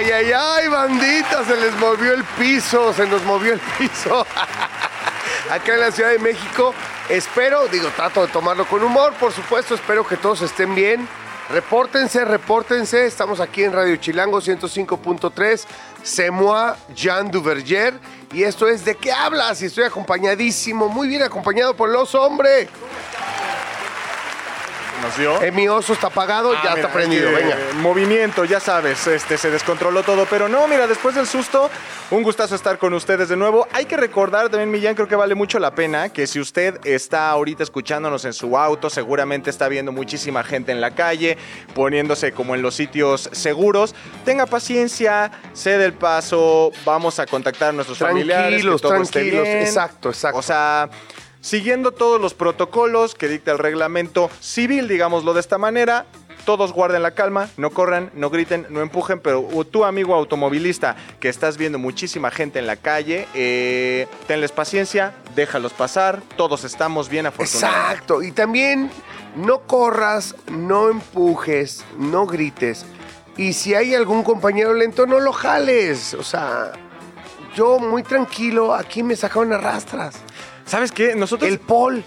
Ay, 0.00 0.10
ay, 0.12 0.32
ay, 0.32 0.68
bandita, 0.68 1.44
se 1.44 1.54
les 1.60 1.74
movió 1.74 2.14
el 2.14 2.24
piso, 2.24 2.90
se 2.94 3.06
nos 3.06 3.22
movió 3.24 3.52
el 3.52 3.60
piso. 3.76 4.26
Acá 5.50 5.74
en 5.74 5.80
la 5.80 5.92
Ciudad 5.92 6.08
de 6.08 6.18
México, 6.18 6.72
espero, 7.10 7.68
digo, 7.68 7.90
trato 7.94 8.22
de 8.22 8.32
tomarlo 8.32 8.64
con 8.64 8.82
humor, 8.82 9.12
por 9.20 9.30
supuesto, 9.30 9.74
espero 9.74 10.06
que 10.06 10.16
todos 10.16 10.40
estén 10.40 10.74
bien. 10.74 11.06
Repórtense, 11.50 12.24
repórtense, 12.24 13.04
estamos 13.04 13.40
aquí 13.40 13.62
en 13.62 13.74
Radio 13.74 13.94
Chilango 13.96 14.40
105.3, 14.40 15.66
Semoa 16.02 16.78
Jean 16.94 17.30
Duverger, 17.30 17.92
y 18.32 18.44
esto 18.44 18.68
es 18.68 18.86
¿De 18.86 18.94
qué 18.94 19.12
hablas? 19.12 19.60
Y 19.60 19.66
estoy 19.66 19.84
acompañadísimo, 19.84 20.88
muy 20.88 21.08
bien 21.08 21.24
acompañado 21.24 21.76
por 21.76 21.90
los 21.90 22.14
hombres. 22.14 22.70
¿Nos 25.02 25.16
dio? 25.16 25.42
Eh, 25.42 25.50
mi 25.50 25.66
oso 25.68 25.92
está 25.92 26.08
apagado, 26.08 26.52
Ah, 26.52 26.60
ya 26.62 26.70
mira, 26.70 26.80
está 26.82 26.92
prendido, 26.92 27.32
venga. 27.32 27.56
Movimiento, 27.76 28.44
ya 28.44 28.60
sabes, 28.60 29.06
este 29.06 29.38
se 29.38 29.50
descontroló 29.50 30.02
todo, 30.02 30.26
pero 30.28 30.48
no, 30.48 30.66
mira, 30.68 30.86
después 30.86 31.14
del 31.14 31.26
susto, 31.26 31.70
un 32.10 32.22
gustazo 32.22 32.54
estar 32.54 32.78
con 32.78 32.92
ustedes 32.94 33.28
de 33.28 33.36
nuevo. 33.36 33.66
Hay 33.72 33.86
que 33.86 33.96
recordar 33.96 34.48
también, 34.50 34.70
Millán, 34.70 34.94
creo 34.94 35.08
que 35.08 35.16
vale 35.16 35.34
mucho 35.34 35.58
la 35.58 35.74
pena 35.74 36.08
que 36.10 36.26
si 36.26 36.38
usted 36.40 36.78
está 36.84 37.30
ahorita 37.30 37.62
escuchándonos 37.62 38.24
en 38.24 38.32
su 38.32 38.56
auto, 38.58 38.90
seguramente 38.90 39.48
está 39.50 39.68
viendo 39.68 39.90
muchísima 39.92 40.44
gente 40.44 40.72
en 40.72 40.80
la 40.80 40.90
calle, 40.92 41.38
poniéndose 41.74 42.32
como 42.32 42.54
en 42.54 42.62
los 42.62 42.74
sitios 42.74 43.28
seguros, 43.32 43.94
tenga 44.24 44.46
paciencia, 44.46 45.30
cede 45.54 45.84
el 45.86 45.94
paso, 45.94 46.72
vamos 46.84 47.18
a 47.18 47.26
contactar 47.26 47.70
a 47.70 47.72
nuestros 47.72 47.98
familiares, 47.98 48.44
que 48.44 48.50
Tranquilos, 48.50 48.82
todo 48.82 48.94
esté 48.96 49.12
tranquilos, 49.20 49.44
bien. 49.44 49.58
exacto, 49.58 50.08
exacto. 50.10 50.38
O 50.38 50.42
sea, 50.42 50.88
siguiendo 51.40 51.92
todos 51.92 52.20
los 52.20 52.34
protocolos 52.34 53.14
que 53.14 53.28
dicta 53.28 53.52
el 53.52 53.58
reglamento 53.58 54.30
civil, 54.40 54.88
digámoslo 54.88 55.34
de 55.34 55.40
esta 55.40 55.58
manera. 55.58 56.06
Todos 56.44 56.72
guarden 56.72 57.02
la 57.02 57.10
calma, 57.10 57.50
no 57.58 57.70
corran, 57.70 58.10
no 58.14 58.30
griten, 58.30 58.66
no 58.70 58.80
empujen, 58.80 59.20
pero 59.20 59.46
tú, 59.70 59.84
amigo 59.84 60.14
automovilista, 60.14 60.96
que 61.20 61.28
estás 61.28 61.58
viendo 61.58 61.78
muchísima 61.78 62.30
gente 62.30 62.58
en 62.58 62.66
la 62.66 62.76
calle, 62.76 63.28
eh, 63.34 64.06
tenles 64.26 64.50
paciencia, 64.50 65.12
déjalos 65.36 65.74
pasar, 65.74 66.22
todos 66.36 66.64
estamos 66.64 67.10
bien 67.10 67.26
afortunados. 67.26 67.62
Exacto. 67.62 68.22
Y 68.22 68.32
también 68.32 68.90
no 69.36 69.60
corras, 69.60 70.34
no 70.50 70.88
empujes, 70.88 71.84
no 71.98 72.26
grites. 72.26 72.86
Y 73.36 73.52
si 73.52 73.74
hay 73.74 73.94
algún 73.94 74.22
compañero 74.22 74.72
lento, 74.74 75.06
no 75.06 75.20
lo 75.20 75.32
jales. 75.32 76.14
O 76.14 76.22
sea, 76.22 76.72
yo 77.54 77.78
muy 77.78 78.02
tranquilo, 78.02 78.74
aquí 78.74 79.02
me 79.02 79.14
sacaron 79.14 79.52
a 79.52 79.58
rastras. 79.58 80.16
¿Sabes 80.70 80.92
qué? 80.92 81.14
Nosotros... 81.16 81.50
El 81.50 81.58
Paul, 81.58 82.04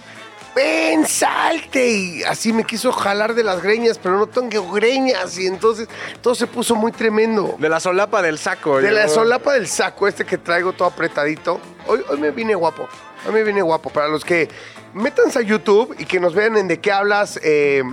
ven, 0.56 1.06
salte. 1.06 1.90
Y 1.90 2.24
así 2.24 2.54
me 2.54 2.64
quiso 2.64 2.92
jalar 2.94 3.34
de 3.36 3.44
las 3.44 3.62
greñas, 3.62 4.00
pero 4.02 4.18
no 4.18 4.28
tengo 4.28 4.72
greñas. 4.72 5.38
Y 5.38 5.48
entonces 5.48 5.88
todo 6.22 6.34
se 6.34 6.48
puso 6.48 6.74
muy 6.76 6.92
tremendo. 6.94 7.56
De 7.60 7.68
la 7.68 7.80
solapa 7.80 8.22
del 8.22 8.40
saco. 8.40 8.80
De 8.80 8.92
la 8.92 9.08
solapa 9.10 9.54
del 9.54 9.68
saco 9.68 10.08
este 10.08 10.26
que 10.26 10.38
traigo 10.38 10.72
todo 10.74 10.88
apretadito. 10.88 11.60
Hoy, 11.88 12.02
hoy 12.10 12.18
me 12.20 12.32
vine 12.32 12.56
guapo. 12.56 12.88
Hoy 13.28 13.34
me 13.34 13.44
vine 13.44 13.62
guapo. 13.62 13.90
Para 13.90 14.08
los 14.08 14.24
que 14.24 14.48
métanse 14.94 15.40
a 15.40 15.42
YouTube 15.42 15.96
y 16.00 16.06
que 16.06 16.20
nos 16.22 16.34
vean 16.34 16.56
en 16.58 16.68
de 16.70 16.80
qué 16.80 16.92
hablas. 16.92 17.40
eh, 17.44 17.84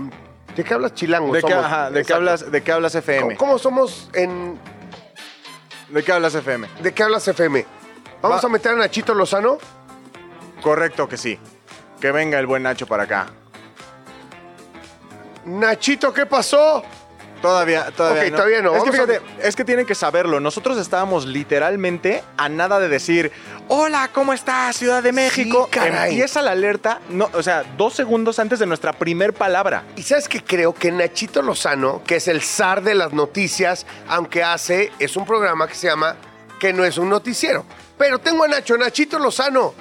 ¿De 0.54 0.64
qué 0.64 0.74
hablas 0.74 0.94
chilango? 0.94 1.32
¿De 1.32 1.42
qué, 1.42 1.48
somos. 1.50 1.64
ajá, 1.64 1.90
¿de 1.90 2.04
qué 2.04 2.12
hablas, 2.12 2.50
¿De 2.50 2.60
qué 2.62 2.72
hablas 2.72 2.94
FM? 2.94 3.22
¿Cómo, 3.22 3.36
cómo 3.38 3.58
somos 3.58 4.08
en. 4.14 4.58
¿De 5.88 6.02
qué 6.02 6.12
hablas 6.12 6.34
FM? 6.34 6.68
¿De 6.82 6.92
qué 6.92 7.02
hablas 7.02 7.26
FM? 7.26 7.66
¿Vamos 8.22 8.44
Va- 8.44 8.48
a 8.48 8.50
meter 8.50 8.72
a 8.72 8.74
Nachito 8.76 9.14
Lozano? 9.14 9.58
Correcto 10.62 11.08
que 11.08 11.16
sí. 11.16 11.38
Que 12.00 12.12
venga 12.12 12.38
el 12.38 12.46
buen 12.46 12.62
Nacho 12.62 12.86
para 12.86 13.04
acá. 13.04 13.26
Nachito, 15.44 16.12
¿qué 16.12 16.26
pasó? 16.26 16.82
Todavía, 17.40 17.90
todavía 17.96 18.24
Ok, 18.24 18.30
no. 18.32 18.36
todavía 18.36 18.60
no. 18.62 18.76
Es 18.76 18.82
que 18.84 19.00
a- 19.00 19.46
es 19.48 19.56
que 19.56 19.64
tienen 19.64 19.86
que 19.86 19.94
saberlo. 19.94 20.40
Nosotros 20.40 20.76
estábamos 20.76 21.24
literalmente 21.24 22.22
a 22.36 22.50
nada 22.50 22.78
de 22.78 22.88
decir, 22.88 23.32
hola, 23.68 24.10
¿cómo 24.12 24.34
estás, 24.34 24.76
Ciudad 24.76 25.02
de 25.02 25.12
México? 25.12 25.66
caray. 25.70 26.10
Empieza 26.10 26.42
la 26.42 26.50
alerta, 26.50 27.00
no, 27.08 27.30
o 27.32 27.42
sea, 27.42 27.64
dos 27.78 27.94
segundos 27.94 28.38
antes 28.38 28.58
de 28.58 28.66
nuestra 28.66 28.92
primer 28.92 29.32
palabra. 29.32 29.84
Y 29.96 30.02
sabes 30.02 30.28
que 30.28 30.44
creo 30.44 30.74
que 30.74 30.92
Nachito 30.92 31.40
Lozano, 31.40 32.02
que 32.04 32.16
es 32.16 32.28
el 32.28 32.42
zar 32.42 32.82
de 32.82 32.94
las 32.94 33.14
noticias, 33.14 33.86
aunque 34.06 34.44
hace, 34.44 34.92
es 34.98 35.16
un 35.16 35.24
programa 35.24 35.66
que 35.66 35.74
se 35.74 35.86
llama 35.86 36.16
Que 36.60 36.74
no 36.74 36.84
es 36.84 36.98
un 36.98 37.08
noticiero. 37.08 37.64
Pero 37.96 38.18
tengo 38.18 38.44
a 38.44 38.48
Nacho, 38.48 38.76
Nachito 38.76 39.18
Lozano. 39.18 39.72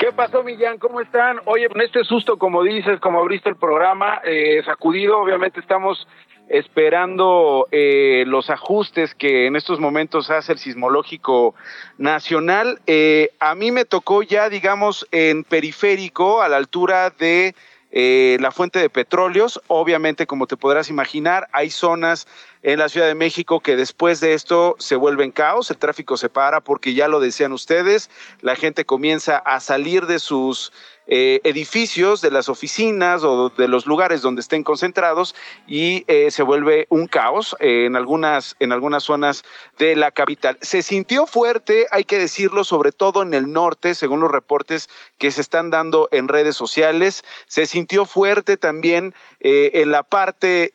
¿Qué 0.00 0.12
pasó, 0.12 0.42
Millán? 0.42 0.78
¿Cómo 0.78 1.02
están? 1.02 1.40
Oye, 1.44 1.68
con 1.68 1.82
este 1.82 2.04
susto, 2.04 2.38
como 2.38 2.62
dices, 2.62 2.98
como 3.00 3.20
abriste 3.20 3.50
el 3.50 3.56
programa, 3.56 4.22
eh, 4.24 4.62
sacudido, 4.64 5.18
obviamente 5.18 5.60
estamos 5.60 6.08
esperando 6.48 7.68
eh, 7.70 8.24
los 8.26 8.48
ajustes 8.48 9.14
que 9.14 9.46
en 9.46 9.56
estos 9.56 9.78
momentos 9.78 10.30
hace 10.30 10.52
el 10.52 10.58
sismológico 10.58 11.54
nacional. 11.98 12.80
Eh, 12.86 13.32
a 13.40 13.54
mí 13.54 13.72
me 13.72 13.84
tocó 13.84 14.22
ya, 14.22 14.48
digamos, 14.48 15.06
en 15.12 15.44
periférico, 15.44 16.40
a 16.40 16.48
la 16.48 16.56
altura 16.56 17.10
de 17.10 17.54
eh, 17.90 18.36
la 18.40 18.52
fuente 18.52 18.78
de 18.78 18.90
petróleos. 18.90 19.60
Obviamente, 19.66 20.26
como 20.26 20.46
te 20.46 20.56
podrás 20.56 20.90
imaginar, 20.90 21.48
hay 21.52 21.70
zonas 21.70 22.26
en 22.62 22.78
la 22.78 22.88
Ciudad 22.88 23.06
de 23.06 23.14
México 23.14 23.60
que 23.60 23.76
después 23.76 24.20
de 24.20 24.34
esto 24.34 24.76
se 24.78 24.96
vuelven 24.96 25.32
caos, 25.32 25.70
el 25.70 25.78
tráfico 25.78 26.16
se 26.16 26.28
para 26.28 26.60
porque 26.60 26.94
ya 26.94 27.08
lo 27.08 27.20
decían 27.20 27.52
ustedes, 27.52 28.10
la 28.42 28.54
gente 28.54 28.84
comienza 28.84 29.38
a 29.38 29.60
salir 29.60 30.06
de 30.06 30.18
sus 30.18 30.72
eh, 31.12 31.40
edificios, 31.42 32.20
de 32.20 32.30
las 32.30 32.48
oficinas 32.48 33.24
o 33.24 33.48
de 33.48 33.66
los 33.66 33.84
lugares 33.84 34.22
donde 34.22 34.42
estén 34.42 34.62
concentrados 34.62 35.34
y 35.66 36.04
eh, 36.06 36.30
se 36.30 36.44
vuelve 36.44 36.86
un 36.88 37.08
caos 37.08 37.56
eh, 37.58 37.86
en, 37.86 37.96
algunas, 37.96 38.54
en 38.60 38.70
algunas 38.70 39.02
zonas 39.02 39.42
de 39.76 39.96
la 39.96 40.12
capital. 40.12 40.56
Se 40.60 40.82
sintió 40.82 41.26
fuerte, 41.26 41.88
hay 41.90 42.04
que 42.04 42.20
decirlo, 42.20 42.62
sobre 42.62 42.92
todo 42.92 43.22
en 43.22 43.34
el 43.34 43.52
norte, 43.52 43.96
según 43.96 44.20
los 44.20 44.30
reportes 44.30 44.88
que 45.18 45.32
se 45.32 45.40
están 45.40 45.70
dando 45.70 46.08
en 46.12 46.28
redes 46.28 46.54
sociales. 46.54 47.24
Se 47.48 47.66
sintió 47.66 48.04
fuerte 48.04 48.56
también 48.56 49.12
en 49.40 49.90
la 49.90 50.04
parte 50.04 50.70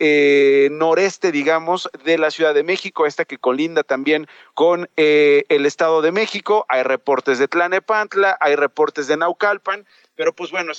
noreste, 0.72 1.32
digamos, 1.32 1.88
de 2.04 2.18
la 2.18 2.32
Ciudad 2.32 2.54
de 2.54 2.64
México, 2.64 3.06
esta 3.06 3.24
que 3.24 3.38
colinda 3.38 3.84
también 3.84 4.28
con 4.54 4.90
el 4.96 5.66
Estado 5.66 6.02
de 6.02 6.12
México. 6.12 6.66
Hay 6.68 6.84
reportes 6.84 7.40
de 7.40 7.48
Tlanepantla, 7.48 8.38
hay 8.42 8.56
reportes 8.56 9.08
de 9.08 9.18
Naucalpan, 9.18 9.86
pero 10.16 10.34
pues 10.34 10.52
bueno, 10.52 10.72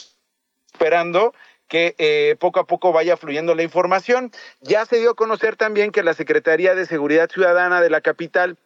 esperando 0.72 1.34
que 1.68 1.94
eh, 1.98 2.36
poco 2.38 2.60
a 2.60 2.66
poco 2.66 2.92
vaya 2.92 3.16
fluyendo 3.16 3.54
la 3.54 3.62
información. 3.62 4.30
Ya 4.60 4.86
se 4.86 4.98
dio 4.98 5.10
a 5.10 5.16
conocer 5.16 5.56
también 5.56 5.90
que 5.90 6.02
la 6.02 6.14
Secretaría 6.14 6.74
de 6.74 6.86
Seguridad 6.86 7.30
Ciudadana 7.30 7.80
de 7.80 7.90
la 7.90 8.00
capital 8.00 8.56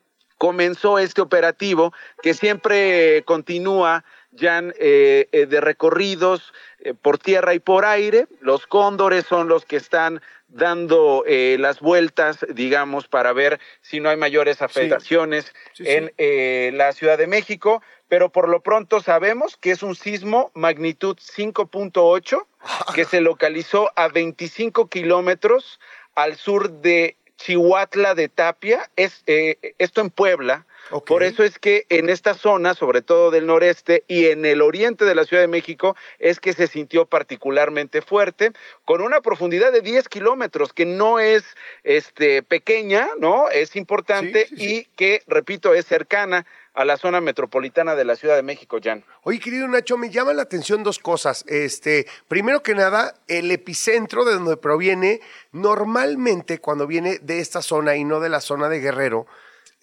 comenzó 0.41 0.99
este 0.99 1.21
operativo 1.21 1.93
que 2.23 2.33
siempre 2.33 3.23
continúa 3.27 4.05
ya 4.33 4.63
eh, 4.79 5.29
eh, 5.33 5.47
de 5.47 5.61
recorridos 5.61 6.55
por 7.03 7.19
tierra 7.19 7.53
y 7.55 7.59
por 7.59 7.85
aire. 7.85 8.27
Los 8.41 8.67
cóndores 8.67 9.27
son 9.27 9.49
los 9.49 9.67
que 9.67 9.77
están 9.77 10.23
dando 10.49 11.25
eh, 11.27 11.57
las 11.61 11.81
vueltas, 11.81 12.47
digamos, 12.55 13.07
para 13.07 13.33
ver 13.33 13.61
si 13.83 14.01
no 14.01 14.09
hay 14.09 14.17
mayores 14.17 14.63
afectaciones 14.63 15.53
Sí, 15.75 15.84
sí. 15.84 16.11
en 16.16 16.78
la 16.78 16.93
Ciudad 16.93 17.19
de 17.19 17.27
México, 17.27 17.83
pero 18.10 18.28
por 18.28 18.48
lo 18.48 18.60
pronto 18.60 19.01
sabemos 19.01 19.57
que 19.57 19.71
es 19.71 19.84
un 19.84 19.95
sismo 19.95 20.51
magnitud 20.53 21.16
5.8 21.16 22.45
que 22.92 23.04
se 23.04 23.21
localizó 23.21 23.92
a 23.95 24.09
25 24.09 24.89
kilómetros 24.89 25.78
al 26.16 26.34
sur 26.34 26.71
de 26.71 27.16
Chihuatla 27.36 28.16
de 28.16 28.28
Tapia, 28.28 28.91
es, 28.97 29.22
eh, 29.27 29.74
esto 29.78 30.01
en 30.03 30.10
Puebla. 30.10 30.66
Por 31.07 31.22
eso 31.22 31.45
es 31.45 31.59
que 31.59 31.86
en 31.89 32.10
esta 32.10 32.34
zona, 32.34 32.74
sobre 32.74 33.01
todo 33.01 33.30
del 33.30 33.47
noreste 33.47 34.03
y 34.09 34.27
en 34.27 34.45
el 34.45 34.60
oriente 34.60 35.04
de 35.04 35.15
la 35.15 35.24
Ciudad 35.24 35.42
de 35.42 35.48
México, 35.48 35.95
es 36.18 36.41
que 36.41 36.53
se 36.53 36.66
sintió 36.66 37.06
particularmente 37.06 38.03
fuerte, 38.03 38.51
con 38.84 39.01
una 39.01 39.21
profundidad 39.21 39.71
de 39.72 39.83
10 39.83 40.09
kilómetros, 40.09 40.72
que 40.72 40.86
no 40.86 41.21
es 41.21 41.45
este, 41.84 42.42
pequeña, 42.42 43.09
¿no? 43.18 43.48
Es 43.51 43.77
importante 43.77 44.47
Sí, 44.47 44.56
sí, 44.56 44.56
sí. 44.56 44.74
y 44.74 44.84
que, 44.97 45.22
repito, 45.28 45.74
es 45.74 45.86
cercana 45.86 46.45
a 46.80 46.84
la 46.86 46.97
zona 46.97 47.21
metropolitana 47.21 47.94
de 47.94 48.06
la 48.06 48.16
Ciudad 48.16 48.36
de 48.36 48.42
México, 48.42 48.78
Jan. 48.82 49.04
Oye, 49.22 49.38
querido 49.38 49.68
Nacho, 49.68 49.98
me 49.98 50.09
llama 50.09 50.32
la 50.32 50.41
atención 50.41 50.82
dos 50.82 50.98
cosas. 50.98 51.44
Este, 51.47 52.06
primero 52.27 52.62
que 52.62 52.74
nada, 52.74 53.16
el 53.28 53.50
epicentro 53.50 54.24
de 54.24 54.32
donde 54.32 54.56
proviene, 54.56 55.21
normalmente 55.53 56.59
cuando 56.59 56.86
viene 56.86 57.18
de 57.18 57.41
esta 57.41 57.60
zona 57.60 57.97
y 57.97 58.04
no 58.04 58.18
de 58.18 58.30
la 58.30 58.41
zona 58.41 58.71
de 58.71 58.80
Guerrero, 58.80 59.27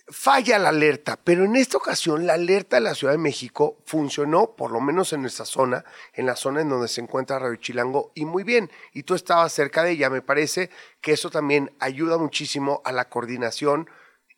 falla 0.08 0.58
la 0.58 0.70
alerta, 0.70 1.20
pero 1.24 1.46
en 1.46 1.56
esta 1.56 1.78
ocasión 1.78 2.26
la 2.26 2.34
alerta 2.34 2.78
de 2.78 2.82
la 2.82 2.96
Ciudad 2.96 3.14
de 3.14 3.20
México 3.20 3.78
funcionó, 3.86 4.56
por 4.56 4.72
lo 4.72 4.82
menos 4.82 5.14
en 5.14 5.22
nuestra 5.22 5.46
zona, 5.46 5.86
en 6.14 6.26
la 6.26 6.36
zona 6.36 6.62
en 6.62 6.70
donde 6.70 6.88
se 6.88 7.02
encuentra 7.02 7.38
Radio 7.38 7.58
Chilango, 7.58 8.12
y 8.16 8.26
muy 8.26 8.44
bien. 8.44 8.72
Y 8.92 9.04
tú 9.04 9.14
estabas 9.14 9.54
cerca 9.54 9.84
de 9.84 9.92
ella. 9.92 10.10
Me 10.10 10.24
parece 10.24 10.72
que 11.00 11.12
eso 11.12 11.30
también 11.30 11.76
ayuda 11.80 12.18
muchísimo 12.18 12.82
a 12.86 12.92
la 12.92 13.08
coordinación 13.08 13.88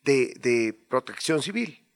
de, 0.02 0.34
de 0.40 0.78
protección 0.90 1.40
civil. 1.40 1.86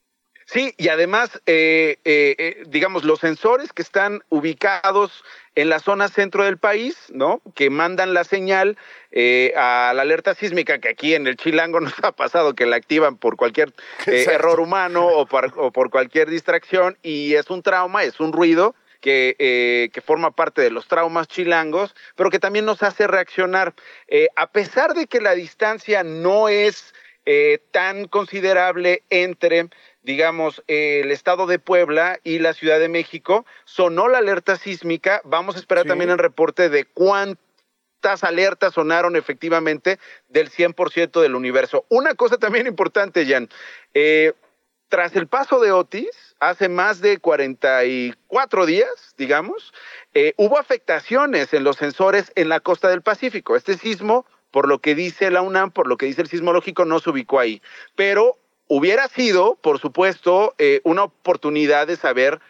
Sí, 0.47 0.75
y 0.77 0.89
además, 0.89 1.41
eh, 1.47 1.99
eh, 2.05 2.35
eh, 2.39 2.63
digamos, 2.67 3.05
los 3.05 3.21
sensores 3.21 3.73
que 3.73 3.83
están 3.83 4.23
ubicados 4.29 5.25
en 5.55 5.69
la 5.69 5.79
zona 5.79 6.09
centro 6.09 6.45
del 6.45 6.59
país, 6.59 6.97
¿no? 7.11 7.41
Que 7.55 7.71
mandan 7.71 8.13
la 8.13 8.25
señal 8.25 8.77
eh, 9.13 9.53
a 9.57 9.93
la 9.95 10.03
alerta 10.03 10.35
sísmica, 10.35 10.79
que 10.79 10.89
aquí 10.89 11.15
en 11.15 11.27
el 11.27 11.37
Chilango 11.37 11.81
nos 11.81 11.95
ha 12.03 12.13
pasado 12.13 12.55
que 12.55 12.67
la 12.67 12.77
activan 12.77 13.17
por 13.17 13.37
cualquier 13.37 13.73
eh, 14.07 14.27
error 14.31 14.61
humano 14.61 15.07
o 15.07 15.27
por, 15.27 15.53
o 15.57 15.71
por 15.71 15.91
cualquier 15.91 16.29
distracción, 16.29 16.99
y 17.03 17.35
es 17.35 17.51
un 17.51 17.63
trauma, 17.63 18.05
es 18.05 18.21
un 18.21 18.33
ruido. 18.33 18.75
Que, 19.01 19.37
eh, 19.39 19.91
que 19.93 20.01
forma 20.01 20.31
parte 20.31 20.63
de 20.63 20.71
los 20.71 20.89
traumas 20.89 21.29
chilangos, 21.29 21.95
pero 22.17 22.31
que 22.31 22.39
también 22.39 22.65
nos 22.65 22.83
hace 22.83 23.07
reaccionar. 23.07 23.75
Eh, 24.09 24.29
a 24.35 24.51
pesar 24.51 24.95
de 24.95 25.07
que 25.07 25.21
la 25.21 25.35
distancia 25.35 26.03
no 26.03 26.49
es 26.49 26.95
eh, 27.27 27.59
tan 27.71 28.07
considerable 28.09 29.03
entre 29.11 29.69
digamos, 30.05 30.63
eh, 30.69 31.01
el 31.03 31.11
estado 31.11 31.47
de 31.47 31.59
Puebla 31.59 32.21
y 32.23 32.39
la 32.39 32.53
Ciudad 32.53 32.79
de 32.79 32.89
México, 32.89 33.45
sonó 33.65 34.07
la 34.09 34.19
alerta 34.19 34.57
sísmica. 34.57 35.21
Vamos 35.25 35.57
a 35.57 35.59
esperar 35.59 35.85
Sí. 35.85 35.89
también 35.89 36.11
el 36.11 36.19
reporte 36.19 36.69
de 36.69 36.85
cuántas 36.85 38.23
alertas 38.23 38.75
sonaron 38.75 39.17
efectivamente 39.17 39.99
del 40.29 40.51
100% 40.51 41.21
del 41.23 41.35
universo. 41.35 41.87
Una 41.89 42.15
cosa 42.15 42.37
también 42.39 42.67
importante, 42.67 43.27
Jan. 43.27 43.49
eh, 43.95 44.35
tras 44.91 45.17
el 45.17 45.27
paso 45.27 45.59
de 45.59 45.73
Otis, 45.73 46.37
hace 46.39 46.69
más 46.69 47.01
de 47.01 47.19
44 47.19 48.67
días, 48.67 49.15
digamos, 49.17 49.73
eh, 50.13 50.35
hubo 50.37 50.59
afectaciones 50.59 51.53
en 51.55 51.65
los 51.65 51.77
sensores 51.77 52.31
en 52.37 52.49
la 52.49 52.61
costa 52.61 52.89
del 52.89 53.03
Pacífico. 53.03 53.57
Este 53.57 53.77
sismo, 53.77 54.27
por 54.53 54.69
lo 54.69 54.79
que 54.81 54.95
dice 54.95 55.31
la 55.33 55.43
UNAM, 55.43 55.73
por 55.73 55.89
lo 55.89 55.97
que 55.97 56.07
dice 56.07 56.23
el 56.23 56.29
sismológico, 56.29 56.85
no 56.85 57.01
se 57.01 57.11
ubicó 57.11 57.41
ahí. 57.41 57.61
Pero 57.97 58.39
hubiera 58.69 59.09
sido, 59.09 59.57
por 59.57 59.79
supuesto, 59.79 60.55
eh, 60.59 60.81
una 60.85 61.05
oportunidad 61.05 61.87
de 61.87 61.97
saber 61.97 62.41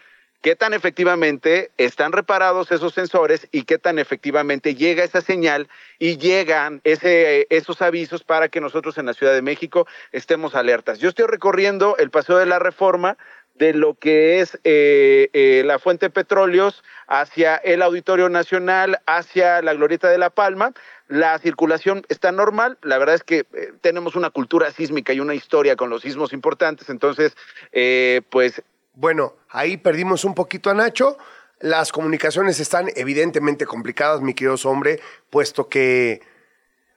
qué 0.45 0.57
tan 0.57 0.75
efectivamente 0.75 1.71
están 1.79 2.13
reparados 2.13 2.71
esos 2.71 2.93
sensores 2.93 3.49
y 3.51 3.63
qué 3.63 3.79
tan 3.79 3.99
efectivamente 3.99 4.75
llega 4.75 5.03
esa 5.03 5.23
señal 5.23 5.69
y 5.99 6.19
llegan 6.19 6.83
ese, 6.85 7.47
esos 7.49 7.81
avisos 7.81 8.25
para 8.25 8.51
que 8.51 8.61
nosotros 8.61 8.99
en 8.99 9.07
la 9.07 9.15
Ciudad 9.15 9.33
de 9.33 9.41
México 9.41 9.87
estemos 10.13 10.55
alertas. 10.55 10.99
Yo 10.99 11.09
estoy 11.09 11.27
recorriendo 11.27 11.97
el 11.97 12.11
Paseo 12.11 12.37
de 12.37 12.45
la 12.45 12.59
Reforma 12.59 13.17
de 13.55 13.73
lo 13.73 13.95
que 13.95 14.41
es 14.41 14.59
eh, 14.65 15.31
eh, 15.33 15.63
la 15.65 15.79
Fuente 15.79 16.07
de 16.07 16.11
Petróleos 16.11 16.83
hacia 17.07 17.57
el 17.57 17.83
Auditorio 17.83 18.29
Nacional, 18.29 19.01
hacia 19.07 19.63
la 19.63 19.75
Glorieta 19.75 20.11
de 20.11 20.19
la 20.19 20.31
Palma. 20.31 20.73
La 21.09 21.39
circulación 21.39 22.05
está 22.09 22.33
normal. 22.33 22.79
La 22.83 22.99
verdad 22.99 23.15
es 23.15 23.23
que 23.23 23.41
eh, 23.53 23.73
tenemos 23.83 24.17
una 24.17 24.31
cultura 24.31 24.71
sísmica 24.73 25.13
y 25.13 25.21
una 25.21 25.35
historia 25.35 25.77
con 25.77 25.91
los 25.91 26.03
sismos 26.03 26.33
importantes. 26.33 26.89
Entonces, 26.89 27.37
eh, 27.73 28.23
pues 28.31 28.63
Bueno, 28.95 29.35
ahí 29.51 29.77
perdimos 29.77 30.25
un 30.25 30.35
poquito 30.35 30.71
a 30.71 30.75
Nacho. 30.75 31.19
Las 31.61 31.93
comunicaciones 31.93 32.61
están 32.61 32.89
evidentemente 32.95 33.67
complicadas, 33.67 34.21
mi 34.21 34.35
querido 34.35 34.57
hombre, 34.65 35.01
puesto 35.31 35.69
que 35.69 36.21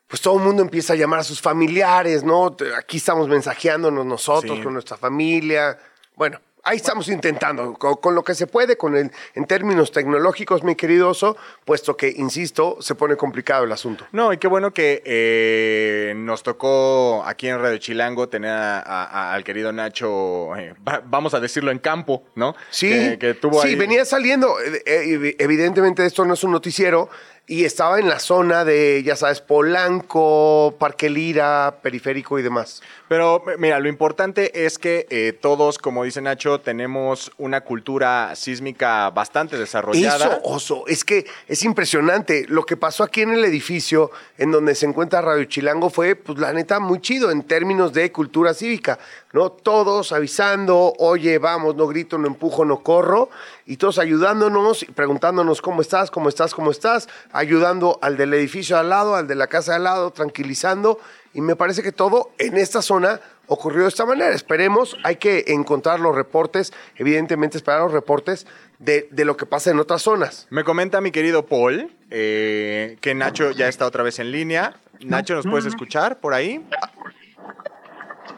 pues 0.07 0.21
todo 0.21 0.37
el 0.37 0.43
mundo 0.43 0.61
empieza 0.61 0.93
a 0.93 0.95
llamar 0.95 1.19
a 1.19 1.23
sus 1.23 1.41
familiares, 1.41 2.23
¿no? 2.23 2.55
Aquí 2.77 2.97
estamos 2.97 3.27
mensajeándonos 3.27 4.05
nosotros 4.05 4.57
Sí. 4.57 4.63
con 4.63 4.73
nuestra 4.73 4.95
familia. 4.95 5.77
Bueno, 6.15 6.39
ahí 6.67 6.77
estamos 6.77 7.07
intentando, 7.07 7.73
con, 7.73 7.95
con 7.95 8.13
lo 8.15 8.23
que 8.23 8.35
se 8.35 8.45
puede, 8.47 8.77
con 8.77 8.95
el, 8.95 9.11
en 9.35 9.45
términos 9.45 9.91
tecnológicos, 9.91 10.63
mi 10.63 10.75
querido 10.75 11.09
oso, 11.09 11.37
puesto 11.65 11.95
que, 11.95 12.09
insisto, 12.09 12.77
se 12.81 12.95
pone 12.95 13.15
complicado 13.15 13.63
el 13.63 13.71
asunto. 13.71 14.05
No, 14.11 14.33
y 14.33 14.37
qué 14.37 14.47
bueno 14.47 14.71
que 14.73 15.01
eh, 15.05 16.13
nos 16.15 16.43
tocó 16.43 17.23
aquí 17.25 17.47
en 17.47 17.59
Radio 17.59 17.77
Chilango 17.77 18.27
tener 18.29 18.51
a- 18.51 18.79
a- 18.81 19.33
al 19.33 19.43
querido 19.43 19.71
Nacho, 19.71 20.55
eh, 20.55 20.73
va- 20.87 21.01
vamos 21.05 21.33
a 21.33 21.39
decirlo 21.39 21.71
en 21.71 21.79
campo, 21.79 22.23
¿no? 22.35 22.55
Sí, 22.69 22.89
Que, 22.89 23.17
que 23.19 23.33
tuvo 23.33 23.61
sí 23.61 23.69
ahí- 23.69 23.75
venía 23.75 24.03
saliendo. 24.05 24.55
eh, 24.59 25.35
Evidentemente 25.39 26.05
esto 26.05 26.25
no 26.25 26.33
es 26.33 26.43
un 26.43 26.51
noticiero 26.51 27.09
y 27.49 27.63
estaba 27.63 27.97
en 27.97 28.09
la 28.09 28.19
zona 28.19 28.65
de, 28.65 29.01
ya 29.03 29.15
sabes, 29.15 29.39
Polanco, 29.39 30.75
Parque 30.77 31.09
Lira, 31.09 31.75
Periférico 31.81 32.37
y 32.37 32.41
demás. 32.41 32.81
Pero 33.07 33.41
mira, 33.57 33.79
lo 33.79 33.87
importante 33.87 34.65
es 34.65 34.77
que 34.77 35.07
eh, 35.09 35.31
todos, 35.31 35.77
como 35.77 36.03
dice 36.03 36.19
Nacho, 36.19 36.59
tenemos 36.59 37.31
una 37.37 37.61
cultura 37.61 38.35
sísmica 38.35 39.09
bastante 39.11 39.57
desarrollada. 39.57 40.25
Eso, 40.25 40.41
oso, 40.43 40.83
es 40.87 41.05
que 41.05 41.25
es 41.47 41.63
impresionante. 41.63 42.45
Lo 42.49 42.65
que 42.65 42.75
pasó 42.75 43.05
aquí 43.05 43.21
en 43.21 43.31
el 43.31 43.45
edificio 43.45 44.11
en 44.37 44.51
donde 44.51 44.75
se 44.75 44.85
encuentra 44.85 45.21
Radio 45.21 45.45
Chilango 45.45 45.89
fue, 45.89 46.17
pues 46.17 46.37
la 46.39 46.51
neta, 46.51 46.81
muy 46.81 46.99
chido 46.99 47.31
en 47.31 47.43
términos 47.43 47.93
de 47.93 48.11
cultura 48.11 48.53
cívica, 48.53 48.99
¿no? 49.31 49.51
Todos 49.51 50.11
avisando, 50.11 50.93
oye, 50.99 51.37
vamos, 51.37 51.75
no 51.77 51.87
grito, 51.87 52.17
no 52.17 52.27
empujo, 52.27 52.65
no 52.65 52.83
corro, 52.83 53.29
y 53.65 53.77
todos 53.77 53.99
ayudándonos, 53.99 54.85
preguntándonos 54.95 55.61
cómo 55.61 55.81
estás, 55.81 56.11
cómo 56.11 56.27
estás, 56.27 56.53
cómo 56.53 56.71
estás, 56.71 57.07
ayudando 57.37 57.99
al 58.01 58.17
del 58.17 58.33
edificio 58.33 58.79
al 58.79 58.89
lado, 58.89 59.15
al 59.15 59.27
de 59.27 59.35
la 59.35 59.45
casa 59.45 59.75
al 59.75 59.83
lado, 59.83 60.09
tranquilizando, 60.09 60.99
y 61.35 61.41
me 61.41 61.55
parece 61.55 61.83
que 61.83 61.91
todo 61.91 62.31
en 62.39 62.57
esta 62.57 62.81
zona 62.81 63.21
ocurrió 63.45 63.83
de 63.83 63.89
esta 63.89 64.07
manera. 64.07 64.33
Esperemos, 64.33 64.97
hay 65.03 65.17
que 65.17 65.45
encontrar 65.47 65.99
los 65.99 66.15
reportes, 66.15 66.73
evidentemente 66.95 67.57
esperar 67.57 67.81
los 67.81 67.91
reportes 67.91 68.47
de, 68.79 69.07
de 69.11 69.23
lo 69.23 69.37
que 69.37 69.45
pasa 69.45 69.69
en 69.69 69.77
otras 69.77 70.01
zonas. 70.01 70.47
Me 70.49 70.63
comenta 70.63 70.99
mi 70.99 71.11
querido 71.11 71.45
Paul 71.45 71.91
eh, 72.09 72.97
que 73.01 73.13
Nacho 73.13 73.51
ya 73.51 73.67
está 73.67 73.85
otra 73.85 74.01
vez 74.01 74.17
en 74.17 74.31
línea. 74.31 74.75
Nacho, 75.01 75.35
¿nos 75.35 75.45
puedes 75.45 75.67
escuchar 75.67 76.19
por 76.19 76.33
ahí? 76.33 76.65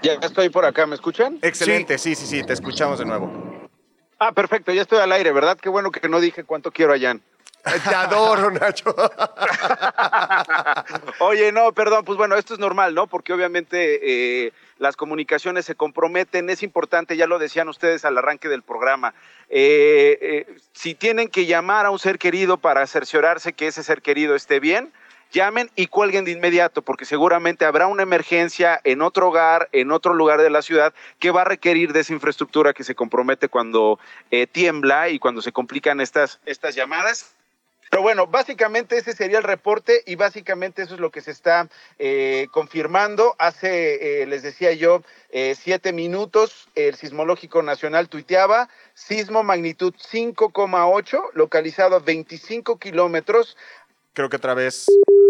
ya 0.02 0.14
estoy 0.16 0.50
por 0.50 0.66
acá, 0.66 0.86
¿me 0.86 0.96
escuchan? 0.96 1.40
Excelente, 1.42 1.98
sí, 1.98 2.16
sí, 2.16 2.26
sí, 2.26 2.44
te 2.44 2.52
escuchamos 2.52 3.00
de 3.00 3.06
nuevo. 3.06 3.32
Ah, 4.20 4.34
perfecto, 4.34 4.74
ya 4.74 4.82
estoy 4.82 5.00
al 5.00 5.14
aire, 5.14 5.32
¿verdad? 5.32 5.58
Qué 5.58 5.70
bueno 5.70 5.90
que 5.90 6.10
no 6.10 6.20
dije 6.20 6.44
cuánto 6.44 6.72
quiero 6.72 6.94
a 6.94 7.00
Jan. 7.00 7.22
Te 7.64 7.96
adoro, 7.96 8.52
Nacho. 8.52 8.96
Oye, 11.20 11.52
no, 11.52 11.74
perdón, 11.74 12.06
pues 12.06 12.18
bueno, 12.18 12.36
esto 12.36 12.54
es 12.54 12.60
normal, 12.60 12.96
¿no? 12.96 13.08
Porque 13.08 13.34
obviamente 13.34 14.46
eh, 14.46 14.54
las 14.78 14.96
comunicaciones 14.96 15.66
se 15.66 15.76
comprometen, 15.76 16.50
es 16.50 16.64
importante, 16.64 17.18
ya 17.18 17.28
lo 17.28 17.38
decían 17.38 17.68
ustedes 17.68 18.06
al 18.06 18.18
arranque 18.18 18.48
del 18.48 18.64
programa. 18.64 19.14
Eh, 19.50 20.18
eh, 20.22 20.56
si 20.72 20.96
tienen 20.96 21.28
que 21.28 21.46
llamar 21.46 21.86
a 21.86 21.92
un 21.92 22.00
ser 22.00 22.18
querido 22.18 22.58
para 22.58 22.88
cerciorarse 22.88 23.54
que 23.54 23.68
ese 23.68 23.84
ser 23.84 24.02
querido 24.02 24.36
esté 24.36 24.62
bien, 24.62 24.94
llamen 25.32 25.70
y 25.76 25.88
cuelguen 25.88 26.24
de 26.24 26.32
inmediato, 26.32 26.82
porque 26.82 27.04
seguramente 27.04 27.66
habrá 27.66 27.88
una 27.88 28.04
emergencia 28.04 28.80
en 28.86 29.02
otro 29.02 29.28
hogar, 29.28 29.68
en 29.74 29.92
otro 29.92 30.14
lugar 30.14 30.42
de 30.42 30.50
la 30.50 30.62
ciudad, 30.62 30.94
que 31.20 31.32
va 31.32 31.42
a 31.42 31.46
requerir 31.46 31.92
de 31.92 32.00
esa 32.00 32.14
infraestructura 32.14 32.74
que 32.74 32.86
se 32.86 32.96
compromete 32.96 33.50
cuando 33.50 34.00
tiembla 34.54 35.10
y 35.10 35.20
cuando 35.20 35.42
se 35.42 35.52
complican 35.52 36.00
estas, 36.00 36.40
estas 36.46 36.74
llamadas. 36.74 37.36
Pero 37.90 38.04
bueno, 38.04 38.28
básicamente 38.28 38.98
ese 38.98 39.14
sería 39.14 39.40
el 39.40 39.44
reporte 39.44 40.04
y 40.06 40.16
básicamente 40.16 40.84
eso 40.84 40.94
es 40.94 41.00
lo 41.00 41.10
que 41.10 41.22
se 41.22 41.32
está 41.32 41.68
eh, 41.98 42.48
confirmando. 42.52 43.36
Hace, 43.40 44.22
eh, 44.22 44.28
les 44.28 44.44
decía 44.44 44.74
yo, 44.74 45.02
eh, 45.32 45.56
siete 45.60 45.92
minutos, 45.92 46.70
el 46.76 46.96
Sismológico 46.96 47.64
Nacional 47.64 48.08
tuiteaba, 48.08 48.70
sismo 48.94 49.44
magnitud 49.44 49.94
5,8, 49.96 51.32
localizado 51.34 51.96
a 51.96 52.00
25 52.00 52.78
kilómetros. 52.78 53.58
Creo 54.14 54.30
que 54.30 54.38
otra 54.38 54.54
vez 54.54 54.86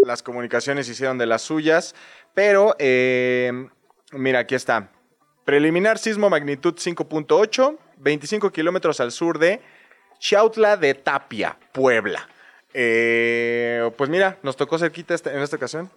las 0.06 0.22
comunicaciones 0.24 0.90
hicieron 0.90 1.18
de 1.18 1.28
las 1.28 1.42
suyas, 1.42 1.96
pero 2.34 2.76
eh, 2.80 3.70
mira, 4.12 4.40
aquí 4.40 4.56
está. 4.56 4.92
Preliminar 5.46 5.98
sismo 5.98 6.30
magnitud 6.30 6.76
5.8, 6.76 7.78
25 7.98 8.52
kilómetros 8.52 9.00
al 9.00 9.12
sur 9.12 9.40
de 9.40 9.62
Chautla 10.20 10.76
de 10.78 10.94
Tapia, 10.94 11.58
Puebla. 11.72 12.28
Eh, 12.74 13.90
pues 13.98 14.10
mira, 14.10 14.38
nos 14.44 14.56
tocó 14.56 14.78
cerquita 14.78 15.14
este- 15.14 15.32
en 15.32 15.40
esta 15.42 15.56
ocasión. 15.56 15.90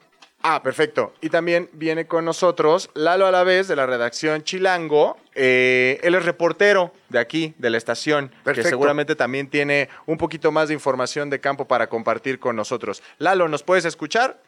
Ah, 0.45 0.61
perfecto. 0.61 1.13
Y 1.21 1.29
también 1.31 1.69
viene 1.73 2.07
con 2.07 2.25
nosotros 2.25 2.91
Lalo 2.95 3.27
Alavés 3.29 3.69
de 3.69 3.77
la 3.77 3.87
redacción 3.87 4.43
Chilango. 4.43 5.17
Eh, 5.37 6.01
él 6.03 6.17
es 6.17 6.25
reportero 6.25 6.93
de 7.11 7.21
aquí, 7.21 7.55
de 7.59 7.71
la 7.71 7.79
estación, 7.79 8.29
que 8.31 8.37
Perfecto. 8.43 8.71
seguramente 8.71 9.15
también 9.15 9.49
tiene 9.49 9.89
un 10.07 10.19
poquito 10.19 10.51
más 10.51 10.67
de 10.67 10.75
información 10.75 11.31
de 11.31 11.39
campo 11.41 11.67
para 11.69 11.87
compartir 11.89 12.41
con 12.41 12.57
nosotros. 12.57 13.05
Lalo, 13.19 13.47
¿nos 13.49 13.63
puedes 13.63 13.85
escuchar? 13.85 14.41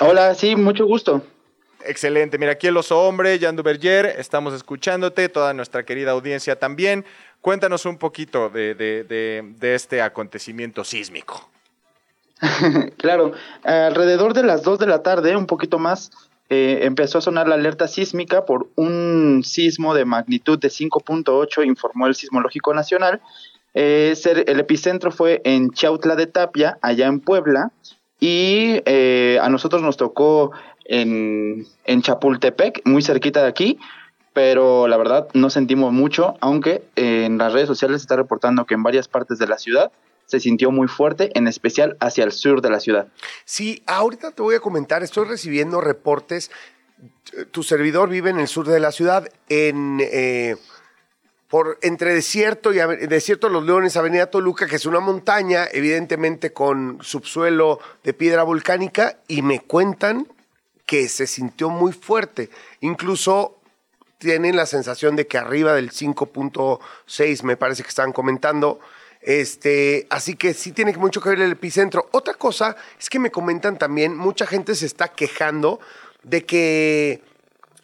Hola, 0.00 0.34
sí, 0.36 0.54
mucho 0.54 0.86
gusto. 0.86 1.26
Excelente. 1.84 2.38
Mira, 2.38 2.52
aquí 2.52 2.68
el 2.68 2.76
oso 2.76 3.00
hombre, 3.00 3.36
Jan 3.40 3.56
Duverger, 3.56 4.06
estamos 4.18 4.54
escuchándote, 4.54 5.28
toda 5.28 5.52
nuestra 5.54 5.82
querida 5.84 6.12
audiencia 6.12 6.56
también. 6.56 7.04
Cuéntanos 7.40 7.84
un 7.86 7.98
poquito 7.98 8.48
de, 8.48 8.76
de- 8.76 9.02
de- 9.02 9.42
de 9.58 9.74
este 9.74 10.00
acontecimiento 10.00 10.84
sísmico. 10.84 11.50
Claro, 12.98 13.32
alrededor 13.64 14.34
de 14.34 14.42
las 14.42 14.62
2 14.62 14.78
de 14.78 14.86
la 14.86 15.02
tarde, 15.02 15.36
un 15.36 15.46
poquito 15.46 15.78
más, 15.78 16.10
eh, 16.50 16.80
empezó 16.82 17.18
a 17.18 17.22
sonar 17.22 17.48
la 17.48 17.54
alerta 17.54 17.88
sísmica 17.88 18.44
por 18.44 18.68
un 18.76 19.42
sismo 19.44 19.94
de 19.94 20.04
magnitud 20.04 20.58
de 20.58 20.68
5.8, 20.68 21.64
informó 21.66 22.06
el 22.06 22.14
Sismológico 22.14 22.74
Nacional. 22.74 23.20
Eh, 23.74 24.12
ser- 24.16 24.44
el 24.48 24.60
epicentro 24.60 25.10
fue 25.12 25.40
en 25.44 25.70
Chautla 25.70 26.14
de 26.16 26.26
Tapia, 26.26 26.78
allá 26.82 27.06
en 27.06 27.20
Puebla, 27.20 27.70
y 28.20 28.82
eh, 28.84 29.38
a 29.40 29.48
nosotros 29.48 29.82
nos 29.82 29.96
tocó 29.96 30.52
en, 30.84 31.66
en 31.84 32.02
Chapultepec, 32.02 32.82
muy 32.84 33.02
cerquita 33.02 33.42
de 33.42 33.48
aquí, 33.48 33.78
pero 34.34 34.88
la 34.88 34.96
verdad 34.96 35.28
no 35.34 35.48
sentimos 35.50 35.92
mucho, 35.92 36.34
aunque 36.40 36.82
eh, 36.96 37.24
en 37.24 37.38
las 37.38 37.52
redes 37.52 37.68
sociales 37.68 38.00
se 38.00 38.04
está 38.04 38.16
reportando 38.16 38.64
que 38.66 38.74
en 38.74 38.82
varias 38.82 39.08
partes 39.08 39.38
de 39.38 39.46
la 39.46 39.58
ciudad 39.58 39.90
se 40.26 40.40
sintió 40.40 40.70
muy 40.70 40.88
fuerte, 40.88 41.30
en 41.34 41.48
especial 41.48 41.96
hacia 42.00 42.24
el 42.24 42.32
sur 42.32 42.62
de 42.62 42.70
la 42.70 42.80
ciudad. 42.80 43.08
Sí, 43.44 43.82
ahorita 43.86 44.30
te 44.30 44.42
voy 44.42 44.54
a 44.54 44.60
comentar, 44.60 45.02
estoy 45.02 45.26
recibiendo 45.26 45.80
reportes. 45.80 46.50
Tu 47.50 47.62
servidor 47.62 48.08
vive 48.08 48.30
en 48.30 48.40
el 48.40 48.48
sur 48.48 48.66
de 48.66 48.80
la 48.80 48.92
ciudad, 48.92 49.28
en 49.48 49.98
eh, 50.00 50.56
por 51.52 51.78
entre 51.82 52.14
desierto 52.14 52.72
y 52.72 52.78
desierto 53.06 53.48
de 53.48 53.52
los 53.52 53.64
Leones, 53.64 53.98
Avenida 53.98 54.30
Toluca, 54.30 54.66
que 54.66 54.76
es 54.76 54.86
una 54.86 55.00
montaña, 55.00 55.66
evidentemente 55.70 56.54
con 56.54 56.98
subsuelo 57.02 57.78
de 58.02 58.14
piedra 58.14 58.42
volcánica, 58.42 59.18
y 59.28 59.42
me 59.42 59.60
cuentan 59.60 60.28
que 60.86 61.10
se 61.10 61.26
sintió 61.26 61.68
muy 61.68 61.92
fuerte. 61.92 62.48
Incluso 62.80 63.60
tienen 64.16 64.56
la 64.56 64.64
sensación 64.64 65.14
de 65.14 65.26
que 65.26 65.36
arriba 65.36 65.74
del 65.74 65.90
5.6, 65.90 67.42
me 67.42 67.56
parece 67.58 67.82
que 67.82 67.88
están 67.88 68.12
comentando. 68.12 68.80
Este, 69.22 70.06
así 70.10 70.34
que 70.34 70.52
sí 70.52 70.72
tiene 70.72 70.96
mucho 70.96 71.20
que 71.20 71.30
ver 71.30 71.40
el 71.40 71.52
epicentro. 71.52 72.08
Otra 72.12 72.34
cosa 72.34 72.76
es 72.98 73.08
que 73.08 73.18
me 73.18 73.30
comentan 73.30 73.78
también, 73.78 74.16
mucha 74.16 74.46
gente 74.46 74.74
se 74.74 74.86
está 74.86 75.08
quejando 75.08 75.78
de 76.24 76.44
que 76.44 77.22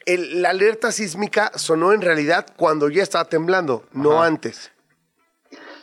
el- 0.05 0.43
la 0.43 0.51
alerta 0.51 0.91
sísmica 0.91 1.53
sonó 1.55 1.93
en 1.93 2.01
realidad 2.03 2.47
cuando 2.57 2.89
ya 2.89 3.03
estaba 3.03 3.25
temblando, 3.27 3.85
no 3.93 4.23
antes. 4.23 4.73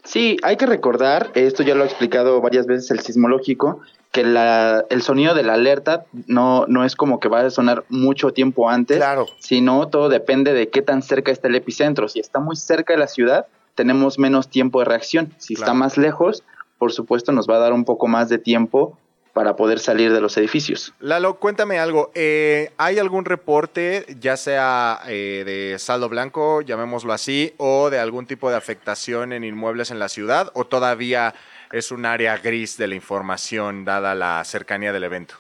Sí, 0.04 0.38
hay 0.44 0.58
que 0.58 0.66
recordar, 0.66 1.32
esto 1.34 1.64
ya 1.64 1.74
lo 1.74 1.84
ha 1.84 1.88
explicado 1.88 2.40
varias 2.42 2.68
veces 2.68 2.92
el 2.92 3.00
sismológico, 3.00 3.82
que 4.12 4.24
la, 4.24 4.86
el 4.90 5.02
sonido 5.02 5.34
de 5.34 5.44
la 5.44 5.54
alerta 5.56 6.06
no, 6.28 6.66
no 6.68 6.86
es 6.86 6.96
como 6.96 7.20
que 7.20 7.28
va 7.28 7.42
a 7.42 7.50
sonar 7.50 7.84
mucho 7.90 8.32
tiempo 8.32 8.70
antes, 8.70 8.98
Claro. 8.98 9.26
sino 9.40 9.88
todo 9.90 10.08
depende 10.10 10.54
de 10.54 10.70
qué 10.70 10.82
tan 10.82 11.02
cerca 11.02 11.32
está 11.32 11.48
el 11.48 11.56
epicentro. 11.56 12.08
Si 12.08 12.20
está 12.20 12.40
muy 12.40 12.56
cerca 12.56 12.94
de 12.94 13.00
la 13.00 13.08
ciudad, 13.08 13.48
tenemos 13.76 14.18
menos 14.18 14.50
tiempo 14.50 14.80
de 14.80 14.86
reacción. 14.86 15.34
Si 15.38 15.54
está 15.54 15.74
más 15.74 15.98
lejos, 15.98 16.44
por 16.80 16.92
supuesto 16.92 17.32
nos 17.32 17.48
va 17.48 17.58
a 17.58 17.60
dar 17.60 17.74
un 17.74 17.86
poco 17.86 18.08
más 18.08 18.30
de 18.30 18.38
tiempo 18.38 18.98
para 19.34 19.58
poder 19.58 19.80
salir 19.80 20.14
de 20.14 20.22
los 20.22 20.38
edificios. 20.38 20.94
Lalo, 21.02 21.40
cuéntame 21.40 21.78
algo. 21.78 22.10
eh, 22.16 22.72
¿Hay 22.78 23.00
algún 23.00 23.26
reporte, 23.26 24.06
ya 24.22 24.38
sea 24.38 25.02
eh, 25.08 25.44
de 25.46 25.78
saldo 25.78 26.08
blanco, 26.08 26.62
llamémoslo 26.62 27.12
así, 27.12 27.54
o 27.58 27.90
de 27.90 28.00
algún 28.00 28.28
tipo 28.28 28.50
de 28.50 28.56
afectación 28.56 29.34
en 29.34 29.44
inmuebles 29.44 29.92
en 29.92 30.00
la 30.00 30.08
ciudad? 30.08 30.52
¿O 30.54 30.64
todavía 30.64 31.36
es 31.74 31.92
un 31.92 32.06
área 32.06 32.38
gris 32.38 32.78
de 32.78 32.88
la 32.88 32.96
información 32.96 33.84
dada 33.84 34.16
la 34.16 34.42
cercanía 34.46 34.94
del 34.94 35.04
evento? 35.04 35.36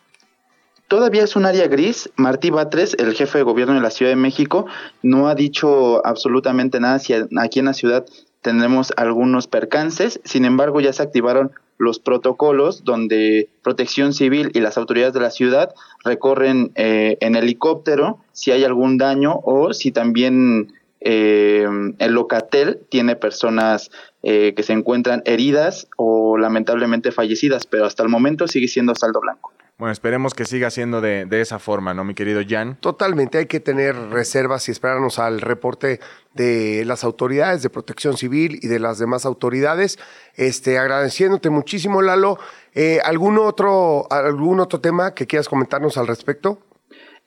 Todavía 0.89 1.23
es 1.23 1.37
un 1.37 1.45
área 1.45 1.67
gris. 1.67 2.09
Martí 2.17 2.49
Batres, 2.49 2.95
el 2.99 3.13
jefe 3.15 3.37
de 3.37 3.43
gobierno 3.45 3.75
de 3.75 3.81
la 3.81 3.91
Ciudad 3.91 4.11
de 4.11 4.17
México, 4.17 4.67
no 5.03 5.29
ha 5.29 5.35
dicho 5.35 6.05
absolutamente 6.05 6.81
nada 6.81 6.99
si 6.99 7.13
aquí 7.13 7.59
en 7.59 7.65
la 7.65 7.73
ciudad 7.73 8.05
tendremos 8.45 8.93
algunos 8.95 9.47
percances. 9.47 10.21
Sin 10.23 10.45
embargo, 10.45 10.79
ya 10.79 10.93
se 10.93 11.01
activaron 11.01 11.49
los 11.79 11.97
protocolos 11.97 12.83
donde 12.83 13.49
Protección 13.63 14.13
Civil 14.13 14.51
y 14.53 14.59
las 14.59 14.77
autoridades 14.77 15.15
de 15.15 15.19
la 15.19 15.31
ciudad 15.31 15.73
recorren 16.03 16.71
eh, 16.75 17.17
en 17.21 17.35
helicóptero 17.35 18.19
si 18.33 18.51
hay 18.51 18.63
algún 18.63 18.99
daño 18.99 19.39
o 19.43 19.73
si 19.73 19.91
también 19.91 20.73
eh, 21.01 21.67
el 21.97 22.11
locatel 22.13 22.81
tiene 22.89 23.15
personas 23.15 23.89
eh, 24.21 24.53
que 24.55 24.61
se 24.61 24.73
encuentran 24.73 25.23
heridas 25.25 25.87
o 25.97 26.37
lamentablemente 26.37 27.11
fallecidas, 27.11 27.65
pero 27.65 27.85
hasta 27.85 28.03
el 28.03 28.09
momento 28.09 28.47
sigue 28.47 28.67
siendo 28.67 28.93
saldo 28.93 29.21
blanco. 29.21 29.54
Bueno, 29.77 29.91
esperemos 29.91 30.33
que 30.33 30.45
siga 30.45 30.69
siendo 30.69 31.01
de, 31.01 31.25
de 31.25 31.41
esa 31.41 31.59
forma, 31.59 31.93
¿no, 31.93 32.05
mi 32.05 32.13
querido 32.13 32.41
Jan? 32.47 32.77
Totalmente, 32.79 33.39
hay 33.39 33.45
que 33.47 33.59
tener 33.59 33.93
reservas 34.09 34.69
y 34.69 34.71
esperarnos 34.71 35.19
al 35.19 35.41
reporte 35.41 35.99
de 36.33 36.85
las 36.85 37.03
autoridades 37.03 37.61
de 37.61 37.69
protección 37.69 38.15
civil 38.15 38.57
y 38.61 38.67
de 38.69 38.79
las 38.79 38.99
demás 38.99 39.25
autoridades. 39.25 39.99
Este, 40.35 40.77
agradeciéndote 40.77 41.49
muchísimo, 41.49 42.01
Lalo. 42.01 42.39
Eh, 42.73 42.99
¿algún, 43.03 43.37
otro, 43.37 44.07
¿Algún 44.11 44.61
otro 44.61 44.79
tema 44.79 45.13
que 45.13 45.27
quieras 45.27 45.49
comentarnos 45.49 45.97
al 45.97 46.07
respecto? 46.07 46.57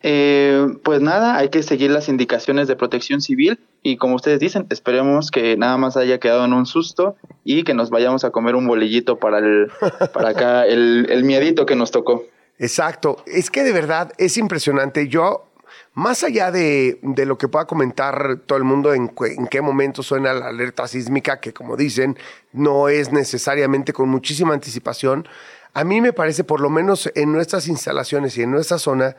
Eh, 0.00 0.68
pues 0.84 1.02
nada, 1.02 1.36
hay 1.36 1.50
que 1.50 1.62
seguir 1.62 1.90
las 1.90 2.08
indicaciones 2.08 2.66
de 2.66 2.76
protección 2.76 3.20
civil 3.20 3.58
y 3.82 3.98
como 3.98 4.14
ustedes 4.14 4.40
dicen, 4.40 4.66
esperemos 4.70 5.30
que 5.30 5.58
nada 5.58 5.76
más 5.76 5.98
haya 5.98 6.18
quedado 6.18 6.46
en 6.46 6.54
un 6.54 6.64
susto 6.64 7.16
y 7.44 7.64
que 7.64 7.74
nos 7.74 7.90
vayamos 7.90 8.24
a 8.24 8.30
comer 8.30 8.54
un 8.54 8.66
bolillito 8.66 9.18
para 9.18 9.38
el, 9.38 9.70
para 10.14 10.30
acá, 10.30 10.66
el, 10.66 11.08
el 11.10 11.24
miedito 11.24 11.66
que 11.66 11.76
nos 11.76 11.90
tocó. 11.90 12.24
Exacto. 12.58 13.22
Es 13.26 13.50
que 13.50 13.62
de 13.62 13.72
verdad 13.72 14.12
es 14.18 14.36
impresionante. 14.36 15.08
Yo, 15.08 15.50
más 15.94 16.22
allá 16.24 16.50
de, 16.50 16.98
de 17.02 17.26
lo 17.26 17.38
que 17.38 17.48
pueda 17.48 17.66
comentar 17.66 18.40
todo 18.46 18.58
el 18.58 18.64
mundo 18.64 18.94
en, 18.94 19.12
en 19.20 19.46
qué 19.46 19.60
momento 19.60 20.02
suena 20.02 20.32
la 20.32 20.48
alerta 20.48 20.88
sísmica, 20.88 21.40
que 21.40 21.52
como 21.52 21.76
dicen, 21.76 22.18
no 22.52 22.88
es 22.88 23.12
necesariamente 23.12 23.92
con 23.92 24.08
muchísima 24.08 24.54
anticipación, 24.54 25.28
a 25.74 25.84
mí 25.84 26.00
me 26.00 26.12
parece, 26.12 26.44
por 26.44 26.60
lo 26.60 26.70
menos 26.70 27.10
en 27.14 27.32
nuestras 27.32 27.68
instalaciones 27.68 28.36
y 28.38 28.42
en 28.42 28.50
nuestra 28.50 28.78
zona, 28.78 29.16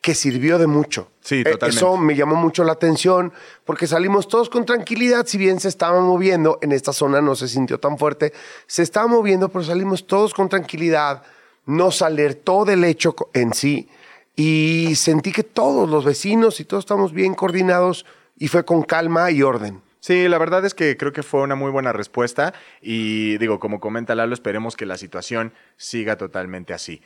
que 0.00 0.14
sirvió 0.14 0.58
de 0.58 0.68
mucho. 0.68 1.10
Sí, 1.20 1.40
Eh, 1.40 1.44
totalmente. 1.44 1.76
Eso 1.76 1.96
me 1.96 2.14
llamó 2.14 2.36
mucho 2.36 2.62
la 2.62 2.72
atención 2.72 3.32
porque 3.64 3.86
salimos 3.86 4.28
todos 4.28 4.48
con 4.48 4.64
tranquilidad, 4.64 5.26
si 5.26 5.38
bien 5.38 5.58
se 5.58 5.68
estaba 5.68 6.00
moviendo, 6.00 6.58
en 6.62 6.70
esta 6.72 6.92
zona 6.92 7.20
no 7.20 7.34
se 7.34 7.48
sintió 7.48 7.80
tan 7.80 7.98
fuerte, 7.98 8.32
se 8.68 8.84
estaba 8.84 9.08
moviendo, 9.08 9.48
pero 9.48 9.64
salimos 9.64 10.06
todos 10.06 10.34
con 10.34 10.48
tranquilidad, 10.48 11.24
nos 11.68 12.00
alertó 12.00 12.64
del 12.64 12.82
hecho 12.82 13.14
en 13.34 13.52
sí 13.52 13.88
y 14.34 14.94
sentí 14.94 15.32
que 15.32 15.42
todos 15.44 15.88
los 15.88 16.04
vecinos 16.04 16.60
y 16.60 16.64
todos 16.64 16.82
estamos 16.82 17.12
bien 17.12 17.34
coordinados 17.34 18.06
y 18.38 18.48
fue 18.48 18.64
con 18.64 18.82
calma 18.82 19.30
y 19.30 19.42
orden. 19.42 19.82
Sí, 20.00 20.28
la 20.28 20.38
verdad 20.38 20.64
es 20.64 20.72
que 20.72 20.96
creo 20.96 21.12
que 21.12 21.22
fue 21.22 21.42
una 21.42 21.56
muy 21.56 21.70
buena 21.70 21.92
respuesta 21.92 22.54
y 22.80 23.36
digo, 23.36 23.60
como 23.60 23.80
comenta 23.80 24.14
Lalo, 24.14 24.32
esperemos 24.32 24.76
que 24.76 24.86
la 24.86 24.96
situación 24.96 25.52
siga 25.76 26.16
totalmente 26.16 26.72
así. 26.72 27.02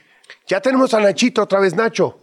Ya 0.46 0.60
tenemos 0.60 0.94
a 0.94 1.00
Nachito 1.00 1.42
otra 1.42 1.58
vez, 1.58 1.74
Nacho. 1.74 2.20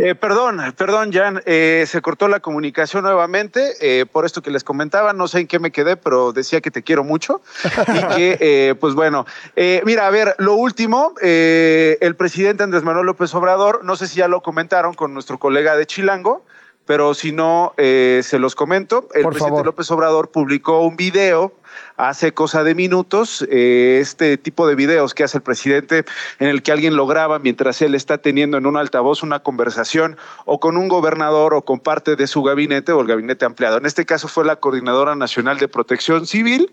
Eh, 0.00 0.14
perdón, 0.14 0.60
perdón, 0.76 1.12
Jan, 1.12 1.42
eh, 1.44 1.84
se 1.88 2.00
cortó 2.00 2.28
la 2.28 2.38
comunicación 2.38 3.02
nuevamente, 3.02 3.72
eh, 3.80 4.06
por 4.06 4.24
esto 4.24 4.42
que 4.42 4.52
les 4.52 4.62
comentaba, 4.62 5.12
no 5.12 5.26
sé 5.26 5.40
en 5.40 5.48
qué 5.48 5.58
me 5.58 5.72
quedé, 5.72 5.96
pero 5.96 6.32
decía 6.32 6.60
que 6.60 6.70
te 6.70 6.84
quiero 6.84 7.02
mucho 7.02 7.42
y 7.64 7.68
que, 8.16 8.38
eh, 8.40 8.74
pues 8.76 8.94
bueno, 8.94 9.26
eh, 9.56 9.82
mira, 9.84 10.06
a 10.06 10.10
ver, 10.10 10.36
lo 10.38 10.54
último, 10.54 11.14
eh, 11.20 11.98
el 12.00 12.14
presidente 12.14 12.62
Andrés 12.62 12.84
Manuel 12.84 13.06
López 13.06 13.34
Obrador, 13.34 13.84
no 13.84 13.96
sé 13.96 14.06
si 14.06 14.18
ya 14.18 14.28
lo 14.28 14.40
comentaron 14.40 14.94
con 14.94 15.12
nuestro 15.12 15.38
colega 15.38 15.74
de 15.74 15.84
Chilango, 15.84 16.44
pero 16.88 17.12
si 17.12 17.32
no, 17.32 17.74
eh, 17.76 18.22
se 18.24 18.38
los 18.38 18.54
comento, 18.54 19.10
el 19.12 19.22
Por 19.22 19.34
presidente 19.34 19.58
favor. 19.58 19.66
López 19.66 19.90
Obrador 19.90 20.30
publicó 20.30 20.80
un 20.80 20.96
video 20.96 21.52
hace 21.98 22.32
cosa 22.32 22.64
de 22.64 22.74
minutos, 22.74 23.46
eh, 23.50 23.98
este 24.00 24.38
tipo 24.38 24.66
de 24.66 24.74
videos 24.74 25.12
que 25.12 25.22
hace 25.22 25.36
el 25.36 25.42
presidente 25.42 26.06
en 26.38 26.48
el 26.48 26.62
que 26.62 26.72
alguien 26.72 26.96
lo 26.96 27.06
graba 27.06 27.40
mientras 27.40 27.82
él 27.82 27.94
está 27.94 28.16
teniendo 28.16 28.56
en 28.56 28.64
un 28.64 28.78
altavoz 28.78 29.22
una 29.22 29.40
conversación 29.40 30.16
o 30.46 30.60
con 30.60 30.78
un 30.78 30.88
gobernador 30.88 31.52
o 31.52 31.60
con 31.60 31.78
parte 31.78 32.16
de 32.16 32.26
su 32.26 32.42
gabinete 32.42 32.92
o 32.92 33.02
el 33.02 33.06
gabinete 33.06 33.44
ampliado. 33.44 33.76
En 33.76 33.84
este 33.84 34.06
caso 34.06 34.26
fue 34.26 34.46
la 34.46 34.56
Coordinadora 34.56 35.14
Nacional 35.14 35.58
de 35.58 35.68
Protección 35.68 36.26
Civil 36.26 36.72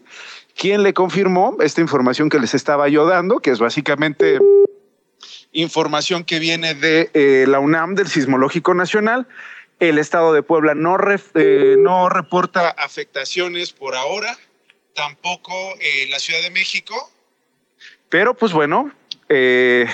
quien 0.57 0.81
le 0.81 0.93
confirmó 0.93 1.57
esta 1.60 1.81
información 1.81 2.29
que 2.29 2.39
les 2.39 2.53
estaba 2.53 2.88
yo 2.88 3.05
dando, 3.05 3.39
que 3.39 3.51
es 3.51 3.60
básicamente 3.60 4.39
información 5.51 6.24
que 6.24 6.39
viene 6.39 6.75
de 6.75 7.10
eh, 7.13 7.45
la 7.48 7.60
UNAM, 7.60 7.95
del 7.95 8.07
Sismológico 8.07 8.74
Nacional. 8.74 9.27
El 9.79 9.98
estado 10.00 10.34
de 10.34 10.41
Puebla 10.41 10.74
no, 10.74 10.98
eh, 11.36 11.75
no 11.77 12.10
reporta 12.10 12.70
afectaciones 12.70 13.74
por 13.74 13.96
ahora, 13.96 14.38
tampoco 14.94 15.53
eh, 15.82 16.08
la 16.10 16.20
Ciudad 16.20 16.41
de 16.41 16.50
México. 16.51 17.12
Pero 18.10 18.34
pues 18.36 18.53
bueno, 18.53 18.91
eh, 19.27 19.86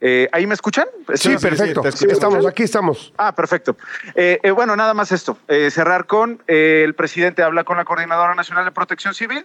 eh, 0.00 0.28
¿ahí 0.32 0.46
me 0.46 0.54
escuchan? 0.54 0.86
Sí, 1.14 1.32
¿Están- 1.34 1.50
perfecto. 1.50 1.82
Estamos, 1.86 2.46
aquí 2.46 2.64
estamos. 2.64 3.12
Ah, 3.16 3.34
perfecto. 3.34 3.76
Eh, 4.14 4.40
eh, 4.42 4.50
bueno, 4.50 4.74
nada 4.74 4.94
más 4.94 5.12
esto. 5.12 5.38
Cerrar 5.70 6.06
con 6.06 6.42
el 6.48 6.94
presidente 6.94 7.42
habla 7.42 7.64
con 7.64 7.76
la 7.76 7.84
Coordinadora 7.84 8.34
Nacional 8.34 8.64
de 8.64 8.72
Protección 8.72 9.14
Civil. 9.14 9.44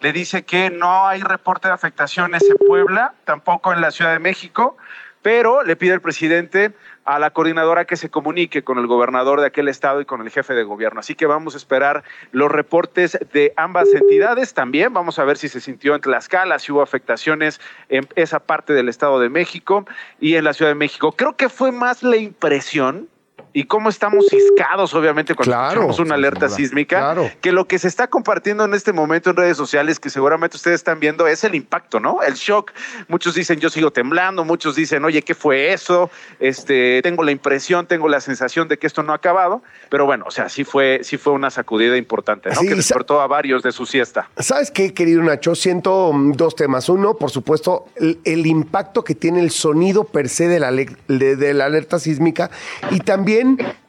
Le 0.00 0.12
dice 0.12 0.42
que 0.44 0.70
no 0.70 1.06
hay 1.06 1.22
reporte 1.22 1.68
de 1.68 1.74
afectaciones 1.74 2.42
en 2.48 2.56
Puebla, 2.66 3.14
tampoco 3.24 3.72
en 3.72 3.80
la 3.80 3.90
Ciudad 3.92 4.12
de 4.12 4.18
México, 4.18 4.76
pero 5.22 5.62
le 5.62 5.76
pide 5.76 5.92
al 5.92 6.00
presidente 6.00 6.72
a 7.04 7.18
la 7.18 7.30
coordinadora 7.30 7.84
que 7.84 7.96
se 7.96 8.10
comunique 8.10 8.62
con 8.62 8.78
el 8.78 8.86
gobernador 8.86 9.40
de 9.40 9.46
aquel 9.46 9.68
estado 9.68 10.00
y 10.00 10.04
con 10.04 10.20
el 10.20 10.30
jefe 10.30 10.54
de 10.54 10.62
gobierno. 10.62 11.00
Así 11.00 11.14
que 11.14 11.26
vamos 11.26 11.54
a 11.54 11.56
esperar 11.56 12.04
los 12.30 12.50
reportes 12.50 13.18
de 13.32 13.52
ambas 13.56 13.88
entidades 13.92 14.54
también. 14.54 14.92
Vamos 14.92 15.18
a 15.18 15.24
ver 15.24 15.36
si 15.36 15.48
se 15.48 15.60
sintió 15.60 15.94
en 15.94 16.00
Tlaxcala, 16.00 16.58
si 16.58 16.72
hubo 16.72 16.82
afectaciones 16.82 17.60
en 17.88 18.06
esa 18.14 18.40
parte 18.40 18.72
del 18.72 18.88
Estado 18.88 19.18
de 19.20 19.28
México 19.28 19.86
y 20.20 20.36
en 20.36 20.44
la 20.44 20.52
Ciudad 20.52 20.70
de 20.70 20.76
México. 20.76 21.12
Creo 21.12 21.36
que 21.36 21.48
fue 21.48 21.72
más 21.72 22.02
la 22.02 22.16
impresión 22.16 23.08
y 23.54 23.64
cómo 23.64 23.88
estamos 23.88 24.26
ciscados, 24.28 24.94
obviamente, 24.94 25.34
cuando 25.34 25.50
Claro, 25.52 25.68
escuchamos 25.82 25.98
una 26.00 26.14
alerta 26.14 26.46
duda. 26.46 26.56
sísmica, 26.56 26.98
Claro. 26.98 27.30
que 27.40 27.52
lo 27.52 27.66
que 27.66 27.78
se 27.78 27.88
está 27.88 28.08
compartiendo 28.08 28.64
en 28.64 28.74
este 28.74 28.92
momento 28.92 29.30
en 29.30 29.36
redes 29.36 29.56
sociales, 29.56 30.00
que 30.00 30.10
seguramente 30.10 30.56
ustedes 30.56 30.76
están 30.76 31.00
viendo, 31.00 31.26
es 31.26 31.44
el 31.44 31.54
impacto, 31.54 32.00
¿no? 32.00 32.22
El 32.22 32.34
shock. 32.34 32.72
Muchos 33.08 33.34
dicen, 33.34 33.60
yo 33.60 33.68
sigo 33.70 33.90
temblando, 33.90 34.44
muchos 34.44 34.74
dicen, 34.76 35.04
oye, 35.04 35.22
¿qué 35.22 35.34
fue 35.34 35.72
eso? 35.72 36.10
Este, 36.40 37.00
tengo 37.02 37.22
la 37.22 37.30
impresión, 37.32 37.86
tengo 37.86 38.08
la 38.08 38.20
sensación 38.20 38.68
de 38.68 38.78
que 38.78 38.86
esto 38.86 39.02
no 39.02 39.12
ha 39.12 39.16
acabado, 39.16 39.62
pero 39.90 40.06
bueno, 40.06 40.24
o 40.26 40.30
sea, 40.30 40.48
sí 40.48 40.64
fue, 40.64 41.00
sí 41.02 41.18
fue 41.18 41.32
una 41.32 41.50
sacudida 41.50 41.96
importante, 41.96 42.48
¿no? 42.50 42.56
Sí, 42.60 42.68
que 42.68 42.74
despertó 42.74 43.20
a 43.20 43.26
varios 43.26 43.62
de 43.62 43.72
su 43.72 43.86
siesta. 43.86 44.28
¿Sabes 44.38 44.70
qué, 44.70 44.94
querido 44.94 45.22
Nacho? 45.22 45.54
Siento 45.54 46.12
mm, 46.12 46.32
dos 46.32 46.56
temas. 46.56 46.88
Uno, 46.88 47.14
por 47.14 47.30
supuesto, 47.30 47.86
el, 47.96 48.18
el 48.24 48.46
impacto 48.46 49.04
que 49.04 49.14
tiene 49.14 49.40
el 49.40 49.50
sonido 49.50 50.04
per 50.04 50.28
se 50.28 50.48
de 50.48 50.58
la, 50.60 50.70
de, 50.72 51.36
de 51.36 51.54
la 51.54 51.66
alerta 51.66 51.98
sísmica 51.98 52.50
y 52.90 53.00
también 53.00 53.41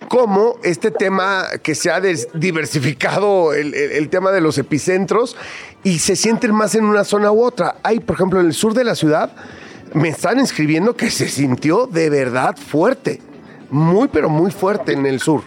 cómo 0.07 0.55
este 0.63 0.91
tema 0.91 1.45
que 1.62 1.75
se 1.75 1.89
ha 1.91 2.00
diversificado, 2.01 3.53
el, 3.53 3.74
el- 3.74 3.91
el 3.91 4.10
tema 4.10 4.31
de 4.31 4.41
los 4.41 4.57
epicentros, 4.57 5.36
y 5.83 6.00
se 6.00 6.15
sienten 6.15 6.53
más 6.53 6.75
en 6.75 6.86
una 6.86 7.03
zona 7.03 7.31
u 7.31 7.43
otra. 7.43 7.75
Hay, 7.83 8.00
por 8.00 8.15
ejemplo, 8.15 8.39
en 8.39 8.48
el 8.48 8.53
sur 8.53 8.74
de 8.74 8.83
la 8.83 8.95
ciudad, 8.95 9.36
me 9.93 10.10
están 10.10 10.39
escribiendo 10.39 10.95
que 10.95 11.10
se 11.12 11.27
sintió 11.29 11.88
de 11.88 12.10
verdad 12.10 12.55
fuerte. 12.57 13.22
Muy, 13.69 14.07
pero 14.07 14.29
muy 14.29 14.51
fuerte 14.51 14.93
en 14.93 15.05
el 15.05 15.19
sur. 15.19 15.43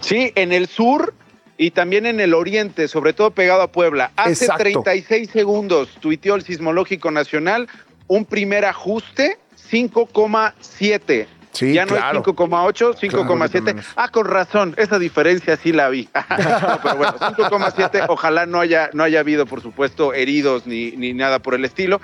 Sí, 0.00 0.32
en 0.34 0.52
el 0.52 0.66
sur 0.66 1.14
y 1.58 1.70
también 1.70 2.04
en 2.06 2.20
el 2.20 2.34
oriente, 2.34 2.88
sobre 2.88 3.12
todo 3.12 3.30
pegado 3.30 3.62
a 3.62 3.72
Puebla. 3.72 4.12
Hace 4.16 4.44
Exacto. 4.44 4.62
36 4.62 5.30
segundos 5.30 5.88
tuiteó 6.00 6.34
el 6.34 6.42
Sismológico 6.42 7.10
Nacional 7.10 7.68
un 8.06 8.24
primer 8.24 8.64
ajuste 8.66 9.38
5,7. 9.70 11.26
Sí, 11.56 11.72
ya 11.72 11.86
no 11.86 11.94
claro. 11.96 12.20
es 12.20 12.26
5,8, 12.26 12.94
5,7. 12.96 13.62
menos. 13.62 13.86
ah, 13.96 14.08
con 14.10 14.26
razón, 14.26 14.74
esa 14.76 14.98
diferencia 14.98 15.56
sí 15.56 15.72
la 15.72 15.88
vi. 15.88 16.08
No, 16.66 16.80
pero 16.82 16.96
bueno, 16.96 17.14
5,7. 17.18 18.06
Ojalá 18.08 18.46
no 18.46 18.60
haya, 18.60 18.90
no 18.92 19.02
haya 19.04 19.20
habido, 19.20 19.46
por 19.46 19.62
supuesto, 19.62 20.12
heridos 20.12 20.66
ni, 20.66 20.92
ni 20.92 21.12
nada 21.12 21.38
por 21.38 21.54
el 21.54 21.64
estilo. 21.64 22.00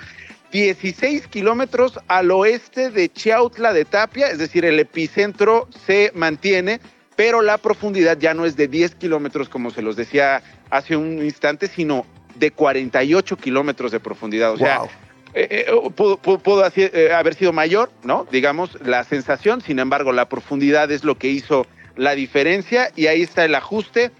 16 0.51 1.27
kilómetros 1.27 1.99
al 2.07 2.29
oeste 2.31 2.89
de 2.91 3.09
Chiautla 3.11 3.73
de 3.73 3.85
Tapia, 3.85 4.27
es 4.29 4.37
decir, 4.37 4.65
el 4.65 4.79
epicentro 4.79 5.67
se 5.87 6.11
mantiene, 6.13 6.79
pero 7.15 7.41
la 7.41 7.57
profundidad 7.57 8.17
ya 8.19 8.33
no 8.35 8.45
es 8.45 8.55
de 8.55 8.67
10 8.67 8.95
kilómetros, 8.95 9.49
como 9.49 9.71
se 9.71 9.81
los 9.81 9.95
decía 9.95 10.43
hace 10.69 10.95
un 10.95 11.23
instante, 11.23 11.67
sino 11.67 12.05
de 12.35 12.51
48 12.51 13.35
kilómetros 13.37 13.91
de 13.91 13.99
profundidad. 13.99 14.51
O 14.53 14.57
sea, 14.57 14.79
Wow. 14.79 14.89
Eh, 15.33 15.65
eh, 15.67 15.89
pudo, 15.95 16.17
pudo- 16.17 16.63
eh, 16.75 17.11
haber 17.13 17.33
sido 17.35 17.53
mayor, 17.53 17.91
¿no? 18.03 18.27
Digamos, 18.31 18.77
la 18.85 19.03
sensación, 19.03 19.61
sin 19.61 19.79
embargo, 19.79 20.11
la 20.11 20.29
profundidad 20.29 20.91
es 20.91 21.03
lo 21.03 21.17
que 21.17 21.27
hizo 21.29 21.65
la 21.95 22.15
diferencia 22.15 22.91
y 22.95 23.07
ahí 23.07 23.21
está 23.21 23.45
el 23.45 23.55
ajuste, 23.55 24.11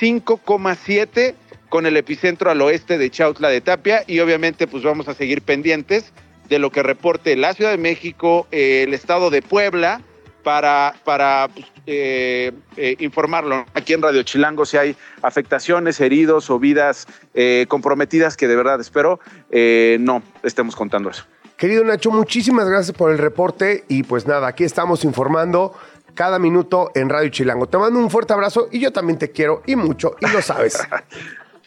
5,7 0.00 1.34
con 1.68 1.86
el 1.86 1.96
epicentro 1.96 2.50
al 2.50 2.60
oeste 2.62 2.98
de 2.98 3.10
Chautla 3.10 3.48
de 3.48 3.60
Tapia 3.60 4.04
y 4.06 4.20
obviamente 4.20 4.66
pues 4.66 4.82
vamos 4.84 5.08
a 5.08 5.14
seguir 5.14 5.42
pendientes 5.42 6.12
de 6.48 6.58
lo 6.60 6.70
que 6.70 6.82
reporte 6.82 7.34
la 7.36 7.54
Ciudad 7.54 7.72
de 7.72 7.78
México, 7.78 8.46
el 8.52 8.94
estado 8.94 9.30
de 9.30 9.42
Puebla, 9.42 10.00
para, 10.46 10.94
para 11.02 11.50
eh, 11.88 12.52
eh, 12.76 12.96
informarlo 13.00 13.66
aquí 13.74 13.94
en 13.94 14.00
Radio 14.00 14.22
Chilango 14.22 14.64
si 14.64 14.76
hay 14.76 14.96
afectaciones, 15.20 16.00
heridos 16.00 16.50
o 16.50 16.60
vidas 16.60 17.08
eh, 17.34 17.66
comprometidas 17.66 18.36
que 18.36 18.46
de 18.46 18.54
verdad 18.54 18.80
espero 18.80 19.18
eh, 19.50 19.96
no 19.98 20.22
estemos 20.44 20.76
contando 20.76 21.10
eso. 21.10 21.24
Querido 21.56 21.82
Nacho, 21.82 22.12
muchísimas 22.12 22.68
gracias 22.68 22.96
por 22.96 23.10
el 23.10 23.18
reporte 23.18 23.86
y 23.88 24.04
pues 24.04 24.28
nada, 24.28 24.46
aquí 24.46 24.62
estamos 24.62 25.02
informando 25.02 25.74
cada 26.14 26.38
minuto 26.38 26.92
en 26.94 27.08
Radio 27.08 27.28
Chilango. 27.28 27.66
Te 27.66 27.78
mando 27.78 27.98
un 27.98 28.08
fuerte 28.08 28.32
abrazo 28.32 28.68
y 28.70 28.78
yo 28.78 28.92
también 28.92 29.18
te 29.18 29.32
quiero 29.32 29.64
y 29.66 29.74
mucho 29.74 30.14
y 30.20 30.30
lo 30.30 30.40
sabes. 30.42 30.78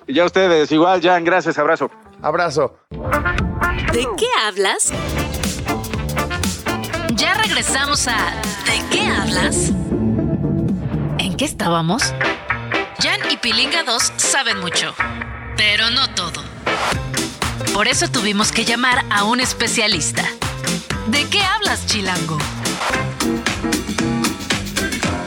Y 0.07 0.13
ya 0.13 0.23
ustedes, 0.23 0.71
igual, 0.71 1.01
Jan, 1.01 1.25
gracias, 1.25 1.59
abrazo. 1.59 1.91
Abrazo. 2.21 2.77
¿De 3.91 4.07
qué 4.17 4.27
hablas? 4.41 4.93
Ya 7.19 7.33
regresamos 7.33 8.07
a 8.07 8.15
¿De 8.65 8.81
qué 8.89 9.05
hablas? 9.05 9.71
¿En 11.17 11.35
qué 11.35 11.43
estábamos? 11.43 12.13
Jan 12.99 13.19
y 13.29 13.35
Pilinga 13.35 13.83
2 13.83 14.13
saben 14.15 14.61
mucho, 14.61 14.95
pero 15.57 15.89
no 15.89 16.09
todo. 16.11 16.41
Por 17.73 17.89
eso 17.89 18.07
tuvimos 18.07 18.53
que 18.53 18.63
llamar 18.63 19.03
a 19.09 19.25
un 19.25 19.41
especialista. 19.41 20.23
¿De 21.07 21.27
qué 21.27 21.43
hablas, 21.43 21.85
Chilango? 21.87 22.37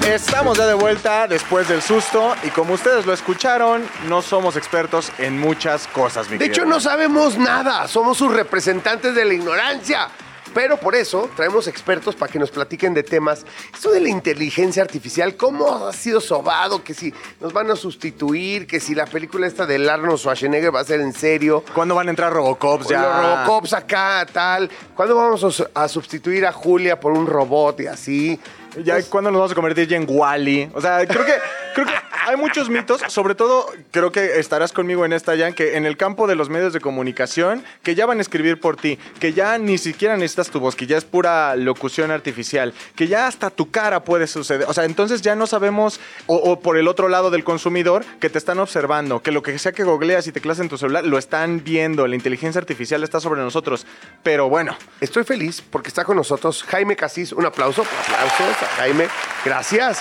Estamos 0.06 0.56
ya 0.56 0.66
de 0.66 0.74
vuelta 0.74 1.28
después 1.28 1.68
del 1.68 1.82
susto 1.82 2.34
y 2.42 2.48
como 2.48 2.72
ustedes 2.72 3.04
lo 3.04 3.12
escucharon, 3.12 3.86
no 4.08 4.22
somos 4.22 4.56
expertos 4.56 5.12
en 5.18 5.38
muchas 5.38 5.88
cosas, 5.88 6.30
mi 6.30 6.38
De 6.38 6.46
querido 6.46 6.54
hecho, 6.54 6.64
no 6.64 6.80
sabemos 6.80 7.36
nada, 7.36 7.86
somos 7.86 8.16
sus 8.16 8.32
representantes 8.32 9.14
de 9.14 9.26
la 9.26 9.34
ignorancia. 9.34 10.08
Pero 10.54 10.76
por 10.76 10.94
eso 10.94 11.30
traemos 11.34 11.66
expertos 11.66 12.14
para 12.14 12.30
que 12.30 12.38
nos 12.38 12.50
platiquen 12.50 12.92
de 12.94 13.02
temas. 13.02 13.44
Esto 13.72 13.90
de 13.90 14.00
la 14.00 14.08
inteligencia 14.10 14.82
artificial, 14.82 15.36
cómo 15.36 15.86
ha 15.86 15.92
sido 15.92 16.20
sobado, 16.20 16.84
que 16.84 16.92
si 16.94 17.12
nos 17.40 17.52
van 17.52 17.70
a 17.70 17.76
sustituir, 17.76 18.66
que 18.66 18.78
si 18.80 18.94
la 18.94 19.06
película 19.06 19.46
esta 19.46 19.64
de 19.66 19.76
Arnold 19.90 20.18
Schwarzenegger 20.18 20.74
va 20.74 20.80
a 20.80 20.84
ser 20.84 21.00
en 21.00 21.12
serio. 21.14 21.64
¿Cuándo 21.74 21.94
van 21.94 22.08
a 22.08 22.10
entrar 22.10 22.32
Robocops 22.32 22.88
ya? 22.88 23.00
Los 23.02 23.16
Robocops 23.46 23.72
acá, 23.72 24.26
tal. 24.32 24.70
¿Cuándo 24.94 25.16
vamos 25.16 25.42
a 25.44 25.50
su- 25.50 25.68
a 25.74 25.88
sustituir 25.88 26.44
a 26.46 26.52
Julia 26.52 27.00
por 27.00 27.12
un 27.12 27.26
robot 27.26 27.80
y 27.80 27.86
así? 27.86 28.40
Ya, 28.76 28.94
Pues, 28.94 29.06
¿Cuándo 29.06 29.30
nos 29.30 29.38
vamos 29.38 29.52
a 29.52 29.54
convertir 29.54 29.86
ya 29.88 29.96
en 29.96 30.06
Wally? 30.08 30.70
O 30.74 30.80
sea, 30.80 31.06
creo 31.06 31.24
que, 31.24 31.34
creo 31.74 31.86
que 31.86 31.92
hay 32.26 32.36
muchos 32.36 32.70
mitos, 32.70 33.00
sobre 33.08 33.34
todo 33.34 33.66
creo 33.90 34.12
que 34.12 34.38
estarás 34.38 34.72
conmigo 34.72 35.04
en 35.04 35.12
esta, 35.12 35.36
Jan, 35.36 35.54
que 35.54 35.76
en 35.76 35.86
el 35.86 35.96
campo 35.96 36.26
de 36.26 36.36
los 36.36 36.48
medios 36.48 36.72
de 36.72 36.80
comunicación, 36.80 37.64
que 37.82 37.94
ya 37.94 38.06
van 38.06 38.18
a 38.18 38.20
escribir 38.22 38.60
por 38.60 38.76
ti, 38.76 38.98
que 39.20 39.32
ya 39.32 39.58
ni 39.58 39.76
siquiera 39.78 40.16
necesitas 40.16 40.50
tu 40.50 40.60
voz, 40.60 40.76
que 40.76 40.86
ya 40.86 40.96
es 40.96 41.04
pura 41.04 41.56
locución 41.56 42.10
artificial, 42.10 42.72
que 42.94 43.08
ya 43.08 43.26
hasta 43.26 43.50
tu 43.50 43.70
cara 43.70 44.04
puede 44.04 44.26
suceder. 44.26 44.66
O 44.68 44.72
sea, 44.74 44.84
entonces 44.84 45.20
ya 45.22 45.34
no 45.34 45.46
sabemos, 45.46 46.00
o, 46.26 46.36
o 46.36 46.60
por 46.60 46.76
el 46.76 46.88
otro 46.88 47.08
lado 47.08 47.30
del 47.30 47.44
consumidor, 47.44 48.04
que 48.20 48.30
te 48.30 48.38
están 48.38 48.58
observando, 48.58 49.20
que 49.20 49.32
lo 49.32 49.42
que 49.42 49.58
sea 49.58 49.72
que 49.72 49.84
googleas 49.84 50.26
y 50.26 50.32
teclas 50.32 50.60
en 50.60 50.68
tu 50.68 50.78
celular, 50.78 51.04
lo 51.04 51.18
están 51.18 51.62
viendo, 51.64 52.06
la 52.06 52.14
inteligencia 52.14 52.60
artificial 52.60 53.02
está 53.02 53.20
sobre 53.20 53.40
nosotros. 53.40 53.86
Pero 54.22 54.48
bueno, 54.48 54.76
Estoy 55.00 55.24
feliz 55.24 55.60
porque 55.60 55.88
está 55.88 56.04
con 56.04 56.16
nosotros 56.16 56.62
Jaime 56.62 56.94
Casís. 56.94 57.32
Un 57.32 57.44
aplauso, 57.44 57.82
aplausos 57.82 58.56
Jaime. 58.66 59.08
Gracias. 59.44 60.00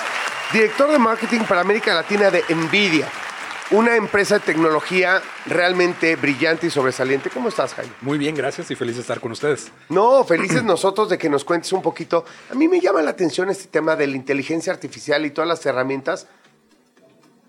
Director 0.54 0.91
de 0.91 1.00
marketing 1.00 1.41
para 1.41 1.62
América 1.62 1.93
Latina 1.93 2.30
de 2.30 2.43
Nvidia. 2.50 3.08
Una 3.71 3.95
empresa 3.95 4.36
de 4.36 4.41
tecnología 4.41 5.21
realmente 5.45 6.17
brillante 6.17 6.67
y 6.67 6.69
sobresaliente. 6.69 7.30
¿Cómo 7.30 7.47
estás, 7.47 7.74
Jaime? 7.74 7.93
Muy 8.02 8.17
bien, 8.17 8.36
gracias 8.36 8.69
y 8.69 8.76
feliz 8.76 8.95
de 8.95 9.02
estar 9.02 9.21
con 9.21 9.32
ustedes. 9.32 9.71
No, 9.88 10.26
felices 10.26 10.63
nosotros 10.65 11.08
de 11.08 11.17
que 11.17 11.30
nos 11.30 11.45
cuentes 11.45 11.71
un 11.71 11.82
poquito. 11.82 12.26
A 12.50 12.56
mí 12.56 12.67
me 12.67 12.82
llama 12.82 13.02
la 13.02 13.12
atención 13.12 13.50
este 13.50 13.69
tema 13.69 13.95
de 13.95 14.08
la 14.08 14.17
inteligencia 14.17 14.74
artificial 14.74 15.26
y 15.26 15.32
todas 15.32 15.47
las 15.47 15.65
herramientas. 15.65 16.28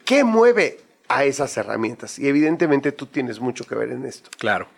¿Qué 0.05 0.23
mueve 0.23 0.79
a 1.09 1.25
esas 1.25 1.57
herramientas? 1.57 2.21
Y 2.21 2.29
evidentemente 2.29 2.93
tú 2.93 3.07
tienes 3.07 3.41
mucho 3.41 3.65
que 3.65 3.75
ver 3.75 3.91
en 3.91 4.05
esto. 4.05 4.31
Claro. 4.39 4.69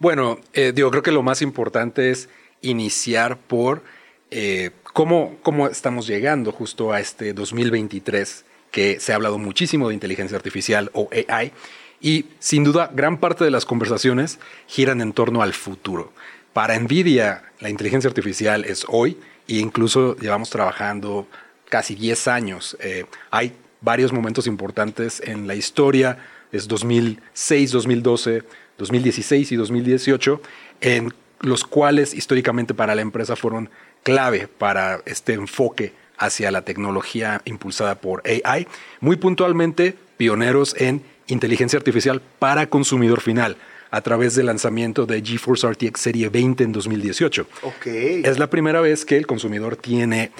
Bueno, 0.00 0.40
eh, 0.54 0.72
digo, 0.74 0.90
creo 0.90 1.04
que 1.04 1.12
lo 1.12 1.22
más 1.22 1.40
importante 1.40 2.10
es 2.10 2.28
iniciar 2.62 3.36
por 3.36 3.82
eh, 4.30 4.70
cómo, 4.82 5.36
cómo 5.42 5.68
estamos 5.68 6.06
llegando 6.06 6.52
justo 6.52 6.92
a 6.92 7.00
este 7.00 7.32
2023, 7.32 8.44
que 8.70 9.00
se 9.00 9.12
ha 9.12 9.16
hablado 9.16 9.38
muchísimo 9.38 9.88
de 9.88 9.94
inteligencia 9.94 10.36
artificial 10.36 10.90
o 10.94 11.08
AI, 11.12 11.52
y 12.00 12.26
sin 12.38 12.64
duda 12.64 12.90
gran 12.94 13.18
parte 13.18 13.44
de 13.44 13.50
las 13.50 13.66
conversaciones 13.66 14.38
giran 14.66 15.00
en 15.00 15.12
torno 15.12 15.42
al 15.42 15.52
futuro. 15.52 16.12
Para 16.52 16.78
Nvidia, 16.78 17.42
la 17.60 17.70
inteligencia 17.70 18.08
artificial 18.08 18.64
es 18.64 18.84
hoy 18.88 19.18
e 19.46 19.54
incluso 19.54 20.16
llevamos 20.16 20.50
trabajando 20.50 21.26
casi 21.68 21.94
10 21.94 22.28
años. 22.28 22.76
Eh, 22.80 23.04
hay 23.30 23.52
varios 23.80 24.12
momentos 24.12 24.46
importantes 24.46 25.20
en 25.24 25.46
la 25.46 25.54
historia, 25.54 26.18
es 26.52 26.66
2006, 26.68 27.70
2012, 27.70 28.42
2016 28.78 29.52
y 29.52 29.56
2018, 29.56 30.42
en 30.80 31.14
los 31.40 31.64
cuales 31.64 32.14
históricamente 32.14 32.74
para 32.74 32.94
la 32.94 33.02
empresa 33.02 33.36
fueron 33.36 33.70
clave 34.02 34.48
para 34.48 35.00
este 35.06 35.34
enfoque 35.34 35.92
hacia 36.18 36.50
la 36.50 36.62
tecnología 36.62 37.40
impulsada 37.44 37.96
por 37.96 38.22
AI, 38.26 38.66
muy 39.00 39.16
puntualmente 39.16 39.96
pioneros 40.16 40.74
en 40.78 41.02
inteligencia 41.26 41.78
artificial 41.78 42.20
para 42.38 42.68
consumidor 42.68 43.20
final. 43.20 43.56
a 43.92 44.02
través 44.02 44.36
del 44.36 44.46
lanzamiento 44.46 45.04
de 45.04 45.20
GeForce 45.20 45.68
RTX 45.68 46.00
Serie 46.00 46.28
20 46.28 46.62
en 46.62 46.70
2018. 46.70 47.44
Ok. 47.62 47.86
Es 47.86 48.38
la 48.38 48.48
primera 48.48 48.80
vez 48.80 49.04
que 49.04 49.16
el 49.16 49.26
consumidor 49.26 49.74
tiene 49.74 50.30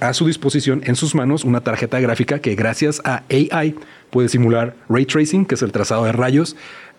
a 0.00 0.12
su 0.12 0.26
disposición 0.26 0.82
en 0.84 0.96
sus 0.96 1.14
manos 1.14 1.44
una 1.44 1.60
tarjeta 1.60 2.00
gráfica 2.00 2.40
que 2.40 2.54
gracias 2.54 3.00
a 3.04 3.22
AI 3.30 3.74
puede 4.10 4.28
simular 4.28 4.74
ray 4.88 5.06
tracing, 5.06 5.46
que 5.46 5.54
es 5.54 5.62
el 5.62 5.72
trazado 5.72 6.04
de 6.04 6.12
rayos. 6.12 6.56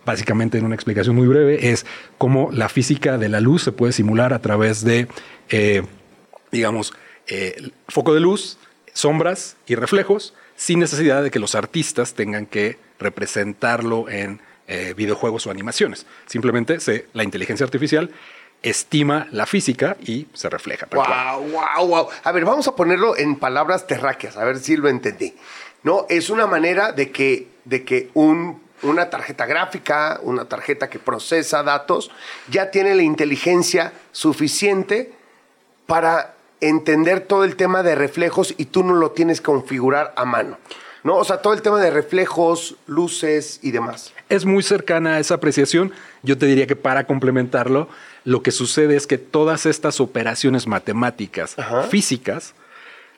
Básicamente, 0.10 0.58
en 0.58 0.66
una 0.66 0.74
explicación 0.74 1.16
muy 1.16 1.28
breve, 1.28 1.70
es 1.70 1.86
cómo 2.18 2.50
la 2.52 2.68
física 2.68 3.20
de 3.20 3.30
la 3.30 3.40
luz 3.42 3.62
se 3.62 3.72
puede 3.72 3.94
simular 3.94 4.34
a 4.34 4.40
través 4.40 4.84
de, 4.84 5.08
eh, 5.50 5.84
digamos, 6.52 6.94
eh, 7.28 7.70
foco 7.88 8.16
de 8.16 8.20
luz, 8.20 8.58
sombras 8.92 9.56
y 9.68 9.76
reflejos, 9.76 10.34
sin 10.56 10.80
necesidad 10.80 11.22
de 11.22 11.30
que 11.30 11.38
los 11.38 11.54
artistas 11.54 12.16
tengan 12.16 12.48
que 12.48 12.80
representarlo 12.98 14.10
en 14.10 14.42
eh, 14.68 14.96
videojuegos 14.98 15.46
o 15.46 15.52
animaciones. 15.52 16.08
Simplemente 16.26 16.80
se, 16.80 17.06
la 17.14 17.24
inteligencia 17.24 17.64
artificial 17.64 18.10
estima 18.64 19.28
la 19.30 19.46
física 19.46 19.96
y 20.02 20.26
se 20.34 20.50
refleja. 20.50 20.88
Wow, 20.92 21.52
wow, 21.52 21.88
wow. 21.88 22.08
A 22.24 22.32
ver, 22.32 22.46
vamos 22.46 22.68
a 22.68 22.76
ponerlo 22.76 23.16
en 23.16 23.36
palabras 23.36 23.86
terráqueas, 23.86 24.38
a 24.38 24.44
ver 24.44 24.58
si 24.58 24.76
lo 24.76 24.90
entendí. 24.90 25.36
No, 25.84 26.08
es 26.10 26.32
una 26.32 26.48
manera 26.48 26.94
de 26.94 27.12
que, 27.12 27.48
de 27.66 27.86
que 27.86 28.10
un, 28.16 28.60
una 28.84 29.10
tarjeta 29.10 29.46
gráfica, 29.46 30.20
una 30.24 30.46
tarjeta 30.46 30.90
que 30.90 31.00
procesa 31.00 31.64
datos, 31.64 32.12
ya 32.50 32.72
tiene 32.72 32.96
la 32.96 33.04
inteligencia 33.04 33.94
suficiente 34.12 35.14
para 35.86 36.36
entender 36.62 37.22
todo 37.22 37.44
el 37.44 37.56
tema 37.56 37.84
de 37.84 37.96
reflejos 37.96 38.54
y 38.58 38.66
tú 38.66 38.84
no 38.84 38.94
lo 38.94 39.12
tienes 39.12 39.40
que 39.42 39.46
configurar 39.46 40.14
a 40.16 40.26
mano. 40.26 40.58
¿No? 41.02 41.16
O 41.16 41.24
sea, 41.24 41.42
todo 41.42 41.54
el 41.54 41.62
tema 41.62 41.80
de 41.80 41.92
reflejos, 41.92 42.76
luces 42.86 43.60
y 43.64 43.72
demás. 43.72 44.12
es 44.28 44.44
muy 44.44 44.62
cercana 44.64 45.16
a 45.16 45.20
esa 45.20 45.36
apreciación. 45.36 45.94
Yo 46.24 46.38
te 46.38 46.46
diría 46.46 46.68
que 46.68 46.76
para 46.76 47.06
complementarlo, 47.06 47.88
lo 48.26 48.44
que 48.44 48.52
sucede 48.52 48.98
es 48.98 49.08
que 49.08 49.18
todas 49.18 49.66
estas 49.66 50.02
operaciones 50.02 50.68
matemáticas, 50.68 51.58
Ajá. 51.58 51.84
físicas, 51.84 52.54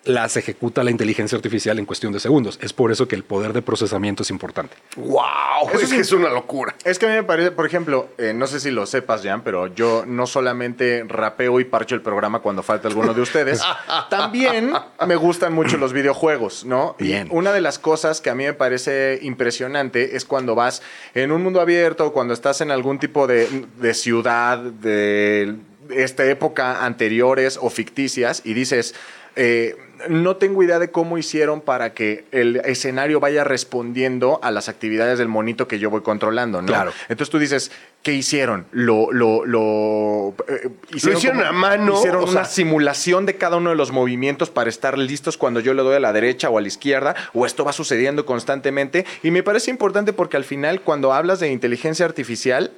las 0.04 0.36
ejecuta 0.36 0.84
la 0.84 0.92
inteligencia 0.92 1.36
artificial 1.36 1.78
en 1.78 1.86
cuestión 1.86 2.12
de 2.12 2.20
segundos. 2.20 2.58
Es 2.62 2.74
por 2.74 2.92
eso 2.92 3.08
que 3.08 3.16
el 3.16 3.24
poder 3.24 3.54
de 3.54 3.62
procesamiento 3.62 4.24
es 4.24 4.32
importante. 4.32 4.76
¡Wow! 4.96 5.70
Eso 5.74 5.84
es 5.84 5.94
que 5.94 6.00
es 6.00 6.12
una 6.12 6.30
locura. 6.30 6.76
Es 6.84 6.98
que 6.98 7.06
a 7.06 7.10
mí 7.10 7.16
me 7.16 7.24
parece, 7.24 7.52
por 7.52 7.66
ejemplo, 7.66 8.10
eh, 8.18 8.34
no 8.34 8.48
sé 8.48 8.60
si 8.60 8.72
lo 8.72 8.86
sepas, 8.86 9.22
Jan, 9.24 9.44
pero 9.44 9.68
yo 9.68 10.04
no 10.08 10.26
solamente 10.26 11.06
rapeo 11.08 11.60
y 11.60 11.66
parcho 11.66 11.94
el 11.94 12.02
programa 12.02 12.40
cuando 12.40 12.64
falta 12.64 12.88
alguno 12.88 13.14
de 13.14 13.22
ustedes, 13.22 13.62
también 14.10 14.74
me 15.06 15.16
gustan 15.16 15.54
mucho 15.54 15.78
los 15.78 15.94
videojuegos, 15.94 16.66
¿no? 16.66 16.96
Y 16.98 17.06
Bien. 17.06 17.28
una 17.32 17.52
de 17.52 17.62
las 17.62 17.78
cosas 17.78 18.22
que 18.22 18.30
a 18.30 18.36
mí 18.36 18.46
me 18.46 18.54
parece 18.54 19.20
impresionante 19.22 20.16
es 20.16 20.26
cuando 20.26 20.56
vas 20.56 20.82
en 21.14 21.32
un 21.32 21.44
mundo 21.44 21.62
abierto, 21.62 22.12
cuando 22.12 22.34
estás 22.34 22.62
en 22.62 22.72
algún 22.72 22.98
tipo 22.98 23.28
de, 23.28 23.68
de 23.78 23.94
ciudad, 23.94 24.58
de 24.58 25.58
esta 25.92 26.26
época 26.26 26.84
anteriores 26.84 27.60
o 27.62 27.70
ficticias, 27.70 28.42
y 28.44 28.54
dices... 28.56 28.96
eh, 29.36 29.76
no 30.10 30.36
tengo 30.38 30.64
idea 30.64 30.80
de 30.80 30.90
cómo 30.90 31.20
hicieron 31.20 31.62
para 31.62 31.94
que 31.94 32.26
el 32.32 32.56
escenario 32.66 33.20
vaya 33.20 33.44
respondiendo 33.44 34.40
a 34.42 34.50
las 34.50 34.68
actividades 34.68 35.20
del 35.20 35.28
monito 35.28 35.68
que 35.68 35.78
yo 35.78 35.92
voy 35.92 36.02
controlando, 36.02 36.60
¿no? 36.62 36.68
Claro. 36.68 36.92
Entonces 37.08 37.30
tú 37.30 37.38
dices, 37.38 37.72
¿qué 38.02 38.12
hicieron? 38.14 38.66
Lo, 38.72 39.12
lo, 39.12 39.46
lo, 39.46 40.34
eh, 40.48 40.70
hicieron 40.96 41.44
a 41.44 41.52
mano, 41.52 42.00
Hicieron 42.00 42.24
una 42.24 42.32
sea- 42.32 42.46
simulación 42.46 43.28
de 43.28 43.36
cada 43.36 43.58
uno 43.58 43.70
de 43.70 43.76
los 43.76 43.92
movimientos 43.92 44.50
para 44.50 44.70
estar 44.70 44.98
listos 44.98 45.38
cuando 45.38 45.60
yo 45.60 45.76
le 45.76 45.84
doy 45.84 45.96
a 45.96 46.00
la 46.00 46.14
derecha 46.14 46.50
o 46.50 46.58
a 46.58 46.62
la 46.62 46.68
izquierda, 46.68 47.16
o 47.34 47.46
esto 47.46 47.64
va 47.64 47.72
sucediendo 47.72 48.26
constantemente. 48.26 49.06
Y 49.22 49.30
me 49.30 49.44
parece 49.44 49.70
importante 49.70 50.14
porque 50.14 50.36
al 50.36 50.46
final, 50.46 50.82
cuando 50.82 51.14
hablas 51.14 51.40
de 51.40 51.52
inteligencia 51.52 52.06
artificial, 52.06 52.72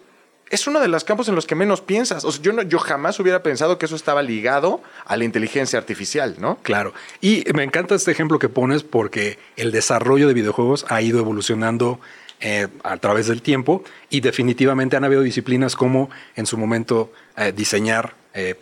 es 0.54 0.68
uno 0.68 0.80
de 0.80 0.88
los 0.88 1.04
campos 1.04 1.28
en 1.28 1.34
los 1.34 1.48
que 1.48 1.56
menos 1.56 1.82
piensas. 1.82 2.24
O 2.26 2.32
yo, 2.40 2.54
no, 2.54 2.62
yo 2.62 2.78
jamás 2.78 3.20
hubiera 3.20 3.42
pensado 3.42 3.80
que 3.80 3.88
eso 3.88 3.96
estaba 3.96 4.22
ligado 4.22 4.84
a 5.04 5.18
la 5.18 5.24
inteligencia 5.24 5.80
artificial, 5.80 6.36
¿no? 6.38 6.60
Claro. 6.62 6.94
Y 7.22 7.44
me 7.56 7.64
encanta 7.64 7.96
este 7.96 8.12
ejemplo 8.12 8.38
que 8.38 8.50
pones 8.50 8.84
porque 8.84 9.40
el 9.58 9.72
desarrollo 9.72 10.28
de 10.28 10.36
videojuegos 10.36 10.86
ha 10.90 11.02
ido 11.02 11.18
evolucionando 11.18 12.00
eh, 12.40 12.68
a 12.84 12.98
través 12.98 13.26
del 13.28 13.42
tiempo 13.42 13.84
y 14.12 14.20
definitivamente 14.22 14.96
han 14.96 15.04
habido 15.04 15.24
disciplinas 15.24 15.76
como 15.76 16.12
en 16.36 16.46
su 16.46 16.56
momento 16.56 17.12
eh, 17.36 17.52
diseñar, 17.52 18.14
eh, 18.36 18.56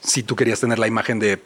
si 0.00 0.24
tú 0.24 0.34
querías 0.34 0.58
tener 0.58 0.80
la 0.80 0.88
imagen 0.88 1.20
de 1.20 1.40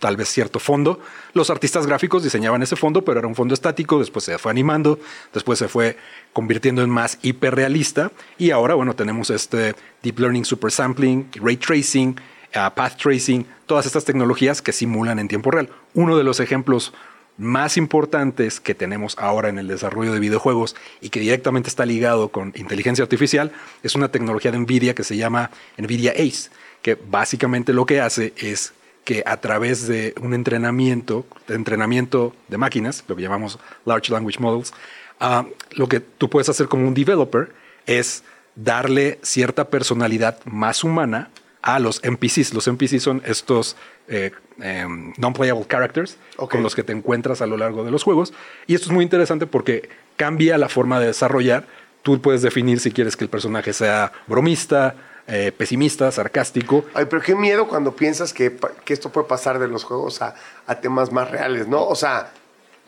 tal 0.00 0.16
vez 0.16 0.28
cierto 0.28 0.58
fondo, 0.58 0.98
los 1.34 1.50
artistas 1.50 1.86
gráficos 1.86 2.24
diseñaban 2.24 2.62
ese 2.62 2.74
fondo, 2.74 3.04
pero 3.04 3.20
era 3.20 3.28
un 3.28 3.36
fondo 3.36 3.54
estático, 3.54 4.00
después 4.00 4.24
se 4.24 4.38
fue 4.38 4.50
animando, 4.50 4.98
después 5.32 5.58
se 5.58 5.68
fue 5.68 5.96
convirtiendo 6.32 6.82
en 6.82 6.90
más 6.90 7.18
hiperrealista 7.22 8.10
y 8.38 8.50
ahora, 8.50 8.74
bueno, 8.74 8.96
tenemos 8.96 9.30
este 9.30 9.76
Deep 10.02 10.18
Learning 10.18 10.44
Super 10.44 10.72
Sampling, 10.72 11.30
Ray 11.34 11.58
Tracing, 11.58 12.16
uh, 12.56 12.74
Path 12.74 12.96
Tracing, 12.96 13.46
todas 13.66 13.86
estas 13.86 14.04
tecnologías 14.04 14.62
que 14.62 14.72
simulan 14.72 15.18
en 15.18 15.28
tiempo 15.28 15.50
real. 15.50 15.68
Uno 15.94 16.16
de 16.16 16.24
los 16.24 16.40
ejemplos 16.40 16.94
más 17.36 17.76
importantes 17.76 18.58
que 18.58 18.74
tenemos 18.74 19.16
ahora 19.18 19.48
en 19.48 19.58
el 19.58 19.68
desarrollo 19.68 20.12
de 20.12 20.20
videojuegos 20.20 20.76
y 21.00 21.10
que 21.10 21.20
directamente 21.20 21.68
está 21.68 21.86
ligado 21.86 22.28
con 22.28 22.52
inteligencia 22.56 23.02
artificial 23.02 23.52
es 23.82 23.94
una 23.94 24.08
tecnología 24.08 24.50
de 24.50 24.58
NVIDIA 24.58 24.94
que 24.94 25.04
se 25.04 25.16
llama 25.16 25.50
NVIDIA 25.78 26.12
ACE, 26.12 26.50
que 26.82 26.96
básicamente 26.96 27.72
lo 27.72 27.86
que 27.86 28.00
hace 28.00 28.34
es 28.36 28.74
que 29.10 29.24
a 29.26 29.38
través 29.38 29.88
de 29.88 30.14
un 30.20 30.34
entrenamiento, 30.34 31.26
de 31.48 31.56
entrenamiento 31.56 32.32
de 32.46 32.58
máquinas, 32.58 33.02
lo 33.08 33.16
que 33.16 33.22
llamamos 33.22 33.58
Large 33.84 34.12
Language 34.12 34.38
Models, 34.38 34.72
ah, 35.18 35.46
lo 35.72 35.88
que 35.88 35.98
tú 35.98 36.30
puedes 36.30 36.48
hacer 36.48 36.68
como 36.68 36.86
un 36.86 36.94
developer 36.94 37.52
es 37.86 38.22
darle 38.54 39.18
cierta 39.22 39.68
personalidad 39.68 40.38
más 40.44 40.84
humana 40.84 41.28
a 41.60 41.80
los 41.80 41.98
NPCs. 42.04 42.54
Los 42.54 42.68
NPCs 42.68 43.02
son 43.02 43.20
estos 43.26 43.74
eh, 44.06 44.30
em, 44.60 45.12
non-playable 45.18 45.66
characters 45.68 46.16
Ok. 46.36 46.52
con 46.52 46.62
los 46.62 46.76
que 46.76 46.84
te 46.84 46.92
encuentras 46.92 47.42
a 47.42 47.48
lo 47.48 47.56
largo 47.56 47.82
de 47.82 47.90
los 47.90 48.04
juegos. 48.04 48.32
Y 48.68 48.76
esto 48.76 48.86
es 48.86 48.92
muy 48.92 49.02
interesante 49.02 49.44
porque 49.44 49.88
cambia 50.14 50.56
la 50.56 50.68
forma 50.68 51.00
de 51.00 51.08
desarrollar. 51.08 51.66
Tú 52.02 52.20
puedes 52.22 52.42
definir 52.42 52.78
si 52.78 52.92
quieres 52.92 53.16
que 53.16 53.24
el 53.24 53.30
personaje 53.30 53.72
sea 53.72 54.12
bromista, 54.28 54.94
eh, 55.30 55.52
pesimista, 55.52 56.10
sarcástico. 56.10 56.84
Ay, 56.92 57.06
pero 57.08 57.22
qué 57.22 57.34
miedo 57.34 57.68
cuando 57.68 57.94
piensas 57.94 58.32
que, 58.32 58.58
esto 58.86 59.10
puede 59.10 59.28
pasar 59.28 59.58
de 59.58 59.68
los 59.68 59.84
juegos 59.84 60.22
a, 60.22 60.34
a 60.66 60.80
temas 60.80 61.12
más 61.12 61.30
reales, 61.30 61.68
¿no? 61.68 61.86
O 61.86 61.94
sea, 61.94 62.32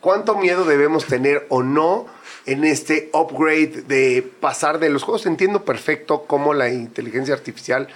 ¿cuánto 0.00 0.36
miedo 0.36 0.64
debemos 0.64 1.06
tener 1.06 1.46
o 1.50 1.62
no 1.62 2.06
en 2.46 2.64
este 2.64 3.10
upgrade 3.12 3.82
de 3.86 4.28
pasar 4.40 4.80
de 4.80 4.90
los 4.90 5.04
juegos? 5.04 5.24
Entiendo 5.26 5.64
perfecto 5.64 6.24
cómo 6.26 6.52
la 6.52 6.68
inteligencia 6.68 7.32
artificial 7.32 7.88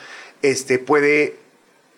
este, 0.42 0.78
puede 0.78 1.36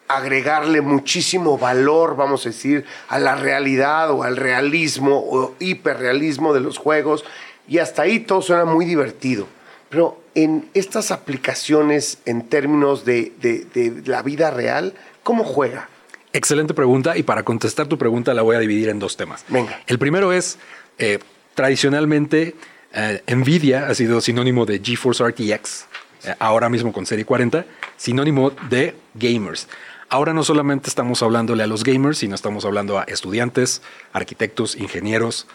agregarle 0.09 0.81
muchísimo 0.81 1.59
valor, 1.59 2.17
vamos 2.17 2.47
a 2.47 2.49
decir, 2.49 2.85
a 3.09 3.19
la 3.19 3.37
realidad 3.37 4.11
o 4.11 4.23
al 4.23 4.37
realismo 4.37 5.23
o 5.31 5.55
hiperrealismo 5.59 6.55
de 6.55 6.61
los 6.61 6.79
juegos. 6.79 7.25
Y 7.69 7.79
hasta 7.79 8.03
ahí 8.03 8.21
todo 8.21 8.41
suena 8.41 8.65
muy 8.65 8.87
divertido. 8.87 9.47
Pero 9.91 10.19
en 10.45 10.69
estas 10.75 11.11
aplicaciones 11.11 12.19
en 12.27 12.43
términos 12.49 13.05
de, 13.05 13.33
de- 13.41 13.65
de 13.75 14.03
la 14.09 14.23
vida 14.23 14.51
real, 14.51 14.95
¿cómo 15.23 15.43
juega? 15.45 15.89
Excelente 16.33 16.75
pregunta 16.75 17.17
y 17.17 17.23
para 17.23 17.43
contestar 17.43 17.87
tu 17.87 17.99
pregunta 17.99 18.35
la 18.35 18.43
voy 18.43 18.55
a 18.57 18.59
dividir 18.61 18.89
en 18.89 18.99
dos 18.99 19.17
temas. 19.17 19.45
Venga. 19.49 19.81
El 19.87 19.99
primero 19.99 20.33
es, 20.33 20.59
eh, 20.99 21.19
tradicionalmente, 21.55 22.55
eh, 22.93 23.23
Nvidia 23.35 23.89
ha 23.89 23.95
sido 23.95 24.21
sinónimo 24.21 24.65
de 24.67 24.79
GeForce 24.81 25.25
RTX, 25.25 25.87
eh, 26.25 26.35
ahora 26.39 26.69
mismo 26.69 26.93
con 26.93 27.05
Serie 27.07 27.25
40, 27.25 27.65
sinónimo 27.97 28.51
de 28.71 28.95
gamers. 29.15 29.69
Ahora 30.09 30.33
no 30.33 30.43
solamente 30.45 30.89
estamos 30.89 31.23
hablándole 31.23 31.63
a 31.63 31.67
los 31.67 31.83
gamers, 31.85 32.19
sino 32.19 32.35
estamos 32.35 32.65
hablando 32.65 32.99
a 32.99 33.03
estudiantes, 33.05 33.83
arquitectos, 34.13 34.77
ingenieros, 34.77 35.47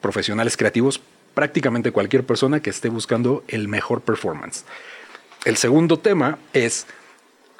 profesionales 0.00 0.56
creativos, 0.56 1.00
prácticamente 1.34 1.92
cualquier 1.92 2.24
persona 2.24 2.60
que 2.60 2.70
esté 2.70 2.88
buscando 2.88 3.44
el 3.48 3.68
mejor 3.68 4.02
performance. 4.02 4.64
El 5.44 5.56
segundo 5.56 5.98
tema 5.98 6.38
es 6.52 6.86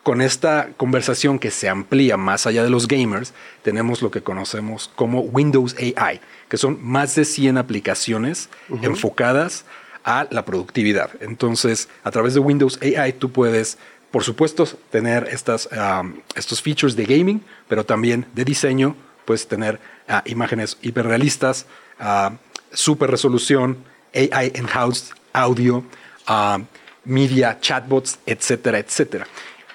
con 0.03 0.23
esta 0.23 0.71
conversación 0.77 1.39
que 1.39 1.51
se 1.51 1.69
amplía 1.69 2.17
más 2.17 2.47
allá 2.47 2.65
de 2.65 2.71
los 2.71 2.89
gamers, 2.89 3.35
tenemos 3.63 4.03
lo 4.03 4.11
que 4.11 4.23
conocemos 4.23 4.91
como 4.97 5.21
Windows 5.21 5.77
AI, 5.79 6.21
que 6.49 6.57
son 6.57 6.79
más 6.83 7.15
de 7.15 7.25
100 7.25 7.59
aplicaciones 7.59 8.49
enfocadas 8.83 9.65
a 10.05 10.27
la 10.31 10.45
productividad. 10.45 11.11
Entonces, 11.21 11.89
a 12.03 12.11
través 12.11 12.35
de 12.35 12.41
Windows 12.41 12.79
AI 12.83 13.13
tú 13.13 13.31
puedes, 13.31 13.77
por 14.11 14.25
supuesto, 14.25 14.67
tener 14.91 15.29
estas, 15.31 15.69
um, 15.73 16.15
estos 16.35 16.63
features 16.63 16.97
de 16.97 17.05
gaming, 17.05 17.43
pero 17.69 17.85
también 17.85 18.27
de 18.35 18.45
diseño. 18.45 18.97
Puedes 19.27 19.47
tener 19.47 19.79
ah, 20.09 20.23
imágenes 20.25 20.79
hiperrealistas, 20.81 21.67
ah, 21.99 22.33
super 22.73 23.11
resolución, 23.11 23.79
AI 24.15 24.53
enhanced 24.55 25.15
audio, 25.33 25.85
ah, 26.27 26.61
media, 27.05 27.59
chatbots, 27.61 28.19
etcétera, 28.27 28.79
etcétera. 28.79 29.27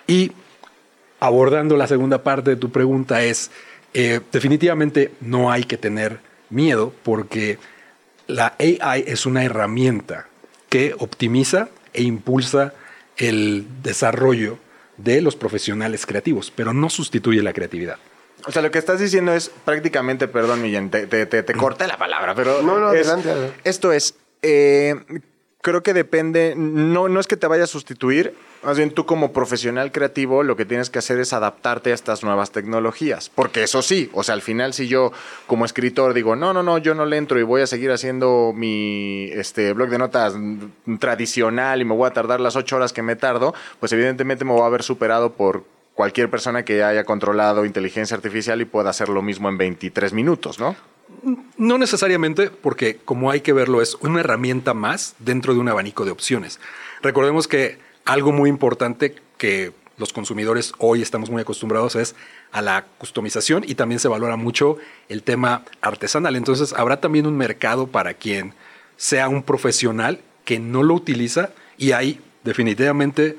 Y 0.08 0.31
abordando 1.19 1.77
la 1.77 1.88
segunda 1.88 2.23
parte 2.23 2.51
de 2.51 2.55
tu 2.55 2.71
pregunta 2.71 3.23
es, 3.23 3.51
eh, 3.93 4.19
definitivamente 4.31 5.12
no 5.21 5.51
hay 5.51 5.63
que 5.63 5.77
tener 5.77 6.19
miedo 6.49 6.93
porque 7.03 7.58
la 8.27 8.55
AI 8.60 9.03
es 9.08 9.25
una 9.25 9.43
herramienta 9.43 10.27
que 10.69 10.95
optimiza 10.97 11.69
e 11.93 12.03
impulsa 12.03 12.73
el 13.17 13.65
desarrollo 13.81 14.60
de 14.97 15.21
los 15.21 15.36
profesionales 15.36 16.05
creativos, 16.05 16.51
pero 16.51 16.73
no 16.73 16.89
sustituye 16.89 17.41
la 17.41 17.53
creatividad. 17.53 17.97
O 18.47 18.51
sea, 18.51 18.62
lo 18.62 18.69
que 18.71 18.79
estás 18.79 18.99
diciendo 18.99 19.34
es 19.34 19.49
prácticamente, 19.65 20.27
perdón, 20.27 20.62
Millán, 20.62 20.89
te, 20.91 21.08
te, 21.08 21.25
te, 21.25 21.43
te 21.43 21.53
corté 21.53 21.88
la 21.88 21.97
palabra, 21.97 22.36
pero. 22.36 22.62
No, 22.62 22.79
no, 22.79 22.93
es- 22.93 23.08
adelante. 23.08 23.53
Esto 23.63 23.91
es. 23.91 24.15
eh, 24.41 24.95
creo 25.62 25.81
que 25.81 25.93
depende. 25.95 26.53
No, 26.55 27.10
no 27.10 27.19
es 27.19 27.25
que 27.27 27.38
te 27.38 27.47
vaya 27.47 27.63
a 27.63 27.67
sustituir. 27.67 28.36
Más 28.63 28.77
bien, 28.77 28.89
tú 28.91 29.05
como 29.05 29.31
profesional 29.31 29.91
creativo, 29.91 30.41
lo 30.41 30.55
que 30.55 30.65
tienes 30.65 30.89
que 30.89 30.97
hacer 30.97 31.19
es 31.19 31.34
adaptarte 31.34 31.91
a 31.91 31.93
estas 31.93 32.23
nuevas 32.23 32.49
tecnologías. 32.51 33.29
Porque 33.29 33.62
eso 33.63 33.84
sí, 33.84 34.10
o 34.13 34.23
sea, 34.23 34.34
al 34.34 34.41
final, 34.41 34.73
si 34.73 34.88
yo 34.88 35.12
como 35.45 35.65
escritor 35.65 36.15
digo, 36.15 36.36
no, 36.36 36.51
no, 36.51 36.63
no, 36.63 36.79
yo 36.79 36.95
no 36.95 37.05
le 37.05 37.17
entro 37.17 37.39
y 37.39 37.43
voy 37.43 37.62
a 37.62 37.67
seguir 37.67 37.91
haciendo 37.91 38.53
mi 38.55 39.29
este, 39.34 39.73
blog 39.73 39.89
de 39.89 39.97
notas 39.99 40.34
tradicional 40.99 41.81
y 41.81 41.86
me 41.86 41.93
voy 41.93 42.08
a 42.08 42.13
tardar 42.13 42.39
las 42.39 42.55
ocho 42.55 42.75
horas 42.77 42.93
que 42.93 43.01
me 43.01 43.15
tardo, 43.15 43.53
pues 43.79 43.91
evidentemente 43.91 44.45
me 44.45 44.51
voy 44.51 44.62
a 44.62 44.65
haber 44.65 44.81
superado 44.84 45.34
por 45.34 45.63
cualquier 45.95 46.29
persona 46.29 46.63
que 46.63 46.84
haya 46.84 47.05
controlado 47.05 47.65
inteligencia 47.65 48.15
artificial 48.15 48.62
y 48.62 48.65
pueda 48.65 48.89
hacer 48.89 49.10
lo 49.10 49.21
mismo 49.21 49.49
en 49.49 49.58
23 49.58 50.13
minutos, 50.13 50.60
¿no? 50.60 50.75
No 51.58 51.77
necesariamente, 51.77 52.49
porque 52.49 52.97
como 52.97 53.31
hay 53.31 53.41
que 53.41 53.53
verlo, 53.53 53.81
es 53.81 53.95
una 53.95 54.19
herramienta 54.19 54.73
más 54.73 55.15
dentro 55.19 55.53
de 55.53 55.60
un 55.60 55.69
abanico 55.69 56.03
de 56.03 56.12
opciones. 56.12 56.60
Recordemos 57.01 57.47
que 57.47 57.79
algo 58.03 58.31
muy 58.31 58.49
importante 58.49 59.15
que 59.38 59.71
los 59.97 60.12
consumidores 60.12 60.73
hoy 60.77 61.01
estamos 61.01 61.29
muy 61.29 61.41
acostumbrados 61.41 61.95
es 61.95 62.15
a 62.51 62.62
la 62.62 62.86
customización 62.97 63.63
y 63.65 63.75
también 63.75 63.99
se 63.99 64.10
valora 64.10 64.36
mucho 64.36 64.77
el 65.08 65.23
tema 65.23 65.63
artesanal. 65.81 66.36
Entonces 66.36 66.73
habrá 66.73 66.99
también 66.99 67.25
un 67.25 67.38
mercado 67.38 67.88
para 67.88 68.13
quien 68.13 68.53
sea 68.97 69.29
un 69.29 69.43
profesional 69.43 70.19
que 70.43 70.60
no 70.60 70.84
lo 70.84 70.93
utiliza 70.93 71.51
y 71.77 71.93
hay 71.93 72.19
definitivamente 72.43 73.38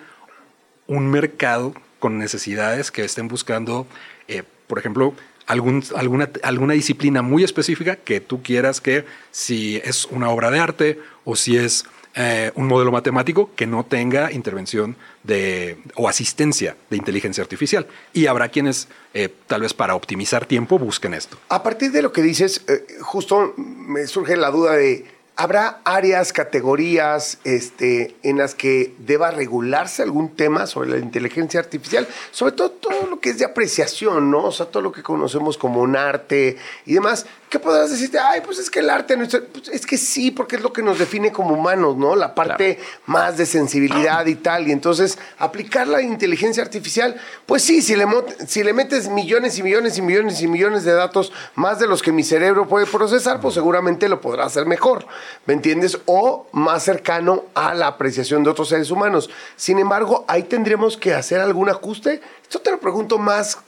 un 0.87 1.11
mercado 1.11 1.75
con 2.07 2.19
necesidades 2.19 2.93
que 2.93 3.05
estén 3.05 3.27
buscando, 3.27 3.85
eh, 4.29 4.45
por 4.69 4.79
ejemplo, 4.79 5.13
alguna, 5.49 6.31
alguna 6.45 6.75
disciplina 6.75 7.21
muy 7.21 7.43
específica 7.43 7.97
que 7.97 8.21
tú 8.21 8.45
quieras 8.45 8.81
que 8.81 9.05
si 9.33 9.79
es 9.85 10.05
una 10.05 10.31
obra 10.31 10.53
de 10.53 10.61
arte 10.61 11.01
o 11.25 11.35
si 11.35 11.57
es 11.57 11.85
eh, 12.15 12.53
un 12.55 12.69
modelo 12.69 12.93
matemático 12.93 13.51
que 13.57 13.67
no 13.67 13.85
tenga 13.85 14.31
intervención 14.31 14.95
de, 15.25 15.79
o 15.97 16.09
asistencia 16.09 16.77
de 16.91 16.97
inteligencia 16.97 17.43
artificial. 17.43 17.89
Y 18.13 18.27
habrá 18.27 18.51
quienes, 18.51 18.87
eh, 19.13 19.29
tal 19.49 19.63
vez 19.63 19.75
para 19.75 19.97
optimizar 19.97 20.47
tiempo, 20.47 20.79
busquen 20.79 21.13
esto. 21.13 21.37
A 21.49 21.65
partir 21.65 21.91
de 21.91 22.03
lo 22.03 22.13
que 22.13 22.23
dices, 22.23 22.65
justo 23.01 23.53
me 23.57 24.07
surge 24.07 24.37
la 24.37 24.53
duda 24.53 24.77
de, 24.77 25.05
¿habrá 25.37 25.81
áreas, 25.85 26.33
categorías 26.33 27.39
este, 27.45 28.17
en 28.23 28.39
las 28.39 28.55
que 28.55 28.95
deba 28.99 29.31
regularse 29.31 30.03
algún 30.03 30.35
tema 30.35 30.67
sobre 30.67 30.91
la 30.91 30.99
inteligencia 30.99 31.61
artificial? 31.61 32.09
Sobre 32.31 32.53
todo 32.53 32.71
todo 32.71 33.07
lo 33.07 33.21
que 33.21 33.31
es 33.31 33.39
de 33.39 33.45
apreciación, 33.45 34.31
¿no? 34.31 34.45
O 34.45 34.53
sea, 34.53 34.67
todo 34.67 34.83
lo 34.83 34.93
que 34.93 35.03
conocemos 35.03 35.59
como 35.59 35.83
un 35.83 35.97
arte 35.97 36.57
y 36.87 36.95
demás. 36.95 37.27
¿Qué 37.57 37.61
podrás 37.61 37.91
decirte? 37.91 38.19
Ay, 38.19 38.43
pues 38.45 38.59
es 38.59 38.69
que 38.69 38.81
el 38.81 38.91
arte 38.91 39.17
no 39.17 39.25
es... 39.25 39.35
pues 39.51 39.71
es 39.71 39.87
que 39.87 39.97
sí, 39.97 40.31
porque 40.31 40.57
es 40.57 40.63
lo 40.63 40.75
que 40.75 40.83
nos 40.83 40.99
define 40.99 41.33
como 41.33 41.55
humanos, 41.55 41.97
¿no? 41.97 42.15
La 42.15 42.35
parte 42.35 42.79
más 43.07 43.39
de 43.39 43.47
sensibilidad 43.47 44.27
y 44.27 44.35
tal. 44.35 44.69
Y 44.69 44.73
entonces, 44.73 45.19
aplicar 45.39 45.89
la 45.89 46.03
inteligencia 46.03 46.63
artificial, 46.63 47.19
pues 47.47 47.63
sí, 47.63 47.81
si 47.81 47.97
le, 47.97 48.05
si 48.47 48.63
le 48.63 48.75
metes 48.75 49.09
millones 49.09 49.59
y 49.59 49.63
millones 49.63 49.97
y 49.97 50.03
millones 50.03 50.43
y 50.43 50.49
millones 50.49 50.85
de 50.85 50.93
datos, 50.93 51.33
más 51.55 51.79
de 51.79 51.87
los 51.87 52.03
que 52.03 52.13
mi 52.13 52.23
cerebro 52.25 52.69
puede 52.69 52.85
procesar, 52.85 53.41
pues 53.41 53.55
seguramente 53.55 54.11
lo 54.11 54.21
podrá 54.21 54.45
hacer 54.45 54.67
mejor, 54.67 55.07
¿me 55.47 55.55
entiendes? 55.55 55.99
O 56.05 56.49
más 56.53 56.83
cercano 56.83 57.45
a 57.55 57.73
la 57.73 57.87
apreciación 57.87 58.45
de 58.45 58.51
otros 58.51 58.69
seres 58.69 58.91
humanos. 58.91 59.31
Sin 59.57 59.79
embargo, 59.79 60.27
ahí 60.29 60.43
tendremos 60.43 60.99
que 60.99 61.15
hacer 61.15 61.41
algún 61.41 61.71
ajuste. 61.71 62.21
Esto 62.43 62.59
te 62.59 62.71
lo 62.71 62.81
pregunto 62.81 63.17
más 63.17 63.61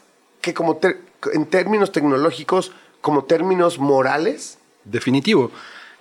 que 0.42 0.52
como 0.52 0.78
en 1.32 1.46
términos 1.46 1.90
tecnológicos, 1.90 2.72
como 3.00 3.24
términos 3.24 3.78
morales. 3.78 4.58
Definitivo. 4.84 5.50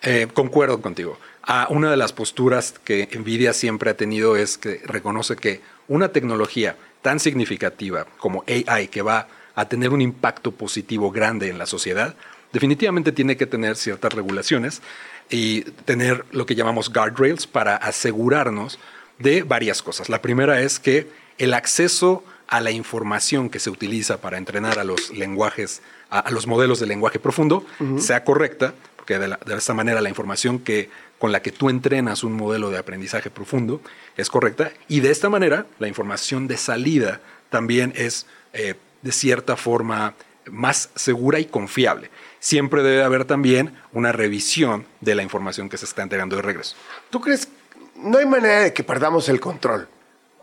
Eh, 0.01 0.27
concuerdo 0.33 0.81
contigo. 0.81 1.17
Ah, 1.43 1.67
una 1.69 1.89
de 1.89 1.97
las 1.97 2.13
posturas 2.13 2.73
que 2.83 3.07
Nvidia 3.17 3.53
siempre 3.53 3.89
ha 3.89 3.97
tenido 3.97 4.35
es 4.35 4.57
que 4.57 4.81
reconoce 4.85 5.35
que 5.35 5.61
una 5.87 6.09
tecnología 6.09 6.75
tan 7.01 7.19
significativa 7.19 8.05
como 8.17 8.43
AI, 8.47 8.89
que 8.89 9.01
va 9.01 9.27
a 9.55 9.67
tener 9.69 9.91
un 9.91 10.01
impacto 10.01 10.51
positivo 10.51 11.09
grande 11.11 11.49
en 11.49 11.57
la 11.57 11.65
sociedad, 11.65 12.15
definitivamente 12.51 13.11
tiene 13.11 13.37
que 13.37 13.45
tener 13.45 13.75
ciertas 13.75 14.13
regulaciones 14.13 14.81
y 15.29 15.61
tener 15.85 16.25
lo 16.31 16.45
que 16.45 16.55
llamamos 16.55 16.91
guardrails 16.91 17.47
para 17.47 17.75
asegurarnos 17.75 18.79
de 19.19 19.43
varias 19.43 19.81
cosas. 19.81 20.09
La 20.09 20.21
primera 20.21 20.61
es 20.61 20.79
que 20.79 21.09
el 21.37 21.53
acceso 21.53 22.23
a 22.47 22.61
la 22.61 22.71
información 22.71 23.49
que 23.49 23.59
se 23.59 23.69
utiliza 23.69 24.21
para 24.21 24.37
entrenar 24.37 24.79
a 24.79 24.83
los 24.83 25.11
lenguajes, 25.11 25.81
a, 26.09 26.19
a 26.19 26.31
los 26.31 26.47
modelos 26.47 26.79
de 26.79 26.85
lenguaje 26.87 27.19
profundo, 27.19 27.65
sea 27.99 28.23
correcta, 28.23 28.73
porque 28.95 29.19
de, 29.19 29.27
la- 29.27 29.39
de 29.45 29.55
esta 29.55 29.73
manera 29.73 30.01
la 30.01 30.09
información 30.09 30.59
que, 30.59 30.89
con 31.19 31.31
la 31.31 31.41
que 31.41 31.51
tú 31.51 31.69
entrenas 31.69 32.23
un 32.23 32.33
modelo 32.33 32.69
de 32.69 32.77
aprendizaje 32.77 33.29
profundo 33.29 33.81
es 34.17 34.29
correcta, 34.29 34.71
y 34.87 34.99
de 35.01 35.11
esta 35.11 35.29
manera 35.29 35.65
la 35.79 35.87
información 35.87 36.47
de 36.47 36.57
salida 36.57 37.21
también 37.49 37.93
es 37.95 38.25
eh, 38.53 38.75
de 39.01 39.11
cierta 39.11 39.55
forma 39.55 40.13
más 40.49 40.89
segura 40.95 41.39
y 41.39 41.45
confiable. 41.45 42.09
Siempre 42.39 42.83
debe 42.83 43.03
haber 43.03 43.25
también 43.25 43.73
una 43.93 44.11
revisión 44.11 44.85
de 45.01 45.15
la 45.15 45.23
información 45.23 45.69
que 45.69 45.77
se 45.77 45.85
está 45.85 46.03
entregando 46.03 46.35
de 46.35 46.41
regreso. 46.41 46.75
¿Tú 47.09 47.19
crees? 47.19 47.49
No 47.95 48.17
hay 48.19 48.25
manera 48.25 48.61
de 48.61 48.73
que 48.73 48.83
perdamos 48.83 49.27
el 49.27 49.39
control 49.39 49.87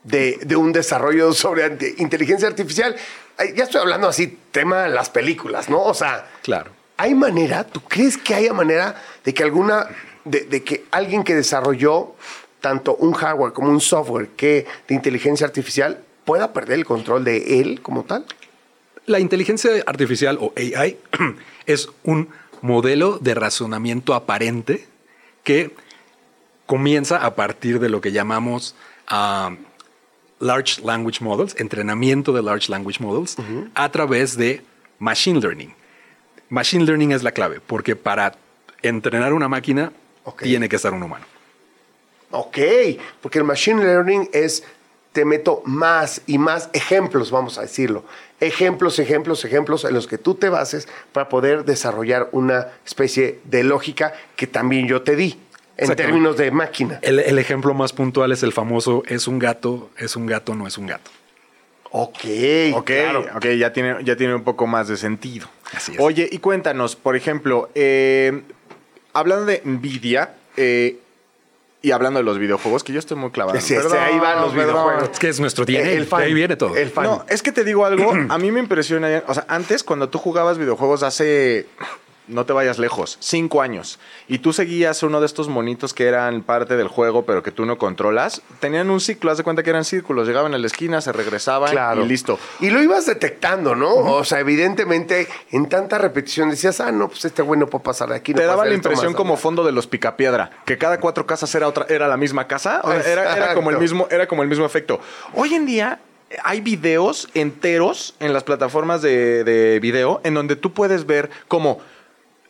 de, 0.04 0.38
de 0.44 0.56
un 0.56 0.72
desarrollo 0.72 1.32
sobre 1.32 1.66
inteligencia 1.98 2.46
artificial. 2.48 2.94
Ya 3.56 3.64
estoy 3.64 3.80
hablando 3.80 4.08
así, 4.08 4.38
tema 4.52 4.86
las 4.88 5.10
películas, 5.10 5.68
¿no? 5.68 5.82
O 5.82 5.94
sea, 5.94 6.30
Claro. 6.42 6.70
¿hay 6.96 7.14
manera? 7.14 7.64
¿Tú 7.64 7.80
crees 7.80 8.16
que 8.16 8.34
haya 8.34 8.52
manera 8.52 9.02
de 9.24 9.34
que 9.34 9.42
alguna, 9.42 9.88
de, 10.24 10.42
de 10.42 10.62
que 10.62 10.84
alguien 10.92 11.24
que 11.24 11.34
desarrolló 11.34 12.14
tanto 12.60 12.94
un 12.96 13.12
hardware 13.12 13.52
como 13.52 13.70
un 13.70 13.80
software 13.80 14.28
que 14.36 14.66
de 14.88 14.94
inteligencia 14.94 15.46
artificial 15.46 16.00
pueda 16.24 16.52
perder 16.52 16.78
el 16.78 16.84
control 16.84 17.24
de 17.24 17.60
él 17.60 17.82
como 17.82 18.04
tal? 18.04 18.24
La 19.06 19.20
inteligencia 19.20 19.70
artificial 19.86 20.38
o 20.40 20.52
AI 20.56 20.96
es 21.66 21.88
un 22.04 22.28
modelo 22.62 23.18
de 23.18 23.34
razonamiento 23.34 24.14
aparente 24.14 24.86
que 25.42 25.74
comienza 26.64 27.18
a 27.18 27.34
partir 27.34 27.80
de 27.80 27.90
lo 27.90 28.00
que 28.00 28.12
llamamos 28.12 28.74
ah, 29.08 29.54
Large 30.40 30.82
Language 30.82 31.22
Models, 31.22 31.54
entrenamiento 31.58 32.32
de 32.32 32.42
Large 32.42 32.70
Language 32.70 33.00
Models, 33.00 33.36
a 33.74 33.90
través 33.90 34.36
de 34.36 34.62
Machine 34.98 35.40
Learning. 35.40 35.74
Machine 36.48 36.84
Learning 36.84 37.12
es 37.12 37.22
la 37.22 37.32
clave, 37.32 37.60
porque 37.66 37.96
para 37.96 38.34
entrenar 38.82 39.32
una 39.32 39.48
máquina 39.48 39.92
tiene 40.40 40.68
que 40.68 40.76
estar 40.76 40.92
un 40.92 41.02
humano. 41.02 41.24
Ok, 42.30 42.58
porque 43.20 43.38
el 43.38 43.44
machine 43.44 43.84
learning 43.84 44.28
es, 44.32 44.64
te 45.12 45.24
meto 45.24 45.62
más 45.64 46.20
y 46.26 46.38
más 46.38 46.68
ejemplos, 46.72 47.30
vamos 47.30 47.58
a 47.58 47.62
decirlo. 47.62 48.04
Ejemplos, 48.40 48.98
ejemplos, 48.98 49.44
ejemplos 49.44 49.84
en 49.84 49.94
los 49.94 50.08
que 50.08 50.18
tú 50.18 50.34
te 50.34 50.48
bases 50.48 50.88
para 51.12 51.28
poder 51.28 51.64
desarrollar 51.64 52.28
una 52.32 52.72
especie 52.84 53.40
de 53.44 53.62
lógica 53.62 54.14
que 54.34 54.48
también 54.48 54.88
yo 54.88 55.02
te 55.02 55.14
di 55.14 55.38
en 55.76 55.94
términos 55.96 56.36
de 56.36 56.50
máquina. 56.50 56.98
El, 57.02 57.18
el 57.18 57.38
ejemplo 57.38 57.74
más 57.74 57.92
puntual 57.92 58.32
es 58.32 58.42
el 58.42 58.52
famoso 58.52 59.02
es 59.06 59.26
un 59.28 59.38
gato, 59.38 59.90
es 59.98 60.16
un 60.16 60.26
gato, 60.26 60.54
no 60.54 60.66
es 60.66 60.78
un 60.78 60.86
gato. 60.86 61.10
Ok, 61.96 62.18
Ok, 62.74 62.86
claro. 62.86 63.24
ya 63.56 63.72
tiene, 63.72 63.96
ya 64.04 64.16
tiene 64.16 64.34
un 64.34 64.42
poco 64.42 64.66
más 64.66 64.88
de 64.88 64.96
sentido. 64.96 65.46
Así 65.72 65.92
es. 65.92 66.00
Oye, 66.00 66.28
y 66.30 66.38
cuéntanos, 66.38 66.96
por 66.96 67.14
ejemplo, 67.14 67.70
eh, 67.76 68.42
hablando 69.12 69.46
de 69.46 69.62
Nvidia 69.64 70.34
eh, 70.56 70.98
y 71.82 71.92
hablando 71.92 72.18
de 72.18 72.24
los 72.24 72.38
videojuegos, 72.38 72.82
que 72.82 72.92
yo 72.92 72.98
estoy 72.98 73.16
muy 73.16 73.30
clavado. 73.30 73.60
Sí, 73.60 73.76
sí, 73.76 73.96
ahí 73.96 74.18
van 74.18 74.40
los 74.40 74.52
perdón. 74.52 74.72
videojuegos. 74.74 75.10
Es 75.12 75.18
que 75.20 75.28
es 75.28 75.38
nuestro 75.38 75.64
DNA, 75.64 75.78
El 75.92 76.06
fan. 76.06 76.22
ahí 76.22 76.34
viene 76.34 76.56
todo. 76.56 76.74
El 76.74 76.90
fan. 76.90 77.04
No, 77.04 77.24
es 77.28 77.42
que 77.42 77.52
te 77.52 77.62
digo 77.62 77.86
algo, 77.86 78.12
a 78.28 78.38
mí 78.38 78.50
me 78.50 78.58
impresiona, 78.58 79.22
o 79.28 79.34
sea, 79.34 79.44
antes 79.48 79.84
cuando 79.84 80.08
tú 80.08 80.18
jugabas 80.18 80.58
videojuegos 80.58 81.04
hace, 81.04 81.66
no 82.26 82.46
te 82.46 82.52
vayas 82.52 82.78
lejos, 82.78 83.16
cinco 83.20 83.60
años, 83.62 83.98
y 84.28 84.38
tú 84.38 84.52
seguías 84.52 85.02
uno 85.02 85.20
de 85.20 85.26
estos 85.26 85.48
monitos 85.48 85.92
que 85.94 86.06
eran 86.06 86.42
parte 86.42 86.76
del 86.76 86.88
juego, 86.88 87.24
pero 87.24 87.42
que 87.42 87.50
tú 87.50 87.66
no 87.66 87.78
controlas, 87.78 88.42
tenían 88.60 88.90
un 88.90 89.00
ciclo, 89.00 89.30
haz 89.30 89.38
de 89.38 89.44
cuenta 89.44 89.62
que 89.62 89.70
eran 89.70 89.84
círculos, 89.84 90.26
llegaban 90.26 90.54
a 90.54 90.58
la 90.58 90.66
esquina, 90.66 91.00
se 91.00 91.12
regresaban 91.12 91.70
Claro. 91.70 92.04
y 92.04 92.08
listo. 92.08 92.38
Y 92.60 92.70
lo 92.70 92.82
ibas 92.82 93.06
detectando, 93.06 93.74
¿no? 93.74 93.92
O 93.94 94.24
sea, 94.24 94.40
evidentemente, 94.40 95.28
en 95.50 95.68
tanta 95.68 95.98
repetición 95.98 96.50
decías, 96.50 96.80
ah, 96.80 96.92
no, 96.92 97.08
pues 97.08 97.24
este 97.24 97.42
güey 97.42 97.60
no 97.60 97.66
puede 97.66 97.84
pasar 97.84 98.08
de 98.08 98.16
aquí. 98.16 98.32
no 98.32 98.38
Te 98.40 98.46
daba 98.46 98.64
la 98.64 98.74
impresión 98.74 99.12
más 99.12 99.16
como 99.16 99.36
fondo 99.36 99.64
de 99.64 99.72
los 99.72 99.86
picapiedra, 99.86 100.50
que 100.64 100.78
cada 100.78 100.98
cuatro 101.00 101.26
casas 101.26 101.54
era 101.54 101.68
otra, 101.68 101.86
era 101.88 102.08
la 102.08 102.16
misma 102.16 102.46
casa, 102.46 102.80
era, 103.06 103.36
era 103.36 103.54
como 103.54 103.70
el 103.70 103.78
mismo, 103.78 104.08
era 104.10 104.26
como 104.26 104.42
el 104.42 104.48
mismo 104.48 104.64
efecto. 104.64 105.00
Hoy 105.34 105.54
en 105.54 105.66
día 105.66 106.00
hay 106.42 106.60
videos 106.60 107.28
enteros 107.34 108.14
en 108.18 108.32
las 108.32 108.42
plataformas 108.42 109.02
de, 109.02 109.44
de 109.44 109.78
video 109.80 110.20
en 110.24 110.34
donde 110.34 110.56
tú 110.56 110.72
puedes 110.72 111.06
ver 111.06 111.30
cómo 111.48 111.80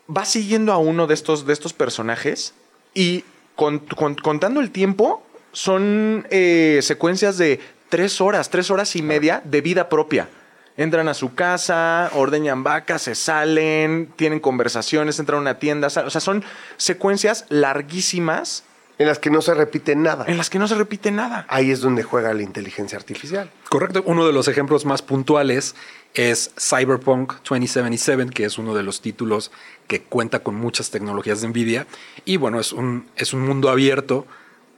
vas 0.06 0.28
siguiendo 0.30 0.72
a 0.72 0.78
uno 0.78 1.06
de 1.06 1.14
estos, 1.14 1.46
de 1.46 1.52
estos 1.52 1.72
personajes 1.72 2.54
y 2.94 3.24
con- 3.56 3.78
con- 3.80 4.14
contando 4.14 4.60
el 4.60 4.70
tiempo 4.70 5.22
son 5.52 6.26
eh, 6.30 6.80
secuencias 6.82 7.38
de 7.38 7.60
tres 7.88 8.20
horas, 8.20 8.50
tres 8.50 8.70
horas 8.70 8.96
y 8.96 9.02
media 9.02 9.40
de 9.44 9.60
vida 9.60 9.88
propia. 9.88 10.28
Entran 10.76 11.06
a 11.06 11.14
su 11.14 11.34
casa, 11.36 12.10
ordeñan 12.14 12.64
vacas, 12.64 13.02
se 13.02 13.14
salen, 13.14 14.12
tienen 14.16 14.40
conversaciones, 14.40 15.20
entran 15.20 15.38
a 15.38 15.42
una 15.42 15.58
tienda. 15.60 15.86
O 15.86 16.10
sea, 16.10 16.20
son 16.20 16.42
secuencias 16.76 17.46
larguísimas 17.48 18.64
En 18.98 19.06
las 19.06 19.18
que 19.18 19.30
no 19.30 19.42
se 19.42 19.54
repite 19.54 19.96
nada. 19.96 20.24
en 20.28 20.36
las 20.36 20.50
que 20.50 20.58
no 20.58 20.68
se 20.68 20.76
repite 20.76 21.10
nada. 21.10 21.46
Ahí 21.48 21.70
es 21.70 21.80
donde 21.80 22.02
juega 22.02 22.32
la 22.32 22.42
inteligencia 22.42 22.96
artificial. 22.96 23.50
Correcto. 23.68 24.02
Uno 24.06 24.26
de 24.26 24.32
los 24.32 24.46
ejemplos 24.46 24.84
más 24.84 25.02
puntuales 25.02 25.74
es 26.14 26.52
Cyberpunk 26.56 27.34
2077, 27.48 28.30
que 28.32 28.44
es 28.44 28.56
uno 28.56 28.74
de 28.74 28.84
los 28.84 29.00
títulos 29.00 29.50
que 29.88 30.02
cuenta 30.02 30.40
con 30.40 30.54
muchas 30.54 30.90
tecnologías 30.90 31.40
de 31.40 31.48
NVIDIA. 31.48 31.86
Y 32.24 32.36
bueno, 32.36 32.60
es 32.60 32.72
un, 32.72 33.08
es 33.16 33.32
un 33.32 33.40
mundo 33.40 33.68
abierto 33.68 34.26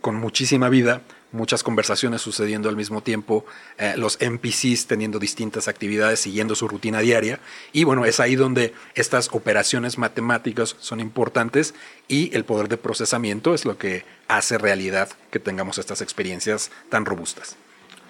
con 0.00 0.16
muchísima 0.16 0.68
vida, 0.70 1.02
muchas 1.32 1.62
conversaciones 1.62 2.22
sucediendo 2.22 2.68
al 2.68 2.76
mismo 2.76 3.02
tiempo, 3.02 3.44
eh, 3.78 3.94
los 3.96 4.16
NPCs 4.20 4.86
teniendo 4.86 5.18
distintas 5.18 5.68
actividades, 5.68 6.20
siguiendo 6.20 6.54
su 6.54 6.68
rutina 6.68 7.00
diaria. 7.00 7.40
Y 7.72 7.84
bueno, 7.84 8.04
es 8.04 8.20
ahí 8.20 8.36
donde 8.36 8.74
estas 8.94 9.28
operaciones 9.32 9.98
matemáticas 9.98 10.76
son 10.78 11.00
importantes 11.00 11.74
y 12.08 12.34
el 12.34 12.44
poder 12.44 12.68
de 12.68 12.76
procesamiento 12.76 13.54
es 13.54 13.64
lo 13.64 13.78
que 13.78 14.04
hace 14.28 14.58
realidad 14.58 15.08
que 15.30 15.38
tengamos 15.38 15.78
estas 15.78 16.00
experiencias 16.00 16.70
tan 16.88 17.04
robustas. 17.04 17.56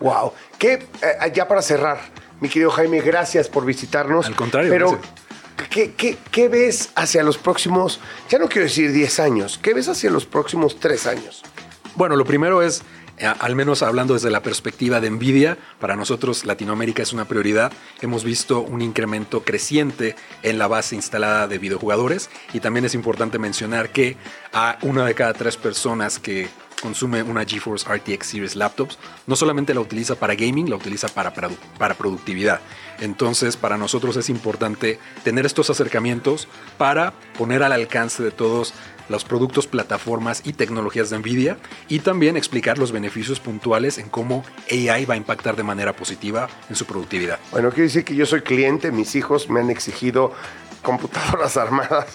Wow. 0.00 0.32
¿Qué, 0.58 0.74
eh, 0.74 1.32
ya 1.34 1.48
para 1.48 1.62
cerrar, 1.62 1.98
mi 2.40 2.48
querido 2.48 2.70
Jaime, 2.70 3.00
gracias 3.00 3.48
por 3.48 3.64
visitarnos. 3.64 4.26
Al 4.26 4.36
contrario, 4.36 4.70
Pero, 4.70 4.90
gracias. 4.92 5.12
¿qué, 5.70 5.92
qué, 5.94 6.18
qué 6.30 6.48
ves 6.48 6.90
hacia 6.94 7.22
los 7.22 7.38
próximos, 7.38 8.00
ya 8.28 8.38
no 8.38 8.48
quiero 8.48 8.64
decir 8.64 8.92
10 8.92 9.20
años, 9.20 9.58
qué 9.58 9.72
ves 9.72 9.88
hacia 9.88 10.10
los 10.10 10.26
próximos 10.26 10.78
3 10.78 11.06
años? 11.06 11.42
Bueno, 11.94 12.16
lo 12.16 12.26
primero 12.26 12.60
es, 12.60 12.82
al 13.20 13.56
menos 13.56 13.82
hablando 13.82 14.14
desde 14.14 14.30
la 14.30 14.42
perspectiva 14.42 15.00
de 15.00 15.10
Nvidia, 15.10 15.56
para 15.80 15.96
nosotros 15.96 16.44
Latinoamérica 16.44 17.02
es 17.02 17.12
una 17.12 17.26
prioridad. 17.26 17.72
Hemos 18.00 18.24
visto 18.24 18.60
un 18.60 18.82
incremento 18.82 19.42
creciente 19.42 20.16
en 20.42 20.58
la 20.58 20.66
base 20.66 20.94
instalada 20.94 21.48
de 21.48 21.58
videojugadores 21.58 22.30
y 22.52 22.60
también 22.60 22.84
es 22.84 22.94
importante 22.94 23.38
mencionar 23.38 23.90
que 23.90 24.16
a 24.52 24.78
una 24.82 25.04
de 25.06 25.14
cada 25.14 25.32
tres 25.32 25.56
personas 25.56 26.18
que 26.18 26.48
consume 26.80 27.22
una 27.22 27.44
GeForce 27.44 27.86
RTX 27.88 28.26
Series 28.26 28.56
Laptops, 28.56 28.98
no 29.26 29.34
solamente 29.34 29.74
la 29.74 29.80
utiliza 29.80 30.14
para 30.14 30.34
gaming, 30.34 30.68
la 30.68 30.76
utiliza 30.76 31.08
para, 31.08 31.32
para 31.32 31.94
productividad. 31.94 32.60
Entonces, 33.00 33.56
para 33.56 33.78
nosotros 33.78 34.16
es 34.16 34.28
importante 34.28 34.98
tener 35.24 35.46
estos 35.46 35.70
acercamientos 35.70 36.48
para 36.78 37.12
poner 37.38 37.62
al 37.62 37.72
alcance 37.72 38.22
de 38.22 38.30
todos 38.30 38.74
los 39.08 39.24
productos, 39.24 39.66
plataformas 39.66 40.42
y 40.44 40.52
tecnologías 40.52 41.10
de 41.10 41.18
Nvidia 41.18 41.58
y 41.88 42.00
también 42.00 42.36
explicar 42.36 42.78
los 42.78 42.92
beneficios 42.92 43.40
puntuales 43.40 43.98
en 43.98 44.08
cómo 44.08 44.44
AI 44.70 45.04
va 45.04 45.14
a 45.14 45.16
impactar 45.16 45.56
de 45.56 45.62
manera 45.62 45.94
positiva 45.94 46.48
en 46.68 46.76
su 46.76 46.86
productividad. 46.86 47.38
Bueno, 47.52 47.70
quiero 47.70 47.84
decir 47.84 48.04
que 48.04 48.14
yo 48.14 48.26
soy 48.26 48.42
cliente, 48.42 48.90
mis 48.92 49.14
hijos 49.14 49.48
me 49.48 49.60
han 49.60 49.70
exigido 49.70 50.32
computadoras 50.86 51.56
armadas 51.56 52.06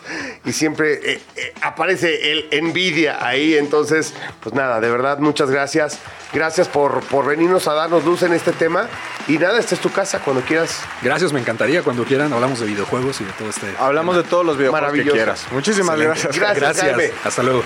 y 0.46 0.54
siempre 0.54 0.94
eh, 0.94 1.22
eh, 1.36 1.54
aparece 1.62 2.32
el 2.32 2.64
Nvidia 2.64 3.26
ahí, 3.26 3.56
entonces, 3.56 4.14
pues 4.42 4.56
nada, 4.56 4.80
de 4.80 4.90
verdad, 4.90 5.20
muchas 5.20 5.52
gracias. 5.52 6.00
Gracias 6.34 6.70
por, 6.70 7.02
por 7.08 7.26
venirnos 7.26 7.68
a 7.68 7.74
darnos 7.74 8.06
luz 8.06 8.24
en 8.24 8.32
este 8.32 8.54
tema. 8.54 8.88
Y 9.28 9.38
nada, 9.38 9.60
esta 9.60 9.76
es 9.76 9.82
tu 9.82 9.92
casa 9.92 10.20
cuando 10.20 10.42
quieras. 10.42 10.80
Gracias, 11.02 11.34
me 11.34 11.42
encantaría 11.42 11.84
cuando 11.84 12.06
quieran 12.06 12.32
hablamos 12.32 12.62
de 12.62 12.68
videojuegos 12.68 13.20
y 13.20 13.26
de 13.26 13.32
todo 13.34 13.50
este. 13.50 13.68
Hablamos 13.78 14.16
de 14.16 14.24
todos 14.24 14.46
los 14.46 14.58
videojuegos 14.58 14.94
que 14.94 15.04
quieras. 15.04 15.46
Muchísimas 15.52 15.96
Excelente. 16.00 16.22
gracias. 16.22 16.40
Gracias, 16.40 16.60
Gracias. 16.60 16.81
Jaime. 16.82 17.12
Hasta 17.24 17.44
luego. 17.44 17.64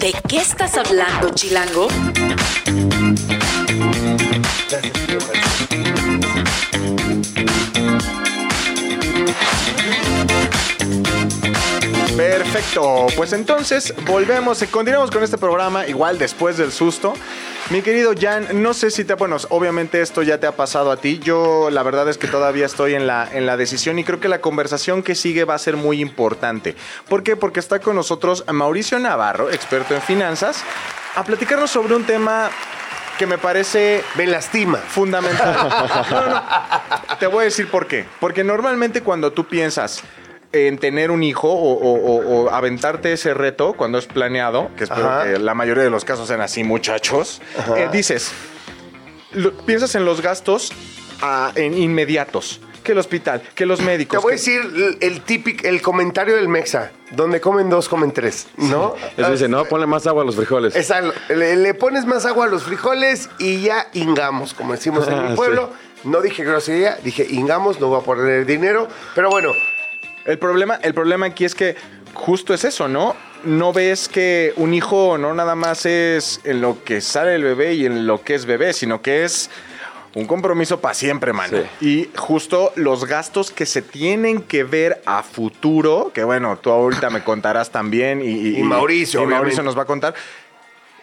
¿De 0.00 0.14
qué 0.28 0.38
estás 0.38 0.76
hablando, 0.76 1.30
Chilango? 1.30 1.88
Perfecto, 12.16 13.06
pues 13.16 13.32
entonces 13.32 13.94
volvemos, 14.06 14.60
y 14.62 14.66
continuamos 14.66 15.10
con 15.10 15.22
este 15.22 15.38
programa, 15.38 15.86
igual 15.86 16.18
después 16.18 16.56
del 16.56 16.70
susto. 16.70 17.14
Mi 17.72 17.80
querido 17.80 18.12
Jan, 18.20 18.62
no 18.62 18.74
sé 18.74 18.90
si 18.90 19.02
te, 19.02 19.14
bueno, 19.14 19.38
obviamente 19.48 20.02
esto 20.02 20.22
ya 20.22 20.36
te 20.36 20.46
ha 20.46 20.52
pasado 20.52 20.90
a 20.90 20.98
ti, 20.98 21.18
yo 21.20 21.70
la 21.70 21.82
verdad 21.82 22.06
es 22.10 22.18
que 22.18 22.28
todavía 22.28 22.66
estoy 22.66 22.94
en 22.94 23.06
la, 23.06 23.26
en 23.32 23.46
la 23.46 23.56
decisión 23.56 23.98
y 23.98 24.04
creo 24.04 24.20
que 24.20 24.28
la 24.28 24.42
conversación 24.42 25.02
que 25.02 25.14
sigue 25.14 25.44
va 25.46 25.54
a 25.54 25.58
ser 25.58 25.78
muy 25.78 26.02
importante. 26.02 26.76
¿Por 27.08 27.22
qué? 27.22 27.34
Porque 27.34 27.60
está 27.60 27.78
con 27.78 27.96
nosotros 27.96 28.44
Mauricio 28.52 28.98
Navarro, 28.98 29.50
experto 29.50 29.94
en 29.94 30.02
finanzas, 30.02 30.62
a 31.14 31.24
platicarnos 31.24 31.70
sobre 31.70 31.94
un 31.94 32.04
tema 32.04 32.50
que 33.18 33.26
me 33.26 33.38
parece 33.38 34.04
Me 34.16 34.26
lastima. 34.26 34.76
fundamental. 34.76 35.56
No, 36.10 36.26
no. 36.28 36.42
Te 37.18 37.26
voy 37.26 37.42
a 37.42 37.44
decir 37.44 37.70
por 37.70 37.86
qué. 37.86 38.04
Porque 38.20 38.44
normalmente 38.44 39.00
cuando 39.02 39.32
tú 39.32 39.46
piensas 39.46 40.02
en 40.52 40.78
tener 40.78 41.10
un 41.10 41.22
hijo 41.22 41.48
o, 41.48 41.72
o- 41.72 41.94
o- 41.94 42.42
o 42.44 42.50
aventarte 42.50 43.12
ese 43.12 43.32
reto 43.34 43.72
cuando 43.74 43.98
es 43.98 44.06
planeado, 44.06 44.70
que 44.76 44.84
espero 44.84 45.08
Ajá. 45.08 45.24
que 45.24 45.38
la 45.38 45.54
mayoría 45.54 45.82
de 45.84 45.90
los 45.90 46.04
casos 46.04 46.28
sean 46.28 46.40
así, 46.40 46.62
muchachos, 46.64 47.40
eh, 47.76 47.88
dices, 47.92 48.32
lo- 49.32 49.52
piensas 49.64 49.94
en 49.94 50.04
los 50.04 50.20
gastos 50.20 50.72
ah, 51.22 51.52
en 51.54 51.76
inmediatos. 51.76 52.60
Que 52.82 52.90
el 52.92 52.98
hospital, 52.98 53.40
que 53.54 53.64
los 53.64 53.80
médicos. 53.80 54.18
Te 54.18 54.22
voy 54.24 54.32
a 54.32 54.34
decir 54.34 54.60
el, 54.60 54.98
el 55.00 55.20
típico, 55.20 55.68
el 55.68 55.80
comentario 55.80 56.34
del 56.34 56.48
Mexa. 56.48 56.90
Donde 57.12 57.40
comen 57.40 57.70
dos, 57.70 57.88
comen 57.88 58.10
tres, 58.10 58.48
¿no? 58.56 58.96
Eso 59.16 59.30
dice, 59.30 59.48
no, 59.48 59.64
ponle 59.66 59.86
más 59.86 60.04
agua 60.08 60.24
a 60.24 60.26
los 60.26 60.34
frijoles. 60.34 60.74
Esa- 60.74 61.00
le, 61.28 61.54
le 61.54 61.74
pones 61.74 62.06
más 62.06 62.26
agua 62.26 62.46
a 62.46 62.48
los 62.48 62.64
frijoles 62.64 63.30
y 63.38 63.60
ya 63.62 63.86
ingamos, 63.92 64.52
como 64.52 64.72
decimos 64.72 65.06
en 65.06 65.22
mi 65.22 65.28
Sí. 65.28 65.34
pueblo. 65.36 65.70
No 66.02 66.20
dije 66.22 66.42
grosería, 66.42 66.98
dije 67.04 67.24
ingamos, 67.30 67.78
no 67.78 67.86
voy 67.86 68.00
a 68.00 68.04
poner 68.04 68.44
dinero. 68.46 68.88
Pero 69.14 69.30
bueno, 69.30 69.52
El 70.24 70.38
problema, 70.38 70.76
el 70.76 70.94
problema 70.94 71.26
aquí 71.26 71.44
es 71.44 71.54
que 71.54 71.76
justo 72.14 72.54
es 72.54 72.64
eso, 72.64 72.88
¿no? 72.88 73.16
No 73.44 73.72
ves 73.72 74.08
que 74.08 74.52
un 74.56 74.72
hijo 74.72 75.18
no 75.18 75.34
nada 75.34 75.54
más 75.54 75.84
es 75.86 76.40
en 76.44 76.60
lo 76.60 76.84
que 76.84 77.00
sale 77.00 77.34
el 77.34 77.42
bebé 77.42 77.74
y 77.74 77.86
en 77.86 78.06
lo 78.06 78.22
que 78.22 78.34
es 78.34 78.46
bebé, 78.46 78.72
sino 78.72 79.02
que 79.02 79.24
es 79.24 79.50
un 80.14 80.26
compromiso 80.26 80.80
para 80.80 80.94
siempre, 80.94 81.32
mano. 81.32 81.58
Y 81.80 82.08
justo 82.16 82.72
los 82.76 83.06
gastos 83.06 83.50
que 83.50 83.66
se 83.66 83.82
tienen 83.82 84.42
que 84.42 84.62
ver 84.62 85.02
a 85.06 85.22
futuro, 85.22 86.12
que 86.14 86.22
bueno, 86.22 86.58
tú 86.60 86.70
ahorita 86.70 87.10
me 87.10 87.24
contarás 87.24 87.70
también 87.70 88.20
y, 88.22 88.58
Y 88.58 88.62
Mauricio, 88.62 89.22
y 89.22 89.26
Mauricio 89.26 89.62
nos 89.62 89.76
va 89.76 89.82
a 89.82 89.86
contar. 89.86 90.14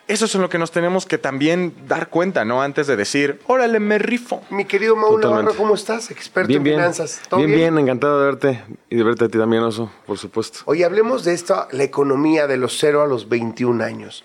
Eso 0.10 0.26
es 0.26 0.34
en 0.34 0.42
lo 0.42 0.50
que 0.50 0.58
nos 0.58 0.72
tenemos 0.72 1.06
que 1.06 1.20
también 1.20 1.72
dar 1.88 2.10
cuenta, 2.10 2.44
¿no? 2.44 2.64
Antes 2.64 2.88
de 2.88 2.98
decir, 2.98 3.40
órale, 3.46 3.80
me 3.80 4.00
rifo. 4.00 4.42
mi 4.50 4.66
querido 4.66 4.96
Mauro. 4.96 5.30
Navarro, 5.30 5.54
¿cómo 5.56 5.76
estás? 5.76 6.10
Experto 6.10 6.48
Bien, 6.48 6.62
en 6.62 6.64
bien. 6.64 6.76
finanzas. 6.78 7.22
¿Todo 7.30 7.42
Bien, 7.42 7.52
bien, 7.52 7.78
encantado 7.78 8.20
de 8.20 8.26
verte 8.26 8.64
y 8.90 8.96
de 8.96 9.04
verte 9.04 9.26
a 9.26 9.30
ti 9.30 9.38
también, 9.38 9.62
Oso, 9.62 9.92
por 10.08 10.18
supuesto. 10.18 10.62
Oye, 10.66 10.84
hablemos 10.84 11.26
de 11.26 11.36
esto, 11.36 11.68
la 11.70 11.84
economía 11.84 12.48
de 12.48 12.58
los 12.58 12.76
0 12.80 13.04
a 13.04 13.06
los 13.08 13.30
21 13.30 13.84
años. 13.84 14.24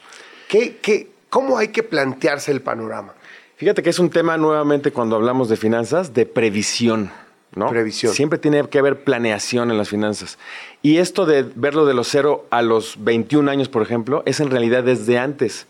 ¿Qué, 0.48 0.78
qué, 0.78 1.10
¿Cómo 1.28 1.58
hay 1.58 1.68
que 1.68 1.82
plantearse 1.82 2.50
el 2.50 2.62
panorama? 2.62 3.12
Fíjate 3.56 3.82
que 3.82 3.90
es 3.90 3.98
un 3.98 4.08
tema 4.08 4.38
nuevamente 4.38 4.90
cuando 4.90 5.16
hablamos 5.16 5.50
de 5.50 5.58
finanzas, 5.58 6.14
de 6.14 6.24
previsión, 6.24 7.10
¿no? 7.54 7.68
Previsión. 7.68 8.14
Siempre 8.14 8.38
tiene 8.38 8.66
que 8.70 8.78
haber 8.78 9.04
planeación 9.04 9.70
en 9.70 9.76
las 9.76 9.90
finanzas. 9.90 10.38
Y 10.80 10.96
esto 10.96 11.26
de 11.26 11.42
verlo 11.42 11.84
de 11.84 11.92
los 11.92 12.08
0 12.08 12.46
a 12.48 12.62
los 12.62 13.04
21 13.04 13.50
años, 13.50 13.68
por 13.68 13.82
ejemplo, 13.82 14.22
es 14.24 14.40
en 14.40 14.50
realidad 14.50 14.82
desde 14.82 15.18
antes. 15.18 15.66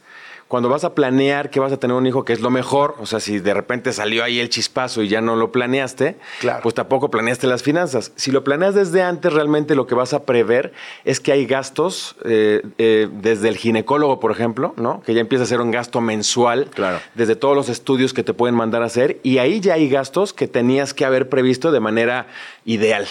Cuando 0.54 0.68
vas 0.68 0.84
a 0.84 0.94
planear 0.94 1.50
que 1.50 1.58
vas 1.58 1.72
a 1.72 1.78
tener 1.78 1.96
un 1.96 2.06
hijo, 2.06 2.24
que 2.24 2.32
es 2.32 2.40
lo 2.40 2.48
mejor, 2.48 2.94
o 3.00 3.06
sea, 3.06 3.18
si 3.18 3.40
de 3.40 3.52
repente 3.54 3.92
salió 3.92 4.22
ahí 4.22 4.38
el 4.38 4.50
chispazo 4.50 5.02
y 5.02 5.08
ya 5.08 5.20
no 5.20 5.34
lo 5.34 5.50
planeaste, 5.50 6.14
Claro. 6.38 6.60
pues 6.62 6.76
tampoco 6.76 7.10
planeaste 7.10 7.48
las 7.48 7.64
finanzas. 7.64 8.12
Si 8.14 8.30
lo 8.30 8.44
planeas 8.44 8.76
desde 8.76 9.02
antes, 9.02 9.32
realmente 9.32 9.74
lo 9.74 9.88
que 9.88 9.96
vas 9.96 10.14
a 10.14 10.22
prever 10.22 10.72
es 11.04 11.18
que 11.18 11.32
hay 11.32 11.44
gastos, 11.46 12.14
eh, 12.24 12.62
eh, 12.78 13.08
desde 13.10 13.48
el 13.48 13.56
ginecólogo, 13.56 14.20
por 14.20 14.30
ejemplo, 14.30 14.74
¿no? 14.76 15.02
Que 15.04 15.12
ya 15.12 15.20
empieza 15.22 15.42
a 15.42 15.48
ser 15.48 15.60
un 15.60 15.72
gasto 15.72 16.00
mensual, 16.00 16.68
Claro. 16.72 17.00
desde 17.16 17.34
todos 17.34 17.56
los 17.56 17.68
estudios 17.68 18.14
que 18.14 18.22
te 18.22 18.32
pueden 18.32 18.54
mandar 18.54 18.82
a 18.84 18.86
hacer, 18.86 19.18
y 19.24 19.38
ahí 19.38 19.58
ya 19.58 19.74
hay 19.74 19.88
gastos 19.88 20.32
que 20.32 20.46
tenías 20.46 20.94
que 20.94 21.04
haber 21.04 21.28
previsto 21.28 21.72
de 21.72 21.80
manera 21.80 22.28
ideal. 22.64 23.08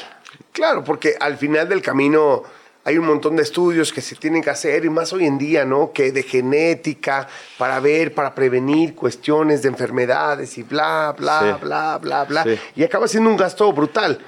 Claro, 0.54 0.86
porque 0.86 1.16
al 1.20 1.36
final 1.36 1.68
del 1.68 1.82
camino 1.82 2.44
hay 2.86 2.98
un 2.98 3.06
montón 3.06 3.36
de 3.38 3.44
estudios 3.44 3.94
que 3.94 4.02
se 4.02 4.16
tienen 4.16 4.42
que 4.44 4.50
hacer 4.50 4.84
y 4.86 4.90
más 4.90 5.14
hoy 5.14 5.26
en 5.26 5.38
día, 5.38 5.64
¿no? 5.66 5.92
Que 5.94 6.12
de 6.12 6.24
genética, 6.24 7.28
para 7.58 7.80
ver, 7.80 8.14
para 8.14 8.36
prevenir 8.36 8.94
cuestiones 8.96 9.62
de 9.62 9.70
enfermedades 9.70 10.58
y 10.58 10.64
bla, 10.64 11.16
bla, 11.18 11.40
Sí. 11.60 11.66
bla, 11.66 11.98
bla, 12.02 12.24
bla. 12.26 12.44
Sí. 12.44 12.60
Y 12.76 12.84
acaba 12.84 13.08
siendo 13.08 13.30
un 13.30 13.38
gasto 13.38 13.72
brutal. 13.72 14.20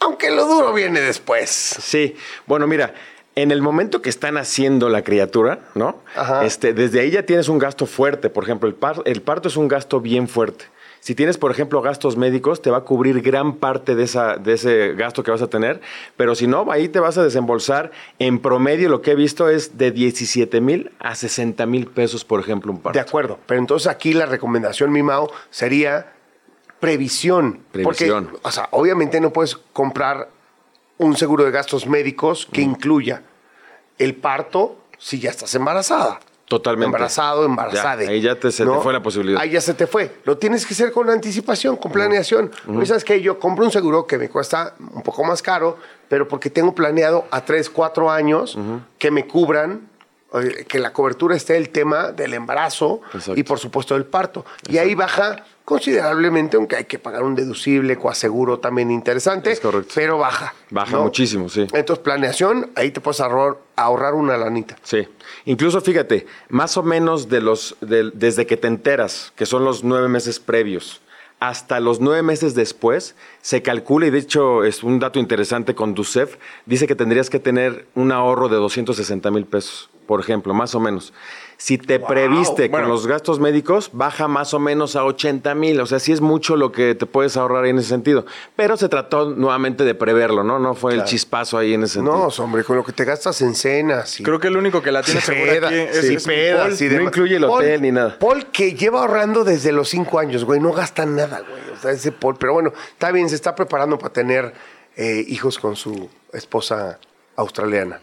Aunque 0.00 0.30
lo 0.30 0.46
duro 0.46 0.72
viene 0.72 1.00
después. 1.00 1.48
Sí, 1.50 2.16
bueno, 2.46 2.66
mira, 2.66 2.92
en 3.34 3.50
el 3.50 3.62
momento 3.62 4.02
que 4.02 4.10
están 4.10 4.36
haciendo 4.36 4.88
la 4.88 5.02
criatura, 5.02 5.60
¿no? 5.74 6.00
Ajá. 6.16 6.44
Este, 6.44 6.72
desde 6.72 7.00
ahí 7.00 7.10
ya 7.12 7.22
tienes 7.24 7.48
un 7.48 7.58
gasto 7.58 7.86
fuerte. 7.86 8.30
Por 8.30 8.44
ejemplo, 8.44 8.68
el, 8.68 8.74
par- 8.74 9.02
el 9.04 9.22
parto 9.22 9.48
es 9.48 9.56
un 9.56 9.68
gasto 9.68 10.00
bien 10.00 10.26
fuerte. 10.28 10.64
Si 11.06 11.14
tienes, 11.14 11.38
por 11.38 11.52
ejemplo, 11.52 11.80
gastos 11.82 12.16
médicos, 12.16 12.60
te 12.60 12.68
va 12.68 12.78
a 12.78 12.80
cubrir 12.80 13.22
gran 13.22 13.58
parte 13.58 13.94
de, 13.94 14.02
esa, 14.02 14.38
de 14.38 14.54
ese 14.54 14.94
gasto 14.94 15.22
que 15.22 15.30
vas 15.30 15.40
a 15.40 15.46
tener, 15.46 15.80
pero 16.16 16.34
si 16.34 16.48
no, 16.48 16.68
ahí 16.72 16.88
te 16.88 16.98
vas 16.98 17.16
a 17.16 17.22
desembolsar 17.22 17.92
en 18.18 18.40
promedio, 18.40 18.88
lo 18.88 19.02
que 19.02 19.12
he 19.12 19.14
visto 19.14 19.48
es 19.48 19.78
de 19.78 19.92
17 19.92 20.60
mil 20.60 20.90
a 20.98 21.14
60 21.14 21.64
mil 21.66 21.86
pesos, 21.86 22.24
por 22.24 22.40
ejemplo, 22.40 22.72
un 22.72 22.80
parto. 22.80 22.98
De 22.98 23.00
acuerdo, 23.08 23.38
pero 23.46 23.60
entonces 23.60 23.86
aquí 23.86 24.14
la 24.14 24.26
recomendación, 24.26 24.90
mi 24.90 25.04
Mao, 25.04 25.30
sería 25.48 26.12
previsión. 26.80 27.60
Previsión. 27.70 28.26
Porque, 28.26 28.40
o 28.42 28.50
sea, 28.50 28.66
obviamente 28.72 29.20
no 29.20 29.32
puedes 29.32 29.54
comprar 29.72 30.28
un 30.98 31.16
seguro 31.16 31.44
de 31.44 31.52
gastos 31.52 31.86
médicos 31.86 32.48
que 32.50 32.62
incluya 32.62 33.22
el 33.98 34.16
parto 34.16 34.78
si 34.98 35.20
ya 35.20 35.30
estás 35.30 35.54
embarazada. 35.54 36.18
Totalmente. 36.48 36.86
Embarazado, 36.86 37.44
embarazada. 37.44 38.02
Ahí 38.08 38.20
ya 38.20 38.38
te- 38.38 38.52
se 38.52 38.64
te 38.64 38.70
fue 38.80 38.92
la 38.92 39.02
posibilidad. 39.02 39.40
Ahí 39.40 39.50
ya 39.50 39.60
se 39.60 39.74
te 39.74 39.86
fue. 39.86 40.16
Lo 40.24 40.38
tienes 40.38 40.64
que 40.64 40.74
hacer 40.74 40.92
con 40.92 41.10
anticipación, 41.10 41.76
con 41.76 41.90
planeación. 41.90 42.50
Porque 42.66 42.86
sabes 42.86 43.02
que 43.04 43.20
yo 43.20 43.38
compro 43.38 43.64
un 43.64 43.70
seguro 43.72 44.06
que 44.06 44.16
me 44.16 44.28
cuesta 44.28 44.74
un 44.78 45.02
poco 45.02 45.24
más 45.24 45.42
caro, 45.42 45.76
pero 46.08 46.28
porque 46.28 46.48
tengo 46.50 46.72
planeado 46.74 47.24
a 47.32 47.44
3, 47.44 47.68
4 47.68 48.10
años 48.10 48.56
que 48.98 49.10
me 49.10 49.26
cubran, 49.26 49.88
eh, 50.34 50.64
que 50.68 50.78
la 50.78 50.92
cobertura 50.92 51.34
esté 51.34 51.56
el 51.56 51.70
tema 51.70 52.12
del 52.12 52.34
embarazo 52.34 53.00
Exacto. 53.12 53.38
y 53.40 53.42
por 53.42 53.58
supuesto 53.58 53.94
del 53.94 54.04
parto. 54.04 54.44
Y 54.68 54.78
ahí 54.78 54.94
baja 54.94 55.44
considerablemente, 55.66 56.56
aunque 56.56 56.76
hay 56.76 56.84
que 56.84 56.98
pagar 57.00 57.24
un 57.24 57.34
deducible, 57.34 57.96
coaseguro 57.96 58.60
también 58.60 58.90
interesante, 58.92 59.50
Es 59.50 59.58
correcto. 59.60 59.92
pero 59.96 60.16
baja. 60.16 60.54
Baja 60.70 60.92
¿no? 60.92 61.02
muchísimo, 61.02 61.48
sí. 61.48 61.66
Entonces, 61.72 61.98
planeación, 62.04 62.70
ahí 62.76 62.92
te 62.92 63.00
puedes 63.00 63.20
ahorrar, 63.20 63.58
ahorrar 63.74 64.14
una 64.14 64.36
lanita. 64.36 64.76
Sí. 64.84 65.08
Incluso 65.44 65.80
fíjate, 65.80 66.26
más 66.48 66.76
o 66.76 66.84
menos 66.84 67.28
de 67.28 67.40
los, 67.40 67.76
desde 67.80 68.46
que 68.46 68.56
te 68.56 68.68
enteras, 68.68 69.32
que 69.34 69.44
son 69.44 69.64
los 69.64 69.82
nueve 69.82 70.08
meses 70.08 70.38
previos, 70.38 71.02
hasta 71.40 71.80
los 71.80 72.00
nueve 72.00 72.22
meses 72.22 72.54
después, 72.54 73.16
se 73.42 73.60
calcula, 73.62 74.06
y 74.06 74.10
de 74.10 74.18
hecho 74.18 74.62
es 74.62 74.84
un 74.84 75.00
dato 75.00 75.18
interesante 75.18 75.74
con 75.74 75.94
DUCEF, 75.94 76.36
dice 76.64 76.86
que 76.86 76.94
tendrías 76.94 77.28
que 77.28 77.40
tener 77.40 77.88
un 77.96 78.12
ahorro 78.12 78.48
de 78.48 78.56
260 78.56 79.32
mil 79.32 79.46
pesos, 79.46 79.90
por 80.06 80.20
ejemplo, 80.20 80.54
más 80.54 80.76
o 80.76 80.80
menos. 80.80 81.12
Si 81.58 81.78
te 81.78 81.98
previste 82.00 82.68
Bueno. 82.68 82.84
con 82.84 82.92
los 82.92 83.06
gastos 83.06 83.40
médicos, 83.40 83.88
baja 83.94 84.28
más 84.28 84.52
o 84.52 84.58
menos 84.58 84.94
a 84.94 85.04
80 85.04 85.54
mil. 85.54 85.80
O 85.80 85.86
sea, 85.86 85.98
sí 85.98 86.12
es 86.12 86.20
mucho 86.20 86.54
lo 86.54 86.70
que 86.70 86.94
te 86.94 87.06
puedes 87.06 87.36
ahorrar 87.38 87.64
en 87.66 87.78
ese 87.78 87.88
sentido. 87.88 88.26
Pero 88.56 88.76
se 88.76 88.90
trató 88.90 89.30
nuevamente 89.30 89.84
de 89.84 89.94
preverlo, 89.94 90.44
¿no? 90.44 90.58
No 90.58 90.74
fue 90.74 90.92
el 90.92 91.04
chispazo 91.04 91.56
ahí 91.56 91.72
en 91.72 91.84
ese 91.84 91.94
sentido. 91.94 92.14
No, 92.14 92.44
hombre, 92.44 92.62
con 92.62 92.76
lo 92.76 92.84
que 92.84 92.92
te 92.92 93.04
gastas 93.06 93.40
en 93.40 93.54
cenas. 93.54 94.20
y- 94.20 94.22
Creo 94.22 94.38
que 94.38 94.48
el 94.48 94.56
único 94.58 94.82
que 94.82 94.92
la 94.92 95.02
tiene 95.02 95.20
Sí, 95.20 95.26
segura 95.28 95.52
peda, 95.52 95.68
aquí 95.68 95.76
es, 95.78 96.06
sí, 96.06 96.14
es 96.16 96.24
pedas 96.26 96.78
Paul. 96.78 96.92
y 96.92 96.94
No 96.94 97.02
incluye 97.02 97.36
el 97.36 97.44
hotel 97.44 97.80
ni 97.82 97.90
nada. 97.90 98.18
Paul 98.18 98.46
que 98.46 98.74
lleva 98.74 99.00
ahorrando 99.00 99.42
desde 99.42 99.72
los 99.72 99.88
cinco 99.88 100.18
años, 100.18 100.44
güey, 100.44 100.60
no 100.60 100.72
gasta 100.72 101.06
nada, 101.06 101.40
güey. 101.40 101.62
O 101.76 101.80
sea, 101.80 101.90
ese 101.92 102.12
Paul, 102.12 102.36
pero 102.38 102.52
bueno, 102.52 102.72
está 102.92 103.10
bien, 103.12 103.28
se 103.30 103.34
está 103.34 103.54
preparando 103.54 103.98
para 103.98 104.12
tener 104.12 104.52
eh, 104.96 105.24
hijos 105.28 105.58
con 105.58 105.74
su 105.76 106.08
esposa 106.32 106.98
australiana. 107.36 108.00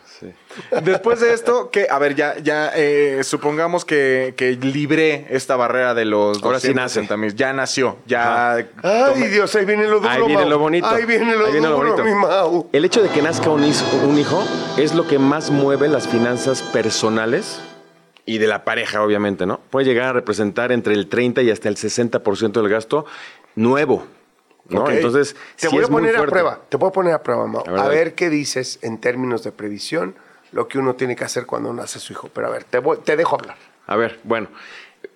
Después 0.83 1.19
de 1.19 1.33
esto, 1.33 1.69
que, 1.69 1.87
a 1.89 1.99
ver, 1.99 2.15
ya, 2.15 2.37
ya 2.39 2.71
eh, 2.75 3.21
supongamos 3.23 3.83
que, 3.83 4.33
que 4.37 4.51
libré 4.53 5.25
esta 5.31 5.55
barrera 5.57 5.93
de 5.93 6.05
los 6.05 6.41
Ahora 6.43 6.59
sí 6.61 6.67
nace. 6.73 7.01
260 7.01 7.17
mil. 7.17 7.35
Ya 7.35 7.51
nació, 7.51 7.97
ya. 8.05 8.53
Ay, 8.53 8.65
tomé- 8.81 9.27
Dios, 9.29 9.53
ahí 9.55 9.65
viene 9.65 9.83
lo 9.87 9.99
duro, 9.99 10.09
Ahí 10.09 10.19
viene 10.21 10.41
Mau. 10.43 10.49
lo 10.49 10.59
bonito. 10.59 10.87
Ahí 10.87 11.05
viene 11.05 11.35
lo 11.35 11.45
Ahí 11.47 11.51
viene 11.53 11.67
lo 11.67 11.75
bonito. 11.77 12.03
mi 12.05 12.13
Mau. 12.13 12.69
El 12.71 12.85
hecho 12.85 13.03
de 13.03 13.09
que 13.09 13.21
nazca 13.21 13.49
un, 13.49 13.63
is- 13.65 13.83
un 14.05 14.17
hijo 14.17 14.41
es 14.77 14.93
lo 14.95 15.05
que 15.07 15.19
más 15.19 15.49
mueve 15.49 15.89
las 15.89 16.07
finanzas 16.07 16.61
personales 16.61 17.59
y 18.25 18.37
de 18.37 18.47
la 18.47 18.63
pareja, 18.63 19.03
obviamente, 19.03 19.45
¿no? 19.45 19.59
Puede 19.71 19.85
llegar 19.87 20.07
a 20.07 20.13
representar 20.13 20.71
entre 20.71 20.93
el 20.93 21.09
30 21.09 21.41
y 21.41 21.49
hasta 21.51 21.67
el 21.67 21.75
60% 21.75 22.53
del 22.61 22.69
gasto 22.69 23.05
nuevo, 23.55 24.05
¿no? 24.69 24.83
Ok. 24.83 24.89
Entonces, 24.91 25.35
te 25.59 25.67
sí 25.69 25.75
voy 25.75 25.83
a 25.83 25.87
poner 25.87 26.15
a 26.17 26.25
prueba, 26.25 26.59
te 26.69 26.77
voy 26.77 26.89
a 26.89 26.91
poner 26.91 27.13
a 27.13 27.23
prueba, 27.23 27.45
Mau. 27.47 27.63
A 27.67 27.71
ver, 27.71 27.79
A 27.81 27.87
ver 27.87 28.15
qué 28.15 28.29
dices 28.29 28.79
en 28.81 28.99
términos 28.99 29.43
de 29.43 29.51
previsión, 29.51 30.15
lo 30.51 30.67
que 30.67 30.77
uno 30.77 30.95
tiene 30.95 31.15
que 31.15 31.23
hacer 31.23 31.45
cuando 31.45 31.73
nace 31.73 31.99
su 31.99 32.13
hijo. 32.13 32.29
Pero 32.33 32.47
a 32.47 32.49
ver, 32.51 32.63
te, 32.63 32.79
voy- 32.79 32.97
te 33.03 33.15
dejo 33.15 33.35
hablar. 33.35 33.57
A 33.87 33.95
ver, 33.95 34.19
bueno. 34.23 34.47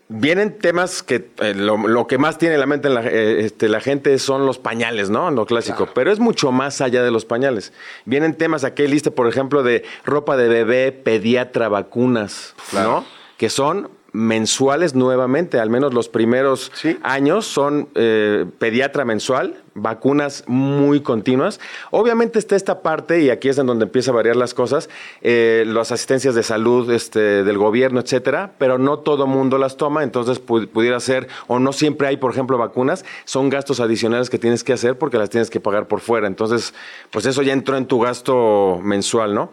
Vienen 0.09 0.57
temas 0.57 1.03
que 1.03 1.31
eh, 1.39 1.53
lo, 1.53 1.75
lo 1.85 2.07
que 2.07 2.17
más 2.17 2.37
tiene 2.37 2.55
en 2.55 2.61
la 2.61 2.65
mente 2.65 2.87
la, 2.87 3.01
eh, 3.05 3.41
este, 3.43 3.67
la 3.67 3.81
gente 3.81 4.17
son 4.19 4.45
los 4.45 4.57
pañales, 4.57 5.09
¿no? 5.09 5.29
Lo 5.31 5.45
clásico. 5.45 5.89
Pero 5.93 6.13
es 6.13 6.19
mucho 6.19 6.53
más 6.53 6.79
allá 6.79 7.03
de 7.03 7.11
los 7.11 7.25
pañales. 7.25 7.73
Vienen 8.05 8.33
temas, 8.33 8.63
aquí 8.63 8.83
hay 8.83 8.87
lista, 8.87 9.11
por 9.11 9.27
ejemplo, 9.27 9.63
de 9.63 9.83
ropa 10.05 10.37
de 10.37 10.47
bebé, 10.47 10.93
pediatra, 10.93 11.67
vacunas, 11.67 12.55
¿no? 12.71 13.03
Que 13.37 13.49
son 13.49 13.89
mensuales 14.17 14.95
nuevamente, 14.95 15.59
al 15.59 15.69
menos 15.69 15.93
los 15.93 16.09
primeros 16.09 16.71
Sí. 16.73 16.97
años 17.03 17.45
son 17.45 17.87
eh, 17.93 18.45
pediatra 18.57 19.05
mensual, 19.05 19.55
vacunas 19.77 20.43
muy 20.47 21.01
continuas. 21.01 21.59
Obviamente 21.91 22.39
está 22.39 22.55
esta 22.55 22.81
parte, 22.81 23.21
y 23.21 23.29
aquí 23.29 23.47
es 23.47 23.57
en 23.57 23.67
donde 23.67 23.85
empieza 23.85 24.11
a 24.11 24.13
variar 24.15 24.35
las 24.35 24.53
cosas, 24.53 24.89
eh, 25.21 25.63
las 25.67 25.91
asistencias 25.91 26.35
de 26.35 26.43
salud 26.43 26.91
este, 26.91 27.43
del 27.43 27.57
gobierno, 27.57 27.99
etcétera, 27.99 28.53
pero 28.57 28.77
no 28.77 28.99
todo 28.99 29.27
mundo 29.27 29.57
las 29.57 29.77
toma, 29.77 30.03
entonces 30.03 30.43
pu- 30.45 30.67
pudiera 30.67 30.99
ser, 30.99 31.27
o 31.47 31.59
no 31.59 31.71
siempre 31.73 32.07
hay, 32.07 32.17
por 32.17 32.31
ejemplo, 32.31 32.57
vacunas, 32.57 33.05
son 33.25 33.49
gastos 33.49 33.79
adicionales 33.79 34.29
que 34.29 34.39
tienes 34.39 34.63
que 34.63 34.73
hacer 34.73 34.97
porque 34.97 35.17
las 35.17 35.29
tienes 35.29 35.49
que 35.49 35.59
pagar 35.59 35.87
por 35.87 35.99
fuera. 36.01 36.27
Entonces, 36.27 36.73
pues 37.11 37.25
eso 37.25 37.41
ya 37.43 37.53
entró 37.53 37.77
en 37.77 37.85
tu 37.85 37.99
gasto 37.99 38.79
mensual, 38.83 39.33
¿no? 39.33 39.51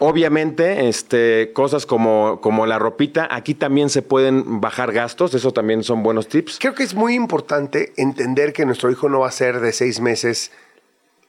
Obviamente, 0.00 0.88
este, 0.88 1.50
cosas 1.52 1.84
como, 1.84 2.40
como 2.40 2.66
la 2.66 2.78
ropita, 2.78 3.26
aquí 3.32 3.54
también 3.54 3.90
se 3.90 4.00
pueden 4.00 4.60
bajar 4.60 4.92
gastos, 4.92 5.34
eso 5.34 5.52
también 5.52 5.82
son 5.82 6.04
buenos 6.04 6.28
tips. 6.28 6.58
Creo 6.60 6.72
que 6.76 6.84
es 6.84 6.94
muy 6.94 7.14
importante 7.14 7.92
entender 7.96 8.52
que 8.52 8.64
nuestro 8.64 8.92
hijo 8.92 9.08
no 9.08 9.18
va 9.20 9.26
a 9.28 9.32
ser 9.32 9.57
de 9.60 9.72
seis 9.72 10.00
meses, 10.00 10.50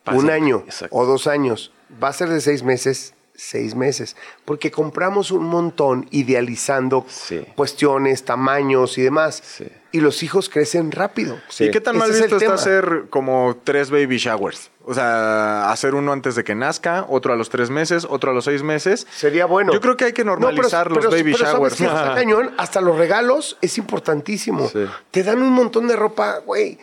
Pasa. 0.03 0.17
un 0.17 0.29
año 0.29 0.63
Exacto. 0.65 0.95
o 0.95 1.05
dos 1.05 1.27
años. 1.27 1.71
Va 2.01 2.09
a 2.09 2.13
ser 2.13 2.29
de 2.29 2.41
seis 2.41 2.63
meses, 2.63 3.13
seis 3.35 3.73
meses. 3.75 4.15
Porque 4.45 4.69
compramos 4.71 5.31
un 5.31 5.45
montón 5.45 6.07
idealizando 6.11 7.05
Sí. 7.07 7.45
cuestiones, 7.55 8.23
tamaños 8.25 8.97
y 8.97 9.01
demás. 9.01 9.41
Sí. 9.43 9.67
Y 9.91 10.01
los 10.01 10.21
hijos 10.21 10.49
crecen 10.49 10.91
rápido. 10.91 11.39
Sí. 11.49 11.65
¿Y 11.65 11.71
qué 11.71 11.81
tan 11.81 11.95
Ese 11.95 11.99
mal 11.99 12.09
es 12.11 12.17
visto 12.21 12.35
está 12.35 12.39
tema. 12.45 12.53
hacer 12.55 13.05
como 13.09 13.57
tres 13.63 13.89
baby 13.89 14.17
showers? 14.17 14.69
O 14.85 14.93
sea, 14.93 15.71
hacer 15.71 15.95
uno 15.95 16.11
antes 16.13 16.35
de 16.35 16.43
que 16.43 16.53
nazca, 16.53 17.05
otro 17.09 17.33
a 17.33 17.35
los 17.35 17.49
tres 17.49 17.69
meses, 17.69 18.05
otro 18.09 18.31
a 18.31 18.33
los 18.33 18.45
seis 18.45 18.61
meses. 18.61 19.07
Sería 19.15 19.45
bueno. 19.45 19.71
Yo 19.73 19.81
creo 19.81 19.97
que 19.97 20.05
hay 20.05 20.13
que 20.13 20.23
No, 20.23 20.35
pero- 20.35 20.47
normalizar 20.51 20.89
los 20.89 20.99
pero- 20.99 21.09
baby 21.11 21.31
pero 21.31 21.37
¿sabes 21.37 21.53
showers. 21.55 21.75
qué 21.75 21.83
está 21.85 22.15
cañón? 22.15 22.53
Hasta 22.57 22.81
los 22.81 22.97
regalos 22.97 23.57
es 23.61 23.77
importantísimo. 23.79 24.67
Sí. 24.69 24.85
Te 25.11 25.23
dan 25.23 25.41
un 25.41 25.51
montón 25.53 25.87
de 25.87 25.95
ropa, 25.95 26.39
güey. 26.45 26.77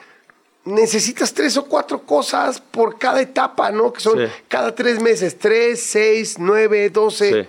Necesitas 0.67 1.33
tres 1.33 1.57
o 1.57 1.65
cuatro 1.65 2.01
cosas 2.03 2.61
por 2.61 2.99
cada 2.99 3.21
etapa, 3.21 3.71
¿no? 3.71 3.93
Que 3.93 4.01
son 4.01 4.19
Sí. 4.19 4.25
cada 4.49 4.75
tres 4.75 5.01
meses. 5.01 5.39
Tres, 5.39 5.81
seis, 5.83 6.37
nueve, 6.39 6.91
doce. 6.91 7.45
Sí. 7.45 7.49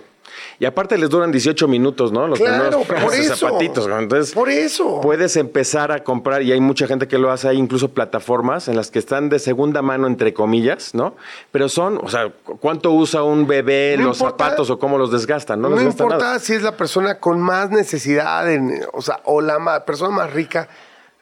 Y 0.60 0.66
aparte 0.66 0.96
les 0.96 1.10
duran 1.10 1.32
18 1.32 1.66
minutos, 1.66 2.12
¿no? 2.12 2.28
Los 2.28 2.38
Claro, 2.38 2.82
por 2.82 2.96
eso. 3.14 3.34
zapatitos. 3.34 3.88
¿no? 3.88 3.98
Entonces, 3.98 4.32
Por 4.34 4.48
eso. 4.48 5.00
puedes 5.00 5.36
empezar 5.36 5.90
a 5.90 6.04
comprar, 6.04 6.42
y 6.42 6.52
hay 6.52 6.60
mucha 6.60 6.86
gente 6.86 7.08
que 7.08 7.18
lo 7.18 7.32
hace, 7.32 7.48
hay 7.48 7.56
incluso 7.58 7.88
plataformas 7.88 8.68
en 8.68 8.76
las 8.76 8.92
que 8.92 9.00
están 9.00 9.30
de 9.30 9.40
segunda 9.40 9.82
mano, 9.82 10.06
entre 10.06 10.32
comillas, 10.32 10.94
¿no? 10.94 11.16
Pero 11.50 11.68
son, 11.68 11.98
o 12.00 12.08
sea, 12.08 12.28
¿cu- 12.44 12.56
¿cuánto 12.58 12.92
usa 12.92 13.24
un 13.24 13.48
bebé 13.48 13.96
No 13.98 14.06
los 14.08 14.18
importa. 14.20 14.44
zapatos 14.44 14.70
o 14.70 14.78
cómo 14.78 14.96
los 14.96 15.10
desgastan? 15.10 15.60
No, 15.60 15.70
No, 15.70 15.80
importa 15.80 16.18
nada. 16.18 16.38
si 16.38 16.52
es 16.54 16.62
la 16.62 16.76
persona 16.76 17.18
con 17.18 17.40
más 17.40 17.70
necesidad, 17.70 18.48
en- 18.52 18.84
o 18.92 19.02
sea, 19.02 19.20
o 19.24 19.40
la 19.40 19.84
persona 19.84 20.10
más 20.14 20.32
rica. 20.32 20.68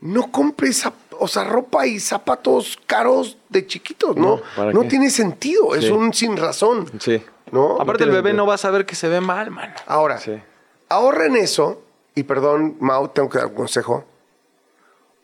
No 0.01 0.31
compres, 0.31 0.85
zap- 0.85 0.93
o 1.21 1.29
sea, 1.29 1.45
ropa 1.45 1.87
y 1.87 2.01
zapatos 2.01 2.79
caros 2.87 3.37
de 3.49 3.67
chiquitos, 3.67 4.17
¿no? 4.17 4.37
No, 4.37 4.43
¿para 4.57 4.73
No 4.73 4.85
tiene 4.85 5.11
sentido, 5.11 5.75
es 5.75 5.85
Sí. 5.87 5.91
un 5.91 6.13
sin 6.15 6.37
razón. 6.37 6.91
Sí. 7.01 7.23
¿no? 7.53 7.75
Aparte, 7.75 8.03
el 8.05 8.09
tiene 8.09 8.13
bebé 8.13 8.31
sentido. 8.31 8.37
no 8.45 8.47
va 8.49 8.55
a 8.55 8.59
saber 8.59 8.85
que 8.87 8.95
se 8.97 9.09
ve 9.09 9.21
mal, 9.21 9.51
mano. 9.53 9.73
Ahora, 9.87 10.19
Sí. 10.19 10.33
ahorren 10.89 11.37
eso, 11.37 11.81
y 12.15 12.25
perdón, 12.25 12.77
Mau, 12.81 13.09
tengo 13.09 13.29
que 13.29 13.39
dar 13.39 13.47
un 13.47 13.55
consejo, 13.55 14.05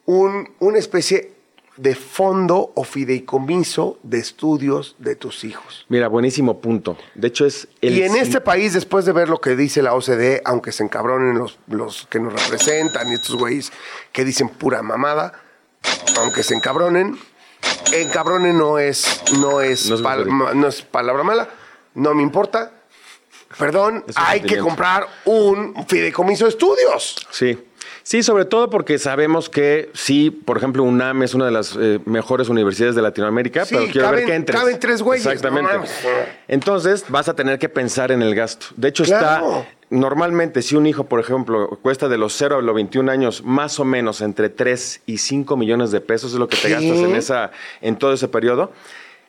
un, 0.06 0.50
una 0.60 0.78
especie 0.78 1.32
de 1.76 1.94
fondo 1.94 2.70
o 2.74 2.84
fideicomiso 2.84 3.98
de 4.02 4.18
estudios 4.18 4.94
de 4.98 5.16
tus 5.16 5.42
hijos. 5.42 5.86
Mira, 5.88 6.06
buenísimo 6.08 6.60
punto. 6.60 6.96
De 7.14 7.28
hecho, 7.28 7.46
es 7.46 7.66
el. 7.80 7.96
y 7.98 8.02
en 8.02 8.14
este 8.16 8.40
país, 8.42 8.74
después 8.74 9.04
de 9.06 9.12
ver 9.12 9.28
lo 9.30 9.40
que 9.40 9.56
dice 9.56 9.80
la 9.82 9.94
OCDE, 9.94 10.42
aunque 10.44 10.70
se 10.70 10.84
encabronen 10.84 11.38
los, 11.38 11.58
los 11.68 12.06
que 12.08 12.20
nos 12.20 12.34
representan 12.34 13.08
y 13.08 13.14
estos 13.14 13.36
güeyes 13.36 13.72
que 14.12 14.24
dicen 14.24 14.48
pura 14.50 14.82
mamada, 14.82 15.32
aunque 16.18 16.42
se 16.42 16.54
encabronen, 16.54 17.18
encabronen 17.92 18.56
no 18.58 18.78
es, 18.78 19.22
no 19.40 19.60
es, 19.60 19.88
No 19.88 19.96
es 19.96 20.02
pal- 20.02 20.14
grosería. 20.24 20.32
ma- 20.34 20.54
no 20.54 20.68
es 20.68 20.82
palabra 20.82 21.22
mala, 21.22 21.48
no 21.94 22.14
me 22.14 22.22
importa. 22.22 22.72
Perdón, 23.58 24.04
hay 24.14 24.40
que 24.40 24.58
comprar 24.58 25.06
un 25.26 25.84
fideicomiso 25.86 26.44
de 26.46 26.50
estudios. 26.50 27.26
Sí. 27.30 27.58
Sí, 28.04 28.22
sobre 28.24 28.46
todo 28.46 28.68
porque 28.68 28.98
sabemos 28.98 29.48
que 29.48 29.90
sí, 29.94 30.30
por 30.30 30.56
ejemplo, 30.56 30.82
UNAM 30.82 31.22
es 31.22 31.34
una 31.34 31.44
de 31.44 31.50
las 31.52 31.76
eh, 31.78 32.00
mejores 32.04 32.48
universidades 32.48 32.96
de 32.96 33.02
Latinoamérica, 33.02 33.64
Sí, 33.64 33.76
pero 33.76 33.92
quiero 33.92 34.10
ver 34.10 34.24
que 34.26 34.34
entres. 34.34 34.58
caben 34.58 34.80
tres 34.80 35.02
güeyes, 35.02 35.24
Exactamente. 35.24 35.72
no. 35.78 35.84
Entonces 36.48 37.04
vas 37.08 37.28
a 37.28 37.34
tener 37.34 37.58
que 37.60 37.68
pensar 37.68 38.10
en 38.10 38.22
el 38.22 38.34
gasto. 38.34 38.66
De 38.76 38.88
hecho, 38.88 39.04
Claro. 39.04 39.60
está 39.60 39.68
normalmente 39.92 40.62
si 40.62 40.74
un 40.74 40.86
hijo, 40.86 41.04
por 41.04 41.20
ejemplo, 41.20 41.78
cuesta 41.82 42.08
de 42.08 42.16
los 42.16 42.34
0 42.36 42.58
a 42.58 42.62
los 42.62 42.74
21 42.74 43.12
años 43.12 43.44
más 43.44 43.78
o 43.78 43.84
menos 43.84 44.22
entre 44.22 44.48
3 44.48 45.02
y 45.06 45.18
5 45.18 45.56
millones 45.56 45.90
de 45.90 46.00
pesos, 46.00 46.32
es 46.32 46.38
lo 46.38 46.48
que 46.48 46.56
te 46.56 46.68
¿Qué? 46.68 46.74
gastas 46.74 46.98
en, 46.98 47.14
esa, 47.14 47.50
en 47.82 47.96
todo 47.96 48.12
ese 48.12 48.26
periodo, 48.28 48.72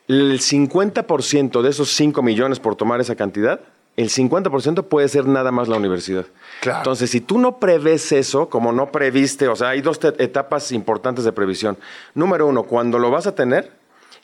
el 0.08 0.40
50% 0.40 1.62
de 1.62 1.70
esos 1.70 1.90
5 1.90 2.22
millones 2.22 2.60
por 2.60 2.76
tomar 2.76 3.00
esa 3.00 3.14
cantidad, 3.14 3.60
el 3.96 4.08
50% 4.08 4.84
puede 4.84 5.08
ser 5.08 5.26
nada 5.26 5.52
más 5.52 5.68
la 5.68 5.76
universidad. 5.76 6.24
Claro. 6.60 6.78
Entonces, 6.78 7.10
si 7.10 7.20
tú 7.20 7.38
no 7.38 7.58
prevés 7.58 8.10
eso, 8.10 8.48
como 8.48 8.72
no 8.72 8.90
previste, 8.90 9.48
o 9.48 9.56
sea, 9.56 9.68
hay 9.68 9.82
dos 9.82 10.00
etapas 10.18 10.72
importantes 10.72 11.24
de 11.24 11.32
previsión. 11.32 11.76
Número 12.14 12.46
uno, 12.46 12.64
cuando 12.64 12.98
lo 12.98 13.10
vas 13.10 13.26
a 13.26 13.34
tener. 13.34 13.70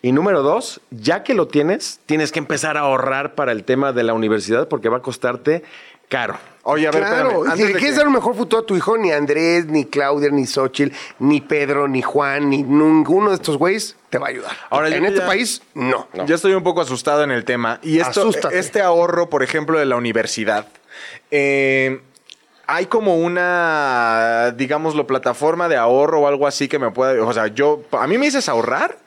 Y 0.03 0.12
número 0.12 0.43
dos, 0.43 0.80
ya 0.91 1.22
que 1.22 1.34
lo 1.34 1.47
tienes, 1.47 2.01
tienes 2.07 2.32
que 2.32 2.38
empezar 2.38 2.78
a 2.78 2.80
ahorrar 2.80 3.34
para 3.34 3.53
el 3.53 3.64
tema 3.64 3.93
de 3.93 4.03
la 4.03 4.14
universidad 4.14 4.66
porque 4.66 4.88
va 4.88 4.97
a 4.97 5.03
costarte 5.03 5.62
caro. 6.11 6.37
Oye, 6.65 6.87
a 6.87 6.91
ver, 6.91 7.03
Claro, 7.03 7.31
espérame, 7.47 7.57
si 7.57 7.63
le 7.63 7.69
de 7.69 7.73
quieres 7.79 7.91
que- 7.93 7.97
dar 7.99 8.07
un 8.07 8.13
mejor 8.13 8.37
futuro 8.37 8.61
a 8.63 8.67
tu 8.67 8.77
hijo, 8.77 8.99
ni 8.99 9.11
Andrés, 9.13 9.65
ni 9.65 9.87
Claudia, 9.87 10.29
ni 10.31 10.47
Xochitl, 10.47 10.95
ni 11.21 11.41
Pedro, 11.41 11.89
ni 11.89 12.03
Juan, 12.03 12.51
ni 12.51 12.63
ninguno 12.63 13.31
de 13.31 13.37
estos 13.37 13.57
güeyes 13.57 13.97
te 14.11 14.19
va 14.19 14.27
a 14.27 14.29
ayudar. 14.29 14.53
Ahora, 14.69 14.91
yo 14.91 14.97
en 14.97 15.07
este 15.07 15.21
ya- 15.21 15.27
país, 15.27 15.63
no. 15.73 16.07
Ya 16.27 16.35
estoy 16.35 16.53
un 16.53 16.63
poco 16.63 16.83
asustado 16.83 17.25
en 17.25 17.31
el 17.31 17.47
tema. 17.47 17.79
Y 17.83 17.99
esto, 17.99 18.21
Asústate. 18.21 18.59
este 18.59 18.83
ahorro, 18.83 19.31
por 19.31 19.43
ejemplo, 19.43 19.79
de 19.79 19.87
la 19.87 19.97
universidad, 19.97 20.67
eh, 21.31 22.03
hay 22.67 22.87
como 22.87 23.17
una, 23.17 24.53
digámoslo, 24.57 25.07
plataforma 25.07 25.69
de 25.69 25.77
ahorro 25.77 26.21
o 26.21 26.27
algo 26.29 26.47
así 26.47 26.69
que 26.69 26.79
me 26.79 26.91
pueda. 26.91 27.23
O 27.25 27.33
sea, 27.33 27.47
yo. 27.49 27.83
A 27.93 28.07
mí 28.07 28.19
me 28.19 28.27
dices 28.27 28.49
ahorrar. 28.51 28.99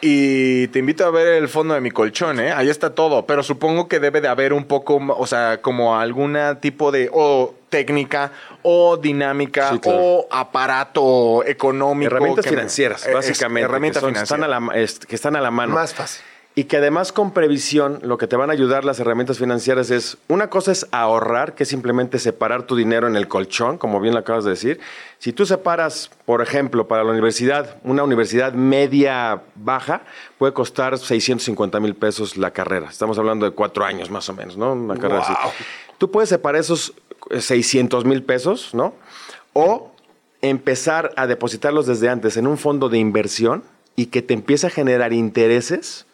Y 0.00 0.68
te 0.68 0.78
invito 0.80 1.06
a 1.06 1.10
ver 1.10 1.28
el 1.28 1.48
fondo 1.48 1.74
de 1.74 1.80
mi 1.80 1.90
colchón, 1.90 2.40
¿eh? 2.40 2.52
Ahí 2.52 2.68
está 2.68 2.94
todo. 2.94 3.26
Pero 3.26 3.42
supongo 3.42 3.88
que 3.88 4.00
debe 4.00 4.20
de 4.20 4.28
haber 4.28 4.52
un 4.52 4.64
poco, 4.64 4.96
o 5.16 5.26
sea, 5.26 5.60
como 5.62 5.98
alguna 5.98 6.60
tipo 6.60 6.92
de 6.92 7.08
o 7.12 7.54
técnica 7.70 8.32
o 8.62 8.96
dinámica 8.96 9.70
Sí, 9.72 9.78
claro. 9.80 9.98
o 10.00 10.28
aparato 10.30 11.44
económico. 11.46 12.10
Herramientas 12.10 12.44
que 12.44 12.50
financieras, 12.50 13.08
básicamente. 13.12 13.64
herramientas 13.64 14.02
que, 14.02 14.06
son- 14.14 14.22
están 14.22 14.42
a 14.44 14.46
financieras. 14.46 14.74
la, 14.76 14.80
es- 14.82 14.98
que 15.00 15.14
están 15.14 15.36
a 15.36 15.40
la 15.40 15.50
mano. 15.50 15.74
Más 15.74 15.94
fácil. 15.94 16.22
Y 16.58 16.64
que 16.64 16.78
además 16.78 17.12
con 17.12 17.32
previsión, 17.32 17.98
lo 18.02 18.16
que 18.16 18.26
te 18.26 18.34
van 18.34 18.48
a 18.48 18.54
ayudar 18.54 18.82
las 18.82 18.98
herramientas 18.98 19.36
financieras 19.36 19.90
es, 19.90 20.16
una 20.26 20.48
cosa 20.48 20.72
es 20.72 20.86
ahorrar, 20.90 21.54
que 21.54 21.64
es 21.64 21.68
simplemente 21.68 22.18
separar 22.18 22.62
tu 22.62 22.74
dinero 22.76 23.06
en 23.06 23.14
el 23.14 23.28
colchón, 23.28 23.76
como 23.76 24.00
bien 24.00 24.14
lo 24.14 24.20
acabas 24.20 24.44
de 24.44 24.50
decir. 24.52 24.80
Si 25.18 25.34
tú 25.34 25.44
separas, 25.44 26.10
por 26.24 26.40
ejemplo, 26.40 26.88
para 26.88 27.04
la 27.04 27.10
universidad, 27.10 27.76
una 27.84 28.04
universidad 28.04 28.54
media 28.54 29.42
baja, 29.54 30.04
puede 30.38 30.54
costar 30.54 30.96
650 30.96 31.78
mil 31.78 31.94
pesos 31.94 32.38
la 32.38 32.50
carrera. 32.52 32.88
Estamos 32.88 33.18
hablando 33.18 33.44
de 33.44 33.52
cuatro 33.52 33.84
años 33.84 34.10
más 34.10 34.26
o 34.30 34.32
menos, 34.32 34.56
¿no? 34.56 34.72
Una 34.72 34.96
carrera 34.96 35.20
así. 35.20 35.34
Tú 35.98 36.10
puedes 36.10 36.30
separar 36.30 36.58
esos 36.58 36.94
eh, 37.28 37.42
600 37.42 38.06
mil 38.06 38.22
pesos, 38.22 38.72
¿no? 38.72 38.94
O 39.52 39.92
empezar 40.40 41.12
a 41.16 41.26
depositarlos 41.26 41.86
desde 41.86 42.08
antes 42.08 42.38
en 42.38 42.46
un 42.46 42.56
fondo 42.56 42.88
de 42.88 42.96
inversión 42.96 43.62
y 43.94 44.06
que 44.06 44.22
te 44.22 44.32
empiece 44.32 44.68
a 44.68 44.70
generar 44.70 45.12
intereses 45.12 46.06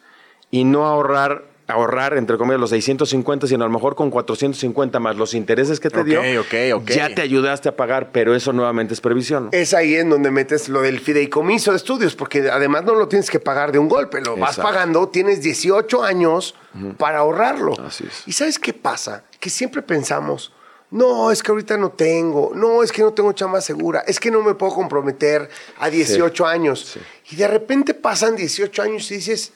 y 0.53 0.65
no 0.65 0.85
ahorrar, 0.85 1.45
ahorrar 1.67 2.15
entre 2.15 2.37
comillas 2.37 2.59
los 2.59 2.69
650, 2.69 3.47
sino 3.47 3.63
a 3.63 3.67
lo 3.67 3.73
mejor 3.73 3.95
con 3.95 4.11
450 4.11 4.99
más 4.99 5.15
los 5.15 5.33
intereses 5.33 5.79
que 5.79 5.89
te 5.89 6.01
Ok, 6.01 6.05
dio, 6.05 6.19
ok, 6.41 6.53
ok. 6.75 6.91
ya 6.91 7.09
te 7.15 7.23
ayudaste 7.23 7.69
a 7.69 7.75
pagar, 7.75 8.11
pero 8.11 8.35
eso 8.35 8.53
nuevamente 8.53 8.93
es 8.93 9.01
previsión. 9.01 9.45
¿no? 9.45 9.49
Es 9.51 9.73
ahí 9.73 9.95
en 9.95 10.11
donde 10.11 10.29
metes 10.29 10.69
lo 10.69 10.83
del 10.83 10.99
fideicomiso 10.99 11.71
de 11.71 11.77
estudios, 11.77 12.15
porque 12.15 12.51
además 12.51 12.83
no 12.83 12.93
lo 12.93 13.07
tienes 13.07 13.31
que 13.31 13.39
pagar 13.39 13.71
de 13.71 13.79
un 13.79 13.89
golpe, 13.89 14.21
lo 14.21 14.37
vas 14.37 14.57
pagando, 14.57 15.09
tienes 15.09 15.41
18 15.41 16.03
años 16.03 16.53
para 16.99 17.17
ahorrarlo. 17.19 17.73
Así 17.83 18.05
es. 18.07 18.21
¿Y 18.27 18.33
sabes 18.33 18.59
qué 18.59 18.73
pasa? 18.73 19.23
Que 19.39 19.49
siempre 19.49 19.81
pensamos, 19.81 20.53
no, 20.91 21.31
es 21.31 21.41
que 21.41 21.51
ahorita 21.51 21.77
no 21.77 21.89
tengo, 21.89 22.51
no, 22.53 22.83
es 22.83 22.91
que 22.91 23.01
no 23.01 23.11
tengo 23.13 23.33
chamba 23.33 23.59
segura, 23.59 24.03
es 24.05 24.19
que 24.19 24.29
no 24.29 24.43
me 24.43 24.53
puedo 24.53 24.75
comprometer 24.75 25.49
a 25.79 25.89
18 25.89 26.45
años. 26.45 26.95
Y 27.31 27.37
de 27.37 27.47
repente 27.47 27.95
pasan 27.95 28.35
18 28.35 28.81
años 28.83 29.09
y 29.09 29.15
dices, 29.15 29.53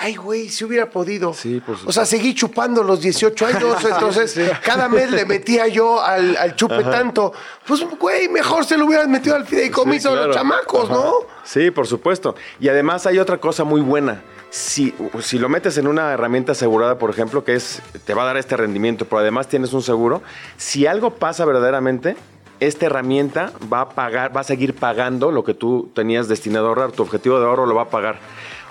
Ay, 0.00 0.14
güey, 0.14 0.48
si 0.48 0.64
hubiera 0.64 0.88
podido. 0.88 1.34
Sí, 1.34 1.60
por 1.60 1.76
O 1.84 1.90
sea, 1.90 2.06
seguí 2.06 2.32
chupando 2.32 2.84
los 2.84 3.00
18 3.00 3.46
años, 3.46 3.84
entonces 3.92 4.38
cada 4.62 4.88
mes 4.88 5.10
le 5.10 5.24
metía 5.26 5.66
yo 5.66 6.00
al, 6.00 6.36
al 6.36 6.54
chupe 6.54 6.84
tanto. 6.84 7.32
Pues, 7.66 7.84
güey, 7.98 8.28
mejor 8.28 8.64
se 8.64 8.78
lo 8.78 8.86
hubieran 8.86 9.10
metido 9.10 9.34
al 9.34 9.44
fideicomiso 9.44 10.10
Sí, 10.10 10.16
a 10.16 10.26
los 10.26 10.36
chamacos, 10.36 10.88
¿no? 10.88 11.14
Sí, 11.42 11.72
por 11.72 11.88
supuesto. 11.88 12.36
Y 12.60 12.68
además 12.68 13.06
hay 13.06 13.18
otra 13.18 13.38
cosa 13.38 13.64
muy 13.64 13.80
buena. 13.80 14.22
Si, 14.50 14.94
si 15.20 15.36
lo 15.36 15.48
metes 15.48 15.76
en 15.78 15.88
una 15.88 16.12
herramienta 16.12 16.52
asegurada, 16.52 16.96
por 16.96 17.10
ejemplo, 17.10 17.42
que 17.42 17.56
es 17.56 17.82
te 18.06 18.14
va 18.14 18.22
a 18.22 18.26
dar 18.26 18.36
este 18.36 18.56
rendimiento, 18.56 19.04
pero 19.04 19.18
además 19.18 19.48
tienes 19.48 19.72
un 19.72 19.82
seguro, 19.82 20.22
si 20.56 20.86
algo 20.86 21.16
pasa 21.16 21.44
verdaderamente, 21.44 22.16
esta 22.60 22.86
herramienta 22.86 23.52
va 23.72 23.82
a 23.82 23.88
pagar, 23.90 24.34
va 24.36 24.40
a 24.42 24.44
seguir 24.44 24.74
pagando 24.74 25.30
lo 25.30 25.44
que 25.44 25.54
tú 25.54 25.90
tenías 25.94 26.28
destinado 26.28 26.66
a 26.66 26.68
ahorrar, 26.68 26.92
tu 26.92 27.02
objetivo 27.02 27.38
de 27.40 27.46
ahorro 27.46 27.66
lo 27.66 27.74
va 27.74 27.82
a 27.82 27.90
pagar. 27.90 28.20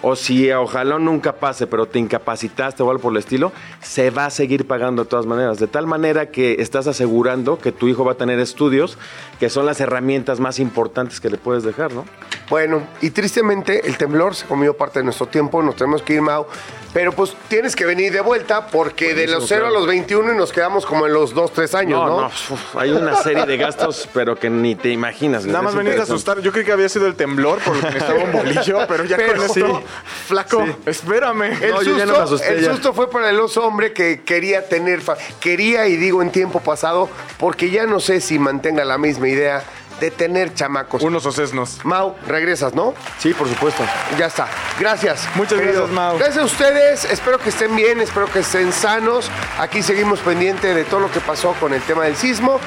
O 0.01 0.15
si 0.15 0.51
ojalá 0.51 0.99
nunca 0.99 1.33
pase, 1.33 1.67
pero 1.67 1.87
te 1.87 1.99
incapacitaste 1.99 2.83
o 2.83 2.91
algo 2.91 3.01
por 3.01 3.13
el 3.13 3.17
estilo, 3.17 3.51
se 3.81 4.09
va 4.09 4.25
a 4.25 4.29
seguir 4.29 4.67
pagando 4.67 5.03
de 5.03 5.09
todas 5.09 5.25
maneras. 5.25 5.59
De 5.59 5.67
tal 5.67 5.87
manera 5.87 6.29
que 6.29 6.57
estás 6.59 6.87
asegurando 6.87 7.57
que 7.57 7.71
tu 7.71 7.87
hijo 7.87 8.05
va 8.05 8.13
a 8.13 8.15
tener 8.15 8.39
estudios, 8.39 8.97
que 9.39 9.49
son 9.49 9.65
las 9.65 9.79
herramientas 9.81 10.39
más 10.39 10.59
importantes 10.59 11.19
que 11.19 11.29
le 11.29 11.37
puedes 11.37 11.63
dejar, 11.63 11.93
¿no? 11.93 12.05
Bueno, 12.49 12.87
y 13.01 13.09
tristemente 13.09 13.87
el 13.87 13.97
temblor 13.97 14.35
se 14.35 14.45
comió 14.45 14.75
parte 14.75 14.99
de 14.99 15.05
nuestro 15.05 15.27
tiempo, 15.27 15.61
nos 15.61 15.75
tenemos 15.75 16.01
que 16.01 16.13
ir, 16.13 16.21
Mau. 16.21 16.45
Pero 16.93 17.11
pues 17.11 17.35
tienes 17.47 17.75
que 17.75 17.85
venir 17.85 18.11
de 18.11 18.21
vuelta 18.21 18.67
porque 18.67 19.13
de 19.13 19.27
los 19.27 19.47
0 19.47 19.67
a 19.67 19.69
los 19.69 19.85
21 19.85 20.33
y 20.33 20.37
nos 20.37 20.51
quedamos 20.51 20.85
como 20.85 21.05
en 21.05 21.13
los 21.13 21.33
2, 21.33 21.51
3 21.51 21.75
años, 21.75 21.99
¿no? 21.99 22.07
No, 22.07 22.21
no, 22.21 22.27
uf, 22.27 22.75
hay 22.75 22.91
una 22.91 23.15
serie 23.15 23.45
de 23.45 23.57
gastos, 23.57 24.09
pero 24.13 24.35
que 24.35 24.49
ni 24.49 24.75
te 24.75 24.89
imaginas. 24.89 25.45
Nada 25.45 25.61
más 25.61 25.75
veniste 25.75 25.99
a 25.99 26.03
asustar. 26.03 26.39
Yo 26.39 26.51
creí 26.51 26.65
que 26.65 26.71
había 26.71 26.89
sido 26.89 27.05
el 27.05 27.15
temblor 27.15 27.59
porque 27.63 27.81
necesitaba 27.83 28.23
un 28.23 28.31
bolillo, 28.31 28.79
pero 28.87 29.03
ya 29.03 29.17
Pero 29.17 29.45
con 29.45 29.83
sí. 29.87 30.25
flaco, 30.27 30.65
espérame. 30.85 31.43
El, 31.61 31.71
No, 31.71 31.77
susto, 31.77 31.97
ya 31.97 32.05
no 32.05 32.13
me 32.13 32.19
asusté, 32.19 32.53
el 32.53 32.61
ya. 32.61 32.71
susto 32.71 32.93
fue 32.93 33.09
para 33.09 33.29
el 33.29 33.39
oso 33.39 33.65
hombre 33.65 33.93
que 33.93 34.21
quería 34.23 34.67
tener, 34.67 35.01
quería 35.39 35.87
y 35.87 35.95
digo 35.97 36.21
en 36.21 36.31
tiempo 36.31 36.59
pasado, 36.59 37.09
porque 37.39 37.69
ya 37.69 37.85
no 37.85 37.99
sé 37.99 38.21
si 38.21 38.39
mantenga 38.39 38.85
la 38.85 38.97
misma 38.97 39.27
idea 39.29 39.63
de 39.99 40.11
tener 40.11 40.53
chamacos. 40.53 41.01
Unos 41.01 41.25
ocesnos. 41.25 41.79
Mau, 41.83 42.15
regresas, 42.27 42.73
¿no? 42.73 42.93
Sí, 43.17 43.33
por 43.33 43.47
supuesto. 43.47 43.83
Ya 44.17 44.27
está. 44.27 44.47
Gracias. 44.79 45.27
Muchas 45.35 45.59
gracias, 45.59 45.89
Mau. 45.89 46.17
Gracias 46.17 46.37
a 46.37 46.45
ustedes. 46.45 47.05
Espero 47.05 47.39
que 47.39 47.49
estén 47.49 47.75
bien, 47.75 47.99
espero 47.99 48.27
que 48.31 48.39
estén 48.39 48.71
sanos. 48.71 49.29
Aquí 49.57 49.81
seguimos 49.81 50.19
pendiente 50.19 50.73
de 50.73 50.83
todo 50.83 50.99
lo 50.99 51.11
que 51.11 51.19
pasó 51.19 51.53
con 51.59 51.73
el 51.73 51.81
tema 51.81 52.05
del 52.05 52.15
sismo. 52.15 52.59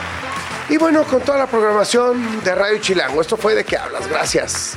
Y 0.69 0.77
bueno, 0.77 1.05
con 1.05 1.21
toda 1.21 1.39
la 1.39 1.47
programación 1.47 2.43
de 2.45 2.55
Radio 2.55 2.79
Chilango. 2.79 3.21
Esto 3.21 3.37
fue 3.37 3.55
de 3.55 3.65
qué 3.65 3.77
hablas. 3.77 4.09
Gracias. 4.09 4.77